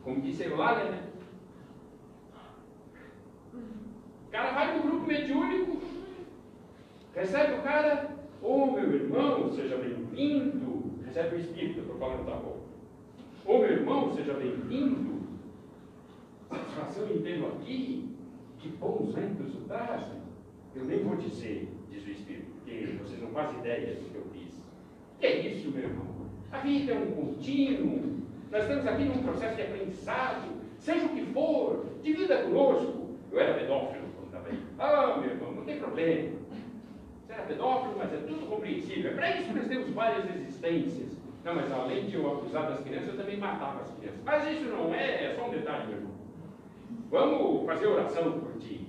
Como 0.05 0.21
disse 0.21 0.45
Eulália, 0.45 0.85
né? 0.85 1.12
O 3.53 4.31
cara 4.31 4.53
vai 4.53 4.77
no 4.77 4.83
grupo 4.83 5.07
mediúnico, 5.07 5.79
recebe 7.15 7.55
o 7.55 7.63
cara, 7.63 8.17
ô 8.41 8.53
oh, 8.53 8.71
meu 8.73 8.93
irmão, 8.93 9.53
seja 9.53 9.77
bem-vindo, 9.77 10.93
recebe 11.05 11.37
o 11.37 11.39
espírito, 11.39 11.81
estou 11.81 11.99
falando 11.99 12.25
tá 12.25 12.37
bom. 12.37 12.63
Ô 13.45 13.59
meu 13.59 13.73
irmão, 13.73 14.13
seja 14.13 14.35
bem-vindo. 14.35 15.23
Satisfação 16.49 17.11
em 17.11 17.23
tê-lo 17.23 17.49
aqui. 17.49 18.09
Que 18.59 18.69
bons 18.69 19.13
ventos 19.13 19.55
o 19.57 19.63
trazem. 19.63 20.23
Eu 20.75 20.85
nem 20.85 21.03
vou 21.03 21.17
dizer, 21.17 21.69
diz 21.91 22.07
o 22.07 22.11
Espírito, 22.11 22.47
porque 22.53 22.97
vocês 23.03 23.21
não 23.21 23.31
fazem 23.31 23.59
ideia 23.59 23.95
do 23.95 24.11
que 24.11 24.15
eu 24.15 24.25
fiz. 24.33 24.55
Que 25.19 25.27
é 25.27 25.47
isso, 25.49 25.71
meu 25.71 25.83
irmão? 25.83 26.07
A 26.51 26.59
vida 26.59 26.93
é 26.93 26.99
um 26.99 27.11
contínuo. 27.11 28.23
Nós 28.51 28.63
estamos 28.63 28.87
aqui 28.87 29.05
num 29.05 29.23
processo 29.23 29.57
de 29.57 29.63
aprendizado. 29.63 30.53
Seja 30.79 31.07
o 31.07 31.09
que 31.11 31.27
for, 31.33 31.87
divida 32.03 32.43
conosco. 32.45 33.02
Eu 33.33 33.41
era 33.41 33.55
pedófilo 33.55 34.05
também. 34.31 34.61
Ah, 34.79 35.17
meu 35.19 35.31
irmão, 35.31 35.53
não 35.53 35.65
tem 35.65 35.79
problema. 35.79 36.39
Você 37.25 37.33
era 37.33 37.43
pedófilo, 37.45 37.95
mas 37.97 38.13
é 38.13 38.19
tudo 38.19 38.47
compreensível. 38.47 39.11
É 39.11 39.15
para 39.15 39.31
isso 39.31 39.49
que 39.49 39.55
nós 39.55 39.69
temos 39.69 39.89
várias 39.91 40.37
existências. 40.37 41.17
Não, 41.43 41.55
mas 41.55 41.73
além 41.73 42.07
de 42.07 42.15
eu 42.15 42.31
abusar 42.31 42.69
das 42.69 42.81
crianças, 42.81 43.09
eu 43.09 43.17
também 43.17 43.39
matava 43.39 43.81
as 43.81 43.91
crianças. 43.95 44.21
Mas 44.23 44.47
isso 44.49 44.65
não 44.65 44.95
é, 44.95 45.25
é 45.25 45.35
só 45.35 45.47
um 45.47 45.51
detalhe, 45.51 45.87
meu 45.87 45.97
irmão. 45.97 46.13
Vamos 47.11 47.67
fazer 47.67 47.87
oração 47.87 48.39
por 48.39 48.59
ti. 48.59 48.87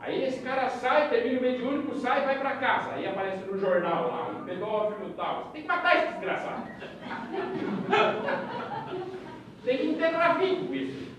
Aí 0.00 0.24
esse 0.24 0.42
cara 0.42 0.68
sai, 0.68 1.08
termina 1.08 1.38
o 1.38 1.42
mediúnico, 1.42 1.94
sai 1.96 2.22
e 2.22 2.26
vai 2.26 2.38
para 2.38 2.56
casa. 2.56 2.92
Aí 2.92 3.06
aparece 3.06 3.44
no 3.44 3.58
jornal 3.58 4.08
lá, 4.08 4.28
um 4.28 4.44
pedófilo 4.44 5.10
e 5.10 5.12
tal. 5.12 5.44
Você 5.44 5.52
tem 5.52 5.62
que 5.62 5.68
matar 5.68 5.96
esse 5.96 6.12
desgraçado. 6.12 6.68
tem 9.64 9.78
que 9.78 9.86
enterrar 9.86 10.38
vivo 10.38 10.74
isso. 10.74 11.13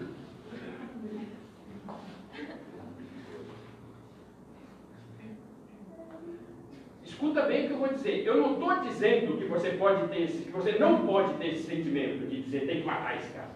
Escuta 7.16 7.44
bem 7.44 7.64
o 7.64 7.68
que 7.68 7.74
eu 7.74 7.78
vou 7.78 7.88
dizer. 7.88 8.28
Eu 8.28 8.42
não 8.42 8.54
estou 8.56 8.78
dizendo 8.82 9.38
que 9.38 9.46
você 9.46 9.70
pode 9.70 10.06
ter 10.10 10.24
esse, 10.24 10.44
que 10.44 10.52
você 10.52 10.78
não 10.78 11.08
pode 11.08 11.34
ter 11.36 11.54
esse 11.54 11.64
sentimento 11.64 12.28
de 12.28 12.42
dizer 12.42 12.68
tem 12.68 12.82
que 12.82 12.86
matar 12.86 13.16
esse 13.16 13.32
cara. 13.32 13.52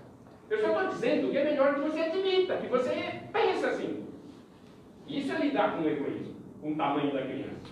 Eu 0.50 0.62
só 0.62 0.68
estou 0.68 0.88
dizendo 0.88 1.30
que 1.30 1.38
é 1.38 1.44
melhor 1.44 1.76
que 1.76 1.82
você 1.82 2.00
admita, 2.00 2.56
que 2.56 2.68
você 2.68 3.20
pense 3.34 3.66
assim. 3.66 4.08
Isso 5.10 5.34
é 5.34 5.40
lidar 5.40 5.76
com 5.76 5.84
o 5.84 5.90
egoísmo, 5.90 6.36
com 6.62 6.72
o 6.72 6.76
tamanho 6.78 7.12
da 7.12 7.22
criança. 7.22 7.68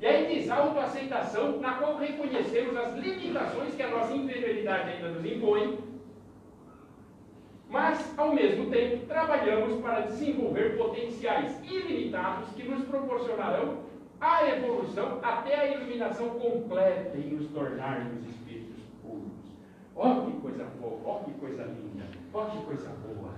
E 0.00 0.06
aí 0.06 0.34
diz 0.34 0.50
autoaceitação, 0.50 1.58
na 1.60 1.74
qual 1.74 1.98
reconhecemos 1.98 2.74
as 2.74 2.94
limitações 2.94 3.74
que 3.74 3.82
a 3.82 3.90
nossa 3.90 4.14
inferioridade 4.14 4.90
ainda 4.90 5.10
nos 5.10 5.24
impõe, 5.24 5.78
mas, 7.68 8.14
ao 8.16 8.34
mesmo 8.34 8.70
tempo, 8.70 9.04
trabalhamos 9.06 9.82
para 9.82 10.00
desenvolver 10.00 10.78
potenciais 10.78 11.60
ilimitados 11.62 12.48
que 12.54 12.62
nos 12.62 12.86
proporcionarão 12.86 13.84
a 14.20 14.48
evolução 14.48 15.18
até 15.22 15.54
a 15.54 15.76
iluminação 15.76 16.30
completa 16.30 17.16
e 17.16 17.34
nos 17.34 17.48
tornarmos 17.48 18.26
espíritos 18.26 18.82
puros. 19.02 19.32
Ó 19.94 20.10
oh, 20.10 20.30
que 20.30 20.40
coisa 20.40 20.64
boa, 20.80 21.00
ó 21.04 21.20
oh, 21.20 21.24
que 21.24 21.38
coisa 21.38 21.64
linda, 21.64 22.06
ó 22.32 22.42
oh, 22.42 22.50
que 22.50 22.64
coisa 22.64 22.88
boa. 23.06 23.34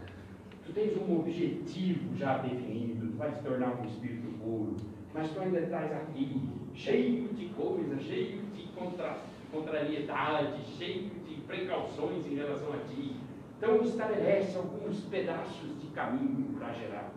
Tu 0.65 0.73
tens 0.73 0.97
um 0.97 1.19
objetivo 1.19 2.17
já 2.17 2.39
definido, 2.39 3.09
tu 3.09 3.17
vais 3.17 3.37
te 3.37 3.43
tornar 3.43 3.81
um 3.81 3.85
espírito 3.85 4.39
puro, 4.39 4.77
mas 5.15 5.31
tu 5.31 5.41
ainda 5.41 5.61
estás 5.61 5.93
aqui, 5.93 6.49
cheio 6.75 7.29
de 7.29 7.47
coisas, 7.49 8.03
cheio 8.03 8.43
de 8.55 8.69
contra, 8.69 9.19
contrariedade, 9.51 10.63
cheio 10.77 11.11
de 11.27 11.35
precauções 11.47 12.25
em 12.27 12.37
relação 12.37 12.73
a 12.73 12.79
ti. 12.89 13.17
Então 13.57 13.83
estabelece 13.83 14.57
alguns 14.57 15.01
pedaços 15.07 15.81
de 15.81 15.89
caminho 15.89 16.55
para 16.57 16.73
gerar, 16.75 17.11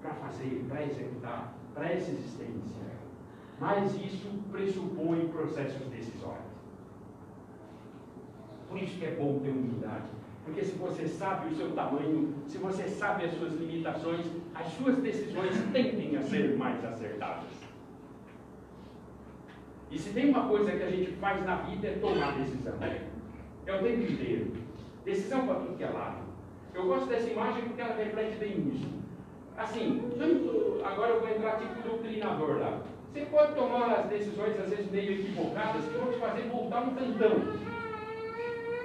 para 0.00 0.14
fazer, 0.14 0.64
para 0.68 0.84
executar, 0.84 1.54
para 1.74 1.92
essa 1.92 2.10
existência. 2.10 2.84
Mas 3.60 3.94
isso 3.94 4.28
pressupõe 4.50 5.28
processos 5.28 5.86
decisórios. 5.88 6.54
Por 8.68 8.78
isso 8.78 8.98
que 8.98 9.04
é 9.04 9.14
bom 9.14 9.38
ter 9.40 9.50
humildade 9.50 10.14
porque 10.44 10.62
se 10.62 10.76
você 10.76 11.08
sabe 11.08 11.52
o 11.52 11.56
seu 11.56 11.72
tamanho, 11.72 12.34
se 12.46 12.58
você 12.58 12.86
sabe 12.86 13.24
as 13.24 13.32
suas 13.32 13.54
limitações, 13.54 14.26
as 14.54 14.66
suas 14.74 14.98
decisões 14.98 15.54
tendem 15.72 16.16
a 16.16 16.22
ser 16.22 16.56
mais 16.56 16.84
acertadas. 16.84 17.48
E 19.90 19.98
se 19.98 20.10
tem 20.10 20.28
uma 20.28 20.46
coisa 20.46 20.72
que 20.72 20.82
a 20.82 20.90
gente 20.90 21.12
faz 21.12 21.44
na 21.46 21.56
vida 21.56 21.88
é 21.88 21.92
tomar 21.92 22.36
decisão. 22.36 22.74
É 22.82 23.74
o 23.74 23.82
tempo 23.82 24.12
inteiro. 24.12 24.52
Decisão 25.04 25.46
para 25.46 25.60
tudo 25.60 25.78
que 25.78 25.84
é 25.84 25.88
lado. 25.88 26.24
Eu 26.74 26.86
gosto 26.86 27.06
dessa 27.06 27.30
imagem 27.30 27.64
porque 27.64 27.80
ela 27.80 27.94
reflete 27.94 28.36
bem 28.36 28.68
isso. 28.74 29.03
Assim, 29.56 30.02
agora 30.84 31.12
eu 31.12 31.20
vou 31.20 31.28
entrar 31.28 31.58
tipo 31.58 31.88
doutrinador 31.88 32.58
lá. 32.58 32.80
Você 33.12 33.20
pode 33.26 33.54
tomar 33.54 33.92
as 33.92 34.06
decisões, 34.06 34.58
às 34.58 34.70
vezes 34.70 34.90
meio 34.90 35.12
equivocadas, 35.12 35.84
que 35.84 35.98
vão 35.98 36.12
te 36.12 36.18
fazer 36.18 36.42
voltar 36.48 36.82
um 36.82 36.94
tantão. 36.94 37.42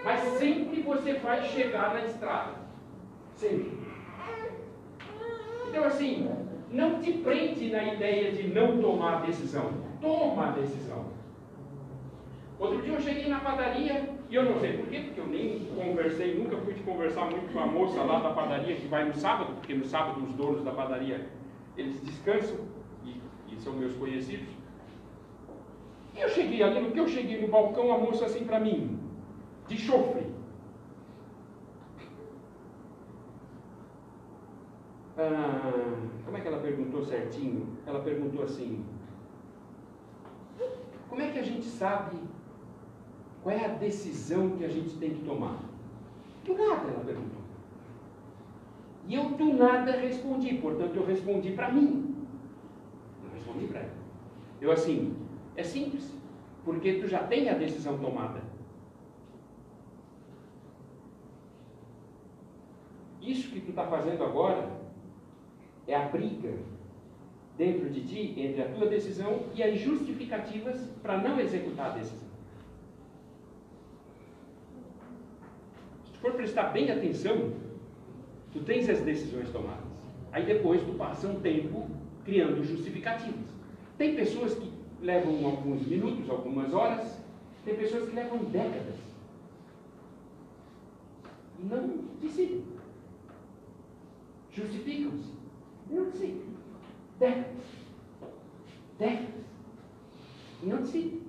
Mas 0.04 0.20
sempre 0.38 0.82
você 0.82 1.14
vai 1.14 1.44
chegar 1.44 1.94
na 1.96 2.06
estrada. 2.06 2.54
Sempre. 3.36 3.80
Então, 5.68 5.84
assim, 5.84 6.30
não 6.72 7.00
te 7.00 7.14
prende 7.14 7.72
na 7.72 7.94
ideia 7.94 8.32
de 8.32 8.48
não 8.50 8.80
tomar 8.80 9.26
decisão. 9.26 9.72
Toma 10.00 10.50
a 10.50 10.52
decisão. 10.52 11.06
Outro 12.60 12.82
dia 12.82 12.94
eu 12.94 13.02
cheguei 13.02 13.28
na 13.28 13.40
padaria 13.40 14.19
e 14.30 14.36
eu 14.36 14.44
não 14.44 14.60
sei 14.60 14.78
porquê, 14.78 15.00
porque 15.06 15.20
eu 15.20 15.28
nem 15.28 15.66
conversei, 15.76 16.38
nunca 16.38 16.56
fui 16.58 16.76
conversar 16.86 17.26
muito 17.26 17.52
com 17.52 17.60
a 17.60 17.66
moça 17.66 18.04
lá 18.04 18.20
da 18.20 18.32
padaria 18.32 18.76
que 18.76 18.88
vai 18.88 19.06
no 19.06 19.16
sábado, 19.16 19.56
porque 19.56 19.74
no 19.74 19.86
sábado 19.86 20.24
os 20.24 20.34
donos 20.34 20.64
da 20.64 20.72
padaria 20.72 21.28
eles 21.76 22.00
descansam 22.02 22.60
e, 23.04 23.20
e 23.52 23.58
são 23.58 23.74
meus 23.74 23.96
conhecidos. 23.96 24.50
E 26.16 26.22
eu 26.22 26.30
cheguei 26.30 26.62
ali, 26.62 26.80
no 26.80 26.92
que 26.92 27.00
eu 27.00 27.08
cheguei 27.08 27.42
no 27.42 27.48
balcão, 27.48 27.92
a 27.92 27.98
moça 27.98 28.26
assim 28.26 28.46
para 28.46 28.60
mim, 28.60 29.00
de 29.68 29.78
chofre. 29.78 30.28
Ah, 35.18 35.72
como 36.24 36.38
é 36.38 36.42
que 36.42 36.48
ela 36.48 36.60
perguntou 36.60 37.04
certinho? 37.04 37.68
Ela 37.86 38.02
perguntou 38.02 38.44
assim: 38.44 38.86
Como 41.10 41.22
é 41.22 41.32
que 41.32 41.40
a 41.40 41.44
gente 41.44 41.66
sabe 41.66 42.16
qual 43.44 43.56
é 43.56 43.66
a 43.66 43.70
decisão 43.70 44.52
que 44.52 44.66
a 44.66 44.70
gente 44.70 44.96
tem 44.98 45.12
que 45.12 45.24
tomar? 45.24 45.60
Do 46.46 46.54
nada, 46.54 46.90
ela 46.90 47.04
perguntou. 47.06 47.40
E 49.08 49.16
eu 49.16 49.30
do 49.32 49.54
nada 49.54 49.92
respondi, 49.94 50.56
portanto 50.56 50.96
eu 50.96 51.06
respondi 51.06 51.52
para 51.52 51.72
mim. 51.72 52.16
Não 53.24 53.34
respondi 53.34 53.68
para 53.68 53.80
ela. 53.80 53.94
Eu 54.62 54.72
assim, 54.72 55.16
é 55.56 55.64
simples, 55.64 56.14
porque 56.64 56.96
tu 56.96 57.08
já 57.08 57.24
tem 57.24 57.50
a 57.50 57.54
decisão 57.54 57.98
tomada. 57.98 58.42
Isso 63.22 63.52
que 63.52 63.62
tu 63.62 63.70
está 63.70 63.86
fazendo 63.88 64.24
agora 64.24 64.70
é 65.88 65.96
a 65.96 66.08
briga 66.08 66.58
dentro 67.58 67.90
de 67.90 68.02
ti 68.06 68.34
entre 68.38 68.62
a 68.62 68.70
tua 68.70 68.88
decisão 68.88 69.42
e 69.54 69.62
as 69.62 69.78
justificativas 69.80 70.78
para 71.02 71.18
não 71.18 71.40
executar 71.40 71.88
a 71.88 71.98
decisão. 71.98 72.29
Se 76.20 76.22
for 76.22 76.34
prestar 76.34 76.72
bem 76.74 76.92
atenção, 76.92 77.54
tu 78.52 78.60
tens 78.60 78.90
as 78.90 79.00
decisões 79.00 79.50
tomadas. 79.52 79.88
Aí 80.34 80.46
depois 80.46 80.82
tu 80.82 80.94
passa 80.94 81.28
um 81.28 81.40
tempo 81.40 81.88
criando 82.26 82.64
justificativas. 82.64 83.48
Tem 83.98 84.16
pessoas 84.16 84.54
que 84.54 84.70
levam 85.02 85.46
alguns 85.46 85.88
minutos, 85.88 86.30
algumas 86.30 86.74
horas, 86.74 87.18
tem 87.64 87.76
pessoas 87.76 88.10
que 88.10 88.16
levam 88.16 88.40
décadas. 88.40 88.96
E 91.58 91.66
não 91.66 92.04
decidem 92.22 92.64
justificam-se. 94.60 95.34
Não 95.90 96.10
decidem. 96.10 96.42
Décadas. 97.20 97.46
Décadas. 98.98 99.30
Não 100.64 100.78
decidem. 100.78 101.22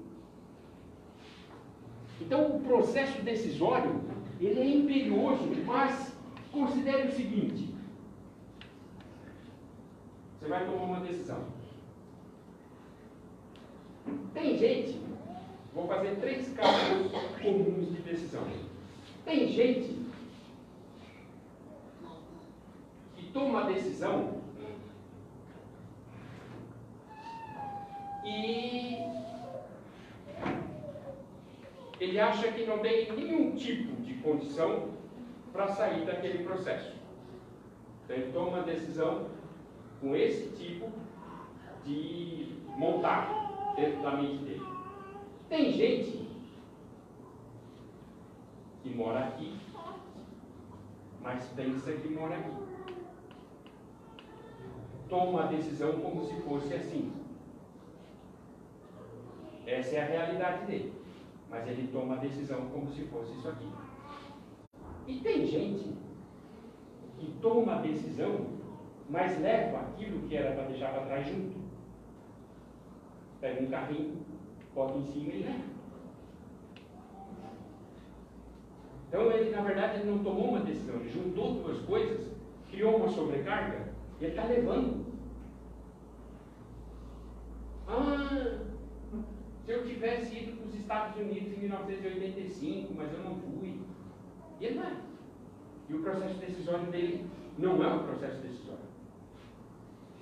Então 2.21 2.57
o 2.57 2.61
processo 2.61 3.23
decisório, 3.23 4.01
ele 4.47 4.61
é 4.61 4.67
imperioso, 4.67 5.49
mas 5.67 6.15
considere 6.51 7.09
o 7.09 7.13
seguinte. 7.13 7.75
Você 10.39 10.49
vai 10.49 10.65
tomar 10.65 10.85
uma 10.85 11.01
decisão. 11.01 11.45
Tem 14.33 14.59
gente, 14.59 15.01
vou 15.75 15.87
fazer 15.87 16.17
três 16.17 16.53
casos 16.55 17.13
comuns 17.43 17.95
de 17.95 18.03
decisão. 18.03 18.47
Tem 19.25 19.49
gente 19.49 20.01
toma 23.33 23.61
uma 23.61 23.73
decisão 23.73 24.41
e 28.25 28.99
ele 32.01 32.19
acha 32.19 32.51
que 32.51 32.65
não 32.65 32.79
tem 32.79 33.13
nenhum 33.13 33.55
tipo 33.55 34.01
de 34.03 34.15
condição 34.15 34.89
para 35.53 35.69
sair 35.69 36.07
daquele 36.07 36.43
processo. 36.43 36.97
Então 38.05 38.17
ele 38.17 38.33
toma 38.33 38.49
uma 38.49 38.63
decisão 38.63 39.29
com 40.01 40.17
esse 40.17 40.57
tipo 40.57 40.91
de 41.85 42.57
montagem 42.77 43.37
dentro 43.77 44.03
da 44.03 44.13
mente 44.13 44.45
dele. 44.45 44.67
Tem 45.49 45.73
gente 45.73 46.27
que 48.83 48.89
mora 48.91 49.27
aqui, 49.27 49.59
mas 51.21 51.45
pensa 51.55 51.93
que 51.93 52.09
mora 52.09 52.37
aqui 52.37 52.71
toma 55.11 55.43
a 55.43 55.47
decisão 55.47 56.01
como 56.01 56.25
se 56.25 56.41
fosse 56.43 56.73
assim. 56.73 57.13
Essa 59.67 59.97
é 59.97 60.03
a 60.03 60.07
realidade 60.07 60.67
dele. 60.67 61.00
Mas 61.51 61.67
ele 61.67 61.89
toma 61.93 62.15
a 62.15 62.19
decisão 62.19 62.69
como 62.71 62.91
se 62.93 63.03
fosse 63.07 63.33
isso 63.37 63.49
aqui. 63.49 63.69
E 65.07 65.19
tem 65.21 65.45
gente 65.47 65.93
que 67.19 67.33
toma 67.43 67.75
a 67.75 67.83
decisão 67.83 68.61
mas 69.11 69.41
leva 69.41 69.81
aquilo 69.81 70.29
que 70.29 70.37
era 70.37 70.55
para 70.55 70.69
deixar 70.69 70.93
para 70.93 71.07
trás 71.07 71.27
junto. 71.27 71.59
Pega 73.41 73.63
um 73.63 73.67
carrinho, 73.67 74.19
bota 74.73 74.99
em 74.99 75.05
cima 75.07 75.33
e 75.33 75.43
leva. 75.43 75.71
Então 79.09 79.33
ele, 79.33 79.51
na 79.51 79.63
verdade, 79.63 79.99
ele 79.99 80.11
não 80.11 80.23
tomou 80.23 80.51
uma 80.51 80.61
decisão, 80.61 80.95
ele 80.95 81.11
juntou 81.11 81.55
duas 81.55 81.81
coisas, 81.81 82.31
criou 82.71 82.97
uma 82.97 83.09
sobrecarga 83.09 83.93
e 84.21 84.25
ele 84.25 84.33
está 84.33 84.45
levando. 84.45 85.05
Ah, 87.89 88.70
se 89.71 89.77
eu 89.77 89.85
tivesse 89.85 90.37
ido 90.37 90.57
para 90.57 90.67
os 90.67 90.75
Estados 90.75 91.17
Unidos 91.17 91.53
em 91.53 91.61
1985, 91.61 92.93
mas 92.93 93.13
eu 93.13 93.21
não 93.21 93.37
fui. 93.37 93.79
E 94.59 94.67
ele 94.67 94.81
vai. 94.81 94.97
E 95.89 95.95
o 95.95 96.03
processo 96.03 96.35
decisório 96.35 96.87
dele 96.87 97.25
não 97.57 97.81
é 97.85 97.87
um 97.87 98.01
processo 98.01 98.39
decisório. 98.39 98.81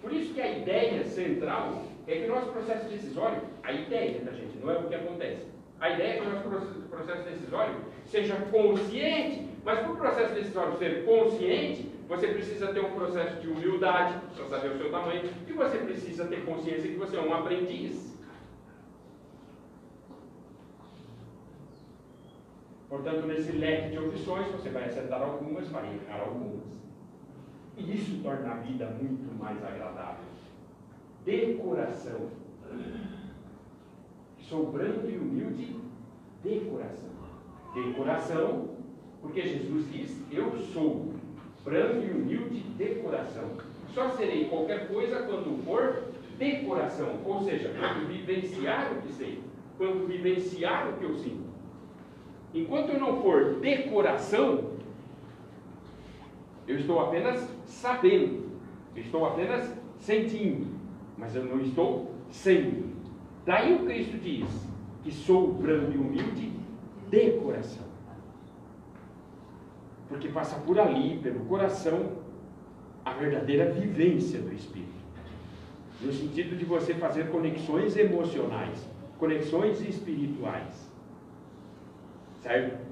Por 0.02 0.12
isso 0.12 0.34
que 0.34 0.40
a 0.42 0.58
ideia 0.58 1.02
central 1.02 1.82
é 2.06 2.16
que 2.16 2.24
o 2.26 2.34
nosso 2.34 2.52
processo 2.52 2.90
decisório, 2.90 3.40
a 3.62 3.72
ideia 3.72 4.20
da 4.20 4.32
gente, 4.32 4.58
não 4.58 4.70
é 4.70 4.78
o 4.80 4.86
que 4.86 4.94
acontece. 4.94 5.46
A 5.80 5.90
ideia 5.90 6.18
é 6.18 6.20
que 6.20 6.26
o 6.26 6.50
nosso 6.50 6.66
processo 6.90 7.22
decisório 7.22 7.74
seja 8.04 8.36
consciente. 8.50 9.48
Mas 9.64 9.78
para 9.78 9.92
o 9.92 9.96
processo 9.96 10.34
decisório 10.34 10.76
ser 10.76 11.06
consciente, 11.06 11.90
você 12.06 12.28
precisa 12.28 12.66
ter 12.68 12.80
um 12.80 12.92
processo 12.92 13.40
de 13.40 13.48
humildade, 13.48 14.20
para 14.36 14.44
saber 14.44 14.72
o 14.72 14.78
seu 14.78 14.90
tamanho, 14.90 15.22
e 15.46 15.52
você 15.52 15.78
precisa 15.78 16.26
ter 16.26 16.44
consciência 16.44 16.90
que 16.90 16.96
você 16.96 17.16
é 17.16 17.20
um 17.20 17.32
aprendiz. 17.32 18.17
Portanto, 22.98 23.28
nesse 23.28 23.52
leque 23.52 23.90
de 23.90 23.98
opções, 23.98 24.50
você 24.50 24.70
vai 24.70 24.86
acertar 24.86 25.22
algumas, 25.22 25.68
vai 25.68 25.84
errar 25.84 26.20
algumas. 26.22 26.64
E 27.76 27.94
isso 27.94 28.20
torna 28.24 28.50
a 28.50 28.56
vida 28.56 28.86
muito 29.00 29.38
mais 29.38 29.56
agradável. 29.64 30.24
Decoração. 31.24 32.28
Sou 34.40 34.72
brando 34.72 35.08
e 35.08 35.16
humilde, 35.16 35.76
decoração. 36.42 37.10
Decoração, 37.72 38.70
porque 39.22 39.42
Jesus 39.42 39.92
diz: 39.92 40.20
Eu 40.32 40.58
sou 40.58 41.14
brando 41.64 42.04
e 42.04 42.10
humilde, 42.10 42.62
decoração. 42.76 43.48
Só 43.94 44.08
serei 44.10 44.48
qualquer 44.48 44.88
coisa 44.88 45.22
quando 45.22 45.64
for 45.64 46.02
decoração, 46.36 47.20
ou 47.24 47.42
seja, 47.42 47.72
quando 47.78 48.08
vivenciar 48.08 48.92
o 48.92 49.02
que 49.02 49.12
sei, 49.12 49.40
quando 49.76 50.08
vivenciar 50.08 50.88
o 50.88 50.94
que 50.94 51.04
eu 51.04 51.14
sinto. 51.14 51.47
Enquanto 52.58 52.90
eu 52.90 52.98
não 52.98 53.22
for 53.22 53.60
decoração, 53.60 54.72
eu 56.66 56.76
estou 56.76 56.98
apenas 56.98 57.48
sabendo, 57.64 58.48
estou 58.96 59.26
apenas 59.26 59.72
sentindo, 60.00 60.66
mas 61.16 61.36
eu 61.36 61.44
não 61.44 61.60
estou 61.60 62.12
sendo. 62.30 62.88
Daí 63.46 63.74
o 63.74 63.86
Cristo 63.86 64.18
diz 64.18 64.46
que 65.04 65.12
sou 65.12 65.52
brando 65.54 65.94
e 65.94 65.98
humilde 65.98 66.52
de 67.08 67.30
coração. 67.38 67.86
Porque 70.08 70.28
passa 70.28 70.58
por 70.60 70.80
ali, 70.80 71.18
pelo 71.18 71.40
coração, 71.46 72.18
a 73.04 73.12
verdadeira 73.12 73.70
vivência 73.70 74.40
do 74.40 74.52
Espírito. 74.52 74.88
No 76.00 76.12
sentido 76.12 76.56
de 76.56 76.64
você 76.64 76.94
fazer 76.94 77.30
conexões 77.30 77.96
emocionais, 77.96 78.88
conexões 79.16 79.80
espirituais. 79.80 80.87
Certo? 82.40 82.86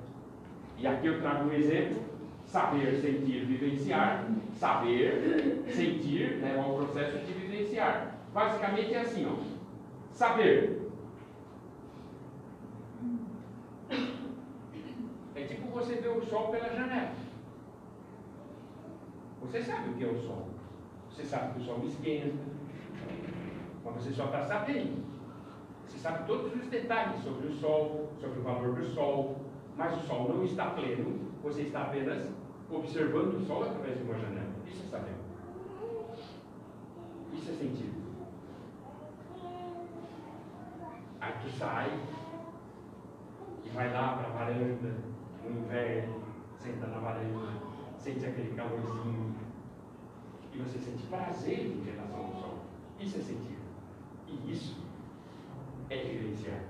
E 0.79 0.87
aqui 0.87 1.07
eu 1.07 1.21
trago 1.21 1.49
um 1.49 1.53
exemplo: 1.53 2.03
saber, 2.45 3.01
sentir, 3.01 3.45
vivenciar. 3.47 4.29
Saber, 4.55 5.63
sentir, 5.69 6.41
leva 6.41 6.63
ao 6.63 6.77
processo 6.77 7.19
de 7.19 7.33
vivenciar. 7.33 8.17
Basicamente 8.33 8.95
é 8.95 9.01
assim, 9.01 9.27
ó. 9.27 9.37
Saber. 10.13 10.91
É 15.35 15.45
tipo 15.45 15.69
você 15.69 15.97
ver 15.97 16.09
o 16.09 16.25
sol 16.25 16.49
pela 16.49 16.69
janela. 16.71 17.13
Você 19.43 19.63
sabe 19.63 19.91
o 19.91 19.95
que 19.95 20.05
é 20.05 20.09
o 20.09 20.19
sol. 20.19 20.49
Você 21.11 21.25
sabe 21.25 21.55
que 21.55 21.61
o 21.61 21.65
sol 21.65 21.83
esquenta. 21.85 22.35
Mas 23.85 23.95
você 23.95 24.11
só 24.11 24.25
está 24.27 24.43
sabendo. 24.43 25.06
Sabe 26.07 26.25
todos 26.25 26.55
os 26.55 26.69
detalhes 26.69 27.21
sobre 27.25 27.49
o 27.49 27.53
Sol, 27.59 28.13
sobre 28.21 28.39
o 28.39 28.43
valor 28.45 28.77
do 28.77 28.85
Sol, 28.95 29.41
mas 29.77 29.93
o 29.93 30.07
Sol 30.07 30.29
não 30.33 30.45
está 30.45 30.67
pleno, 30.67 31.19
você 31.43 31.63
está 31.63 31.83
apenas 31.83 32.31
observando 32.71 33.35
o 33.35 33.45
Sol 33.45 33.65
através 33.65 33.99
de 33.99 34.05
uma 34.05 34.15
janela. 34.15 34.53
Isso 34.69 34.85
é 34.85 34.89
saber. 34.89 35.17
Isso 37.35 37.51
é 37.51 37.55
sentido. 37.55 38.07
Aí 41.21 41.33
tu 41.43 41.51
sai 41.59 41.91
e 43.65 43.69
vai 43.71 43.93
lá 43.93 44.17
para 44.17 44.29
a 44.29 44.45
varanda, 44.45 44.95
no 45.43 45.59
inverno, 45.59 46.23
senta 46.61 46.87
na 46.87 47.01
varanda, 47.01 47.49
sente 47.99 48.25
aquele 48.25 48.55
calorzinho, 48.55 49.35
e 50.55 50.59
você 50.59 50.79
sente 50.79 51.03
prazer 51.09 51.67
em 51.67 51.83
relação 51.83 52.27
ao 52.27 52.33
Sol. 52.41 52.59
Isso 53.01 53.19
é 53.19 53.23
sentido. 53.23 53.67
E 54.29 54.53
isso 54.53 54.86
é 55.91 55.97
vivenciar. 55.97 56.65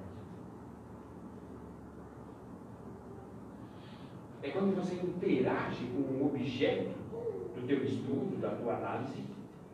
É 4.42 4.50
quando 4.50 4.76
você 4.76 4.94
interage 4.94 5.86
com 5.86 6.00
um 6.00 6.26
objeto 6.26 6.94
do 7.54 7.66
teu 7.66 7.82
estudo, 7.82 8.40
da 8.40 8.50
tua 8.50 8.76
análise, 8.76 9.24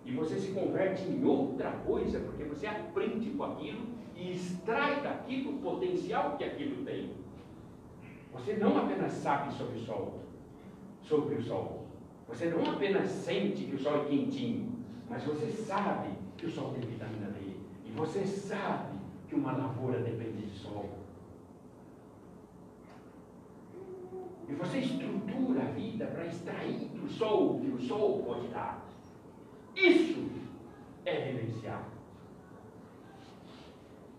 e 0.05 0.13
você 0.13 0.39
se 0.39 0.53
converte 0.53 1.03
em 1.05 1.25
outra 1.25 1.71
coisa, 1.85 2.21
porque 2.21 2.45
você 2.45 2.67
aprende 2.67 3.31
com 3.31 3.45
aquilo 3.45 3.87
e 4.17 4.33
extrai 4.33 5.03
daquilo 5.03 5.57
o 5.57 5.59
potencial 5.59 6.37
que 6.37 6.45
aquilo 6.45 6.85
tem. 6.85 7.11
Você 8.33 8.55
não 8.55 8.77
apenas 8.79 9.13
sabe 9.13 9.53
sobre 9.53 9.79
o 9.79 9.81
sol, 9.81 10.21
sobre 11.03 11.35
o 11.35 11.43
sol. 11.43 11.87
Você 12.29 12.47
não 12.47 12.65
apenas 12.73 13.11
sente 13.11 13.65
que 13.65 13.77
o 13.77 13.79
sol 13.79 14.03
é 14.03 14.05
quentinho, 14.07 14.73
mas 15.09 15.23
você 15.25 15.51
sabe 15.51 16.11
que 16.39 16.47
o 16.47 16.51
sol 16.51 16.73
tem 16.73 16.89
vitamina 16.89 17.31
D. 17.31 17.57
E 17.85 17.91
você 17.95 18.25
sabe 18.25 18.92
que 19.33 19.39
uma 19.39 19.53
lavoura 19.53 19.99
depende 20.01 20.47
de 20.47 20.59
sol. 20.59 20.91
E 24.47 24.53
você 24.53 24.79
estrutura 24.81 25.63
a 25.63 25.71
vida 25.71 26.07
para 26.07 26.27
extrair 26.27 26.89
do 26.89 27.09
sol 27.09 27.59
que 27.59 27.69
o 27.69 27.81
sol 27.81 28.23
pode 28.25 28.49
dar. 28.49 28.85
Isso 29.75 30.31
é 31.07 31.33
vivenciar. 31.33 31.89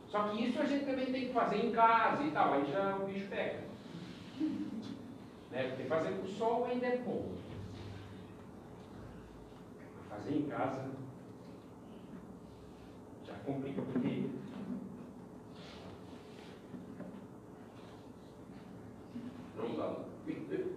Só 0.07 0.30
que 0.30 0.45
isso 0.45 0.59
a 0.59 0.66
gente 0.66 0.86
também 0.86 1.05
tem 1.05 1.28
que 1.28 1.34
fazer 1.34 1.64
em 1.64 1.72
casa 1.72 2.24
e 2.24 2.32
tal, 2.32 2.53
aí 2.53 2.66
já 2.72 2.97
o 2.97 3.05
bicho 3.05 3.28
pega. 3.30 3.64
Né? 5.51 5.68
Porque 5.68 5.84
fazer 5.84 6.18
com 6.18 6.24
o 6.24 6.28
sol 6.28 6.66
ainda 6.66 6.88
é 6.88 6.97
bom. 6.97 7.32
Fazer 10.09 10.36
em 10.36 10.47
casa 10.47 10.89
já 13.24 13.36
complica, 13.45 13.84
porque 13.84 14.32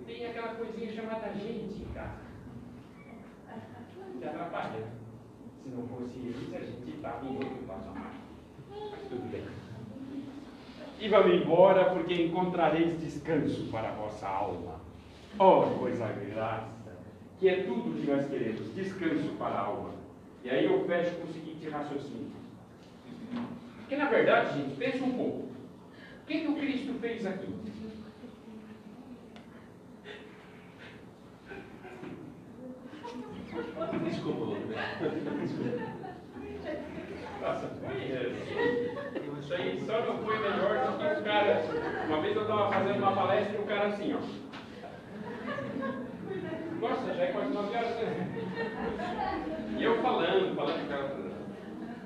Tem 0.07 0.27
aquela 0.27 0.55
coisinha 0.55 0.93
chamada 0.93 1.33
gente 1.33 1.83
em 1.83 1.93
casa. 1.95 2.27
Que 4.19 4.25
atrapalha. 4.25 4.87
Se 5.63 5.69
não 5.69 5.87
fosse 5.87 6.19
eles, 6.19 6.55
a 6.55 6.59
gente 6.59 6.97
estava 6.97 7.25
em 7.27 7.37
outro 7.37 7.59
patamar. 7.67 8.15
Mas 8.71 9.01
tudo 9.09 9.31
bem. 9.31 9.45
E 10.99 11.09
vamos 11.09 11.43
embora, 11.43 11.91
porque 11.91 12.15
encontrareis 12.15 12.99
descanso 13.01 13.69
para 13.71 13.91
a 13.91 13.93
vossa 13.93 14.27
alma. 14.27 14.81
Oh, 15.39 15.79
coisa 15.79 16.07
graça! 16.07 16.69
Que 17.39 17.49
é 17.49 17.63
tudo 17.65 18.01
que 18.01 18.11
nós 18.11 18.27
queremos, 18.29 18.75
descanso 18.75 19.29
para 19.39 19.55
a 19.55 19.61
alma. 19.67 19.91
E 20.43 20.49
aí 20.49 20.65
eu 20.65 20.87
fecho 20.87 21.17
com 21.17 21.29
o 21.29 21.33
seguinte 21.33 21.69
raciocínio. 21.69 22.33
Porque 23.77 23.97
na 23.97 24.09
verdade, 24.09 24.59
gente, 24.59 24.77
pensa 24.77 25.05
um 25.05 25.13
pouco. 25.13 25.39
O 26.23 26.27
que, 26.27 26.41
que 26.41 26.49
o 26.49 26.57
Cristo 26.57 26.95
fez 27.01 27.27
aqui? 27.27 27.55
Desculpa, 34.05 34.57
Nossa, 37.41 37.69
foi 37.81 37.97
isso 39.47 39.55
aí 39.55 39.81
só 39.87 40.01
não 40.01 40.19
foi 40.25 40.39
melhor 40.41 40.87
do 40.87 40.99
que 40.99 41.07
os 41.07 41.25
caras. 41.25 41.65
Uma 42.09 42.21
vez 42.21 42.35
eu 42.35 42.43
estava 42.43 42.73
fazendo 42.73 42.99
uma 42.99 43.13
palestra 43.13 43.57
e 43.57 43.61
o 43.61 43.67
cara 43.67 43.87
assim, 43.87 44.13
ó. 44.13 44.19
Nossa, 46.81 47.15
já 47.15 47.23
é 47.23 47.33
quase 47.33 47.55
nove 47.55 47.77
horas, 47.77 47.97
né? 47.97 48.29
E 49.79 49.85
eu 49.85 50.03
falando, 50.03 50.57
falando, 50.57 50.85
o 50.85 50.89
cara. 50.89 51.17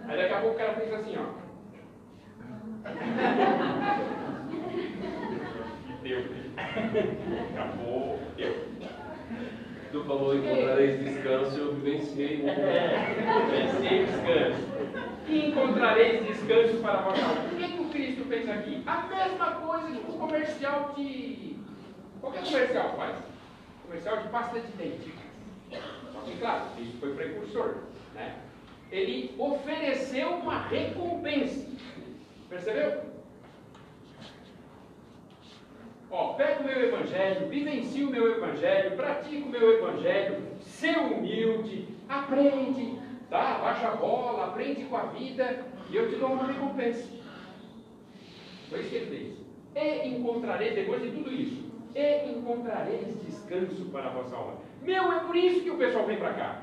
Aí 0.06 0.16
daqui 0.18 0.34
a 0.34 0.40
pouco 0.40 0.54
o 0.54 0.58
cara 0.58 0.74
fez 0.74 0.92
assim, 0.92 1.16
ó. 1.16 1.40
E 5.88 5.92
deu. 6.02 6.24
Acabou. 7.54 8.19
Tu 9.90 10.04
falou 10.04 10.36
encontrareis 10.36 11.00
descanso 11.00 11.56
e 11.56 11.60
eu 11.60 11.74
vivenciei. 11.74 12.48
É, 12.48 13.14
vivenciei 13.50 14.06
descanso. 14.06 14.70
E 15.28 15.48
encontrareis 15.48 16.26
descanso 16.28 16.78
para 16.78 16.98
a 16.98 17.02
vossa 17.02 17.24
alma. 17.24 17.42
O 17.52 17.56
que, 17.56 17.68
que 17.72 17.80
o 17.80 17.88
Cristo 17.88 18.24
fez 18.26 18.48
aqui? 18.48 18.82
A 18.86 19.02
mesma 19.08 19.52
coisa 19.52 19.90
que 19.90 20.10
o 20.10 20.14
comercial 20.14 20.94
de. 20.96 21.56
Qualquer 22.20 22.44
comercial 22.44 22.94
faz. 22.96 23.16
Comercial 23.84 24.16
de 24.18 24.28
pasta 24.28 24.60
de 24.60 24.72
dente. 24.72 25.14
Só 26.12 26.20
que, 26.20 26.36
claro, 26.38 26.66
isso 26.78 26.96
foi 27.00 27.14
precursor. 27.14 27.74
Né? 28.14 28.36
Ele 28.92 29.34
ofereceu 29.38 30.28
uma 30.34 30.68
recompensa. 30.68 31.66
Percebeu? 32.48 33.09
Ó, 36.10 36.32
pega 36.34 36.60
o 36.60 36.64
meu 36.64 36.82
evangelho, 36.82 37.48
vivencie 37.48 38.04
o 38.04 38.10
meu 38.10 38.32
evangelho, 38.36 38.96
pratica 38.96 39.46
o 39.46 39.48
meu 39.48 39.72
evangelho, 39.78 40.42
ser 40.60 40.98
humilde, 40.98 41.86
aprende, 42.08 42.98
tá? 43.28 43.58
Baixa 43.58 43.88
a 43.88 43.96
bola, 43.96 44.46
aprende 44.46 44.84
com 44.84 44.96
a 44.96 45.06
vida 45.06 45.64
e 45.88 45.96
eu 45.96 46.10
te 46.10 46.16
dou 46.16 46.32
uma 46.32 46.46
recompensa. 46.46 47.08
Foi 48.68 48.80
isso 48.80 48.90
que 48.90 48.96
ele 48.96 49.06
fez. 49.06 49.40
E 49.76 50.08
encontrareis, 50.08 50.74
depois 50.74 51.00
de 51.00 51.10
tudo 51.10 51.32
isso, 51.32 51.70
e 51.94 52.30
encontrareis 52.30 53.20
descanso 53.24 53.84
para 53.86 54.08
a 54.08 54.12
vossa 54.12 54.34
alma. 54.34 54.58
Meu, 54.82 55.12
é 55.12 55.20
por 55.20 55.36
isso 55.36 55.62
que 55.62 55.70
o 55.70 55.78
pessoal 55.78 56.06
vem 56.06 56.18
para 56.18 56.34
cá. 56.34 56.62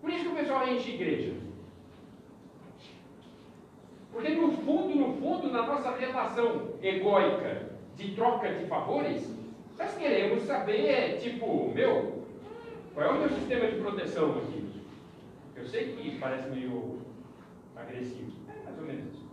Por 0.00 0.10
isso 0.10 0.24
que 0.24 0.30
o 0.30 0.36
pessoal 0.36 0.66
enche 0.66 0.94
igreja. 0.94 1.47
Porque 4.18 4.34
no 4.34 4.50
fundo, 4.50 4.96
no 4.96 5.14
fundo, 5.14 5.48
na 5.48 5.64
nossa 5.64 5.92
relação 5.92 6.70
egóica 6.82 7.70
de 7.94 8.16
troca 8.16 8.52
de 8.52 8.66
favores, 8.66 9.32
nós 9.78 9.96
queremos 9.96 10.42
saber, 10.42 11.20
tipo, 11.20 11.70
meu, 11.72 12.24
qual 12.92 13.06
é 13.06 13.10
o 13.12 13.20
meu 13.20 13.28
sistema 13.28 13.68
de 13.68 13.76
proteção 13.76 14.38
aqui? 14.38 14.82
Eu 15.54 15.64
sei 15.64 15.92
que 15.92 16.18
parece 16.18 16.50
meio 16.50 16.98
agressivo, 17.76 18.32
é 18.48 18.64
mais 18.64 18.76
ou 18.76 18.86
menos 18.86 19.04
isso. 19.12 19.30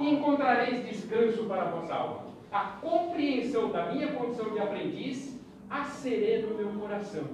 E 0.00 0.14
encontrareis 0.14 0.86
descanso 0.86 1.44
para 1.44 1.64
a 1.64 1.70
vossa 1.70 1.94
alma. 1.94 2.24
A 2.50 2.78
compreensão 2.80 3.70
da 3.70 3.92
minha 3.92 4.14
condição 4.14 4.48
de 4.48 4.60
aprendiz 4.60 5.38
a 5.68 5.84
sereno 5.84 6.56
meu 6.56 6.70
coração. 6.80 7.24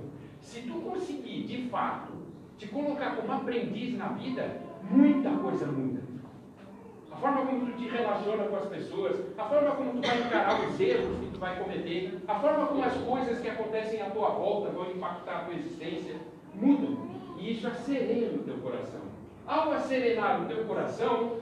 Se 0.41 0.63
tu 0.63 0.81
conseguir, 0.81 1.45
de 1.45 1.69
fato, 1.69 2.13
te 2.59 2.67
colocar 2.67 3.15
como 3.15 3.31
aprendiz 3.31 3.97
na 3.97 4.09
vida, 4.09 4.63
muita 4.91 5.31
coisa 5.37 5.67
muda 5.67 6.10
forma 7.21 7.47
como 7.47 7.67
tu 7.67 7.73
te 7.73 7.89
relaciona 7.89 8.45
com 8.45 8.57
as 8.57 8.67
pessoas, 8.67 9.21
a 9.37 9.45
forma 9.45 9.71
como 9.73 9.93
tu 9.93 10.07
vai 10.07 10.19
encarar 10.19 10.61
os 10.61 10.81
erros 10.81 11.19
que 11.21 11.31
tu 11.33 11.39
vai 11.39 11.57
cometer, 11.59 12.19
a 12.27 12.35
forma 12.41 12.67
como 12.67 12.83
as 12.83 12.95
coisas 12.95 13.41
que 13.41 13.49
acontecem 13.49 14.01
à 14.01 14.11
tua 14.11 14.31
volta 14.31 14.71
vão 14.71 14.91
impactar 14.91 15.37
a 15.37 15.45
tua 15.45 15.55
existência, 15.55 16.17
mudam. 16.55 17.11
E 17.39 17.53
isso 17.53 17.67
acerena 17.69 18.35
o 18.35 18.45
teu 18.45 18.59
coração. 18.59 19.01
Ao 19.47 19.73
acerenar 19.73 20.43
o 20.43 20.47
teu 20.47 20.65
coração, 20.65 21.39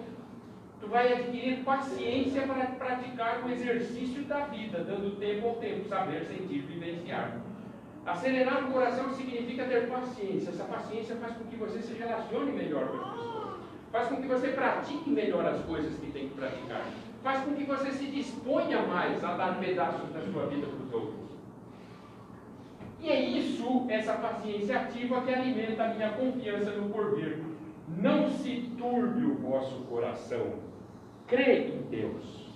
tu 0.81 0.89
vai 0.89 1.13
adquirir 1.13 1.65
paciência 1.65 2.43
para 2.43 2.67
praticar 2.67 3.45
o 3.45 3.51
exercício 3.51 4.23
da 4.25 4.47
vida, 4.47 4.85
dando 4.85 5.19
tempo 5.19 5.49
ao 5.49 5.55
tempo, 5.57 5.89
saber, 5.89 6.25
sentir, 6.25 6.61
vivenciar. 6.63 7.41
Acerenar 8.07 8.65
o 8.65 8.73
coração 8.73 9.13
significa 9.13 9.65
ter 9.65 9.89
paciência. 9.89 10.51
Essa 10.51 10.65
paciência 10.65 11.17
faz 11.17 11.37
com 11.37 11.45
que 11.45 11.57
você 11.57 11.81
se 11.81 11.93
relacione 11.95 12.53
melhor 12.53 12.89
com 12.89 12.97
as 12.97 13.11
pessoas. 13.13 13.58
Faz 13.91 14.09
com 14.09 14.17
que 14.17 14.29
você 14.29 14.49
pratique 14.49 15.09
melhor 15.09 15.47
as 15.47 15.65
coisas 15.65 15.99
que 15.99 16.11
tem 16.11 16.29
que 16.29 16.35
praticar. 16.35 16.85
Faz 17.23 17.45
com 17.45 17.55
que 17.55 17.65
você 17.65 17.91
se 17.91 18.07
disponha 18.07 18.83
mais 18.83 19.23
a 19.25 19.35
dar 19.35 19.59
pedaços 19.59 20.11
da 20.13 20.21
sua 20.21 20.47
vida 20.47 20.67
para 20.67 20.85
os 20.85 20.93
outros. 20.93 21.29
E 23.01 23.09
é 23.09 23.21
isso, 23.21 23.87
essa 23.89 24.15
paciência 24.15 24.81
ativa, 24.81 25.21
que 25.23 25.33
alimenta 25.33 25.85
a 25.85 25.95
minha 25.95 26.11
confiança 26.11 26.73
no 26.73 26.91
porvir. 26.91 27.39
Não 27.97 28.29
se 28.29 28.71
turbe 28.77 29.25
o 29.25 29.35
vosso 29.37 29.83
coração. 29.85 30.55
Crê 31.27 31.69
em 31.69 31.83
Deus. 31.89 32.48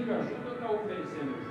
Pedindo 0.00 0.14
ajuda 0.14 0.54
está 0.54 0.70
oferecendo? 0.70 1.49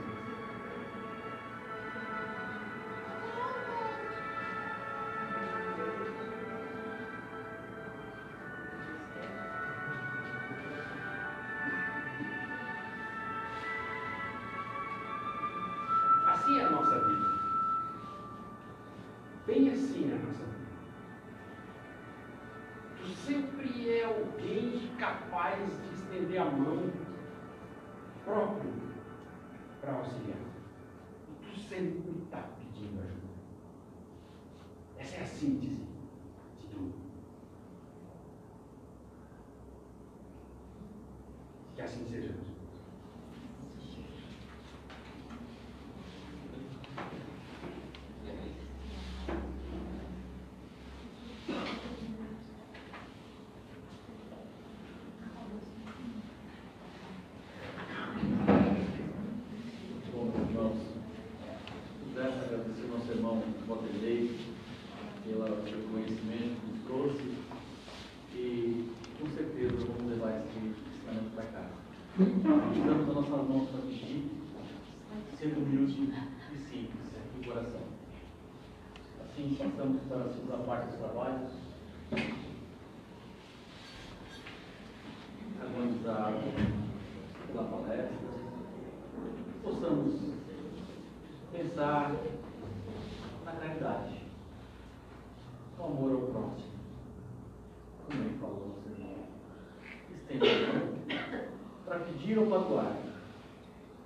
Casa. 72.20 72.32
Estamos 72.76 73.10
as 73.10 73.16
nossas 73.16 73.48
mãos 73.48 73.70
para 73.70 73.82
pedir, 73.82 74.30
sendo 75.38 75.60
humilde 75.62 76.14
e 76.52 76.58
simples 76.58 77.08
de 77.34 77.48
coração. 77.48 77.82
Assim, 79.24 79.56
passamos 79.58 80.02
para 80.04 80.24
a 80.24 80.30
segunda 80.30 80.58
parte 80.66 80.88
dos 80.88 81.00
trabalhos. 81.00 81.52
Organizado 85.62 86.40
pela 87.48 87.64
palestra 87.64 88.30
possamos 89.64 90.16
pensar 91.52 92.16
na 93.46 93.52
caridade, 93.52 94.22
no 95.78 95.86
amor 95.86 96.12
ao 96.12 96.22
próximo. 96.28 96.70
Como 98.06 98.24
ele 98.24 98.38
falou, 98.40 98.76
nosso 98.76 98.90
irmão. 98.90 99.16
Estenda 100.12 100.46
a 100.46 100.74
mão 100.74 100.90
para 102.50 102.60
doar. 102.64 102.98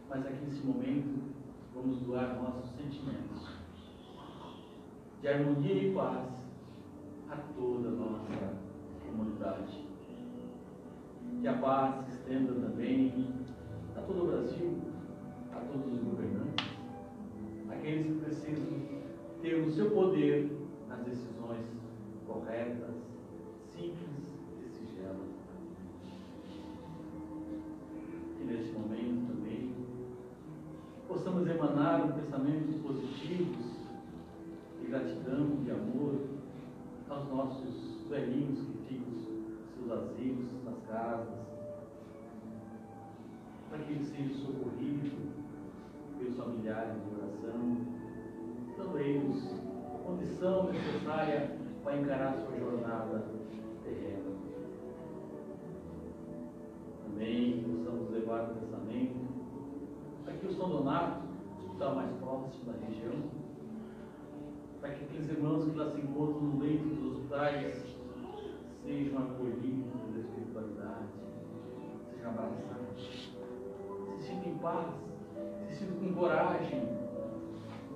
Mas 0.10 0.26
aqui 0.26 0.46
nesse 0.46 0.66
momento, 0.66 1.34
vamos 1.74 2.00
doar 2.02 2.36
nossos 2.36 2.70
sentimentos 2.72 3.48
de 5.22 5.28
harmonia 5.30 5.74
e 5.74 5.94
paz 5.94 6.28
a 7.32 7.38
toda 7.58 7.88
a 7.88 7.92
nossa 7.92 8.58
comunidade. 9.06 9.88
Que 11.40 11.48
a 11.48 11.58
paz 11.58 12.06
se 12.06 12.12
estenda 12.12 12.54
também 12.54 13.34
a 13.96 14.02
todo 14.02 14.24
o 14.24 14.28
Brasil, 14.28 14.78
a 15.54 15.60
todos 15.62 15.94
os 15.94 16.04
governantes, 16.04 16.68
aqueles 17.70 18.06
que 18.06 18.26
precisam 18.26 18.80
ter 19.42 19.56
o 19.56 19.72
seu 19.72 19.90
poder 19.92 20.52
nas 20.90 21.00
decisões 21.00 21.66
corretas, 22.28 22.96
simples 23.72 24.33
Que 31.64 31.70
neste 31.70 31.72
momento 31.72 31.72
também 31.72 31.72
possamos 31.72 31.72
emanar 31.72 32.02
pensamento 32.02 32.24
pensamentos 32.26 32.76
positivos, 32.82 33.58
de 34.82 34.88
gratidão, 34.88 35.64
de 35.64 35.72
amor 35.72 36.20
aos 37.10 37.30
nossos 37.30 38.08
velhinhos 38.10 38.60
que 38.60 38.78
ficam 38.88 39.14
seus 39.76 39.92
asilos, 39.92 40.52
nas 40.66 40.76
casas, 40.88 41.28
para 43.70 43.80
que 43.80 43.94
eles 43.94 44.08
sejam 44.10 44.36
socorridos 44.36 45.14
pelos 46.18 46.38
familiares 46.38 46.96
de 47.02 47.16
oração, 47.16 47.78
dando 48.78 48.98
a 48.98 49.02
eles 49.02 49.54
a 49.96 49.98
condição 50.06 50.72
necessária 50.72 51.58
para 51.84 51.98
encarar 51.98 52.34
sua 52.34 52.60
jornada 52.60 53.24
terrena. 53.84 54.34
Também 57.06 57.64
possamos 57.64 58.12
levar 58.12 58.52
o 58.52 58.56
pensamento 58.56 59.34
para 60.26 60.34
que 60.34 60.48
o 60.48 60.54
São 60.54 60.70
Donato, 60.70 61.33
está 61.74 61.90
mais 61.90 62.12
próximo 62.18 62.66
da 62.66 62.86
região, 62.86 63.24
para 64.80 64.92
que 64.92 65.06
aqueles 65.06 65.30
irmãos 65.30 65.66
que 65.66 65.78
lá 65.78 65.92
se 65.92 66.02
encontram 66.02 66.42
no 66.42 66.60
leito 66.60 66.84
dos 66.84 67.14
hospitais 67.14 67.84
sejam 68.84 69.18
acolhidos 69.18 70.02
pela 70.02 70.20
espiritualidade, 70.20 71.08
sejam 72.12 72.30
abraçados, 72.32 73.34
se 74.18 74.24
sintam 74.24 74.52
em 74.52 74.58
paz, 74.58 74.88
se 75.68 75.76
sintam 75.76 75.98
com 75.98 76.14
coragem 76.14 76.88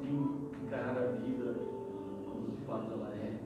de 0.01 0.65
encarar 0.65 0.97
a 0.97 1.11
vida 1.11 1.55
como 2.25 2.51
de 2.51 2.65
fato 2.65 2.91
ela 2.91 3.13
é, 3.15 3.37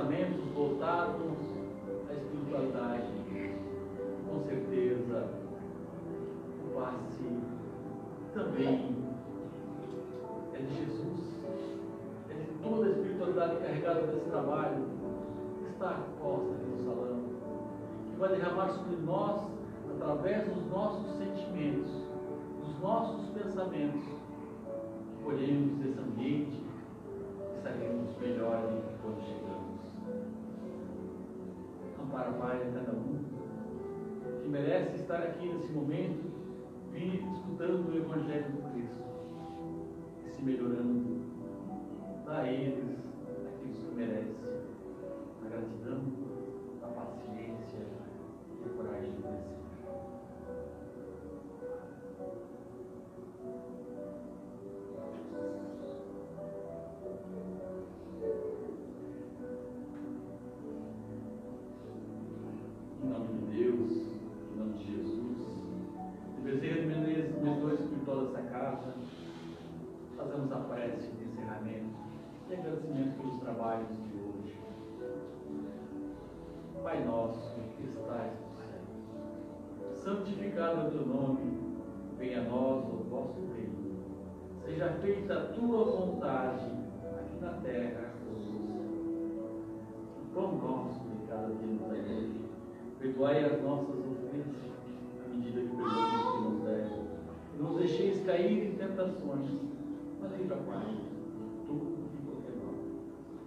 pensamentos 0.00 0.44
voltados 0.54 1.36
à 2.08 2.14
espiritualidade. 2.14 3.20
Com 4.26 4.40
certeza, 4.44 5.28
o 6.64 6.74
passe 6.74 7.40
também 8.32 8.96
é 10.54 10.58
de 10.58 10.74
Jesus, 10.74 11.20
é 12.30 12.34
de 12.34 12.46
toda 12.62 12.86
a 12.86 12.90
espiritualidade 12.90 13.56
carregada 13.56 14.06
desse 14.06 14.30
trabalho 14.30 14.86
que 15.58 15.72
está 15.72 16.00
posta 16.22 16.54
aqui 16.54 16.66
no 16.66 16.84
salão, 16.84 17.20
que 18.10 18.20
vai 18.20 18.28
derramar 18.30 18.68
sobre 18.68 18.96
nós, 19.04 19.42
através 19.96 20.48
dos 20.48 20.66
nossos 20.70 21.18
sentimentos, 21.18 21.90
dos 22.64 22.80
nossos 22.80 23.28
pensamentos, 23.30 24.00
que 24.00 25.24
colhemos 25.24 25.76
desse 25.78 25.98
ambiente 25.98 26.64
e 27.58 27.62
sairemos 27.62 28.16
melhores 28.18 28.84
quando 29.02 29.20
chegamos. 29.24 29.69
Ampara, 32.10 32.32
Pai, 32.32 32.56
a 32.60 32.72
cada 32.72 32.90
um 32.90 33.22
que 34.42 34.48
merece 34.48 34.96
estar 34.96 35.18
aqui 35.18 35.46
nesse 35.46 35.70
momento, 35.70 36.28
vir 36.90 37.22
escutando 37.32 37.88
o 37.88 37.96
Evangelho 37.96 38.50
do 38.50 38.72
Cristo 38.72 39.04
e 40.26 40.28
se 40.28 40.42
melhorando. 40.42 41.20
Dá 42.26 42.40
a 42.40 42.52
eles 42.52 42.98
aquilo 43.46 43.74
que 43.74 43.94
merecem, 43.94 44.50
a 45.44 45.48
gratidão, 45.50 46.02
a 46.82 46.86
paciência 46.88 47.78
e 48.58 48.64
a 48.64 48.76
coragem 48.76 49.12
de 49.12 49.22
vencer. 49.22 49.59
Casa, 68.60 68.92
fazemos 70.16 70.52
a 70.52 70.56
prece 70.56 71.10
de 71.12 71.24
encerramento 71.24 71.94
e 72.50 72.54
agradecimento 72.54 73.16
pelos 73.16 73.40
trabalhos 73.40 73.88
de 73.88 74.18
hoje. 74.18 74.58
Pai 76.82 77.04
nosso 77.04 77.54
que 77.76 77.84
estás 77.84 78.32
no 78.32 79.94
céu, 79.94 80.14
santificado 80.16 80.80
é 80.80 80.84
o 80.84 80.90
teu 80.90 81.06
nome, 81.06 81.58
venha 82.18 82.40
a 82.40 82.44
nós 82.44 82.84
o 82.84 83.04
vosso 83.08 83.40
reino. 83.54 83.98
Seja 84.64 84.90
feita 85.00 85.34
a 85.34 85.46
tua 85.54 85.84
vontade, 85.84 86.66
aqui 87.18 87.40
na 87.40 87.52
terra 87.62 88.12
como 88.18 88.40
no 88.40 89.28
céu. 89.34 89.60
Pão 90.34 90.52
nosso 90.58 91.00
de 91.00 91.26
cada 91.26 91.46
dia 91.48 91.66
nos 91.66 91.80
hoje. 91.80 92.50
Perdoai 92.98 93.44
as 93.44 93.62
nossas 93.62 93.96
ofensas, 93.96 94.70
à 95.24 95.28
medida 95.28 95.60
que 95.62 95.68
perdoamos 95.68 96.14
os 96.14 96.32
que 96.32 96.42
nos 96.42 96.62
devem 96.64 96.99
não 97.60 97.72
os 97.72 97.78
deixeis 97.78 98.24
cair 98.24 98.68
em 98.68 98.76
tentações, 98.76 99.50
mas 100.20 100.32
livrai-nos 100.32 100.96
de 100.96 101.66
todo 101.66 102.08
e 102.14 102.18
qualquer 102.24 102.56
mal. 102.56 102.74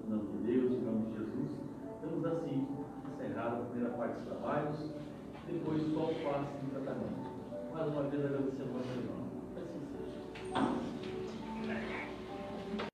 Em 0.05 0.09
nome 0.09 0.27
de 0.31 0.37
Deus, 0.51 0.71
em 0.71 0.85
nome 0.85 1.05
de 1.07 1.13
Jesus, 1.17 1.49
estamos 1.95 2.25
assim, 2.25 2.67
encerrada 3.11 3.57
a 3.57 3.65
primeira 3.65 3.97
parte 3.97 4.13
dos 4.13 4.25
trabalhos, 4.25 4.77
depois 5.47 5.81
só 5.93 6.11
o 6.11 6.15
passo 6.23 6.51
de 6.63 6.69
tratamento. 6.71 7.33
Mais 7.73 7.87
uma 7.87 8.03
vez 8.03 8.23
agradecemos 8.23 8.75
ao 8.75 8.81
irmão. 8.81 9.23
Assim 9.57 9.81
seja. 11.65 12.02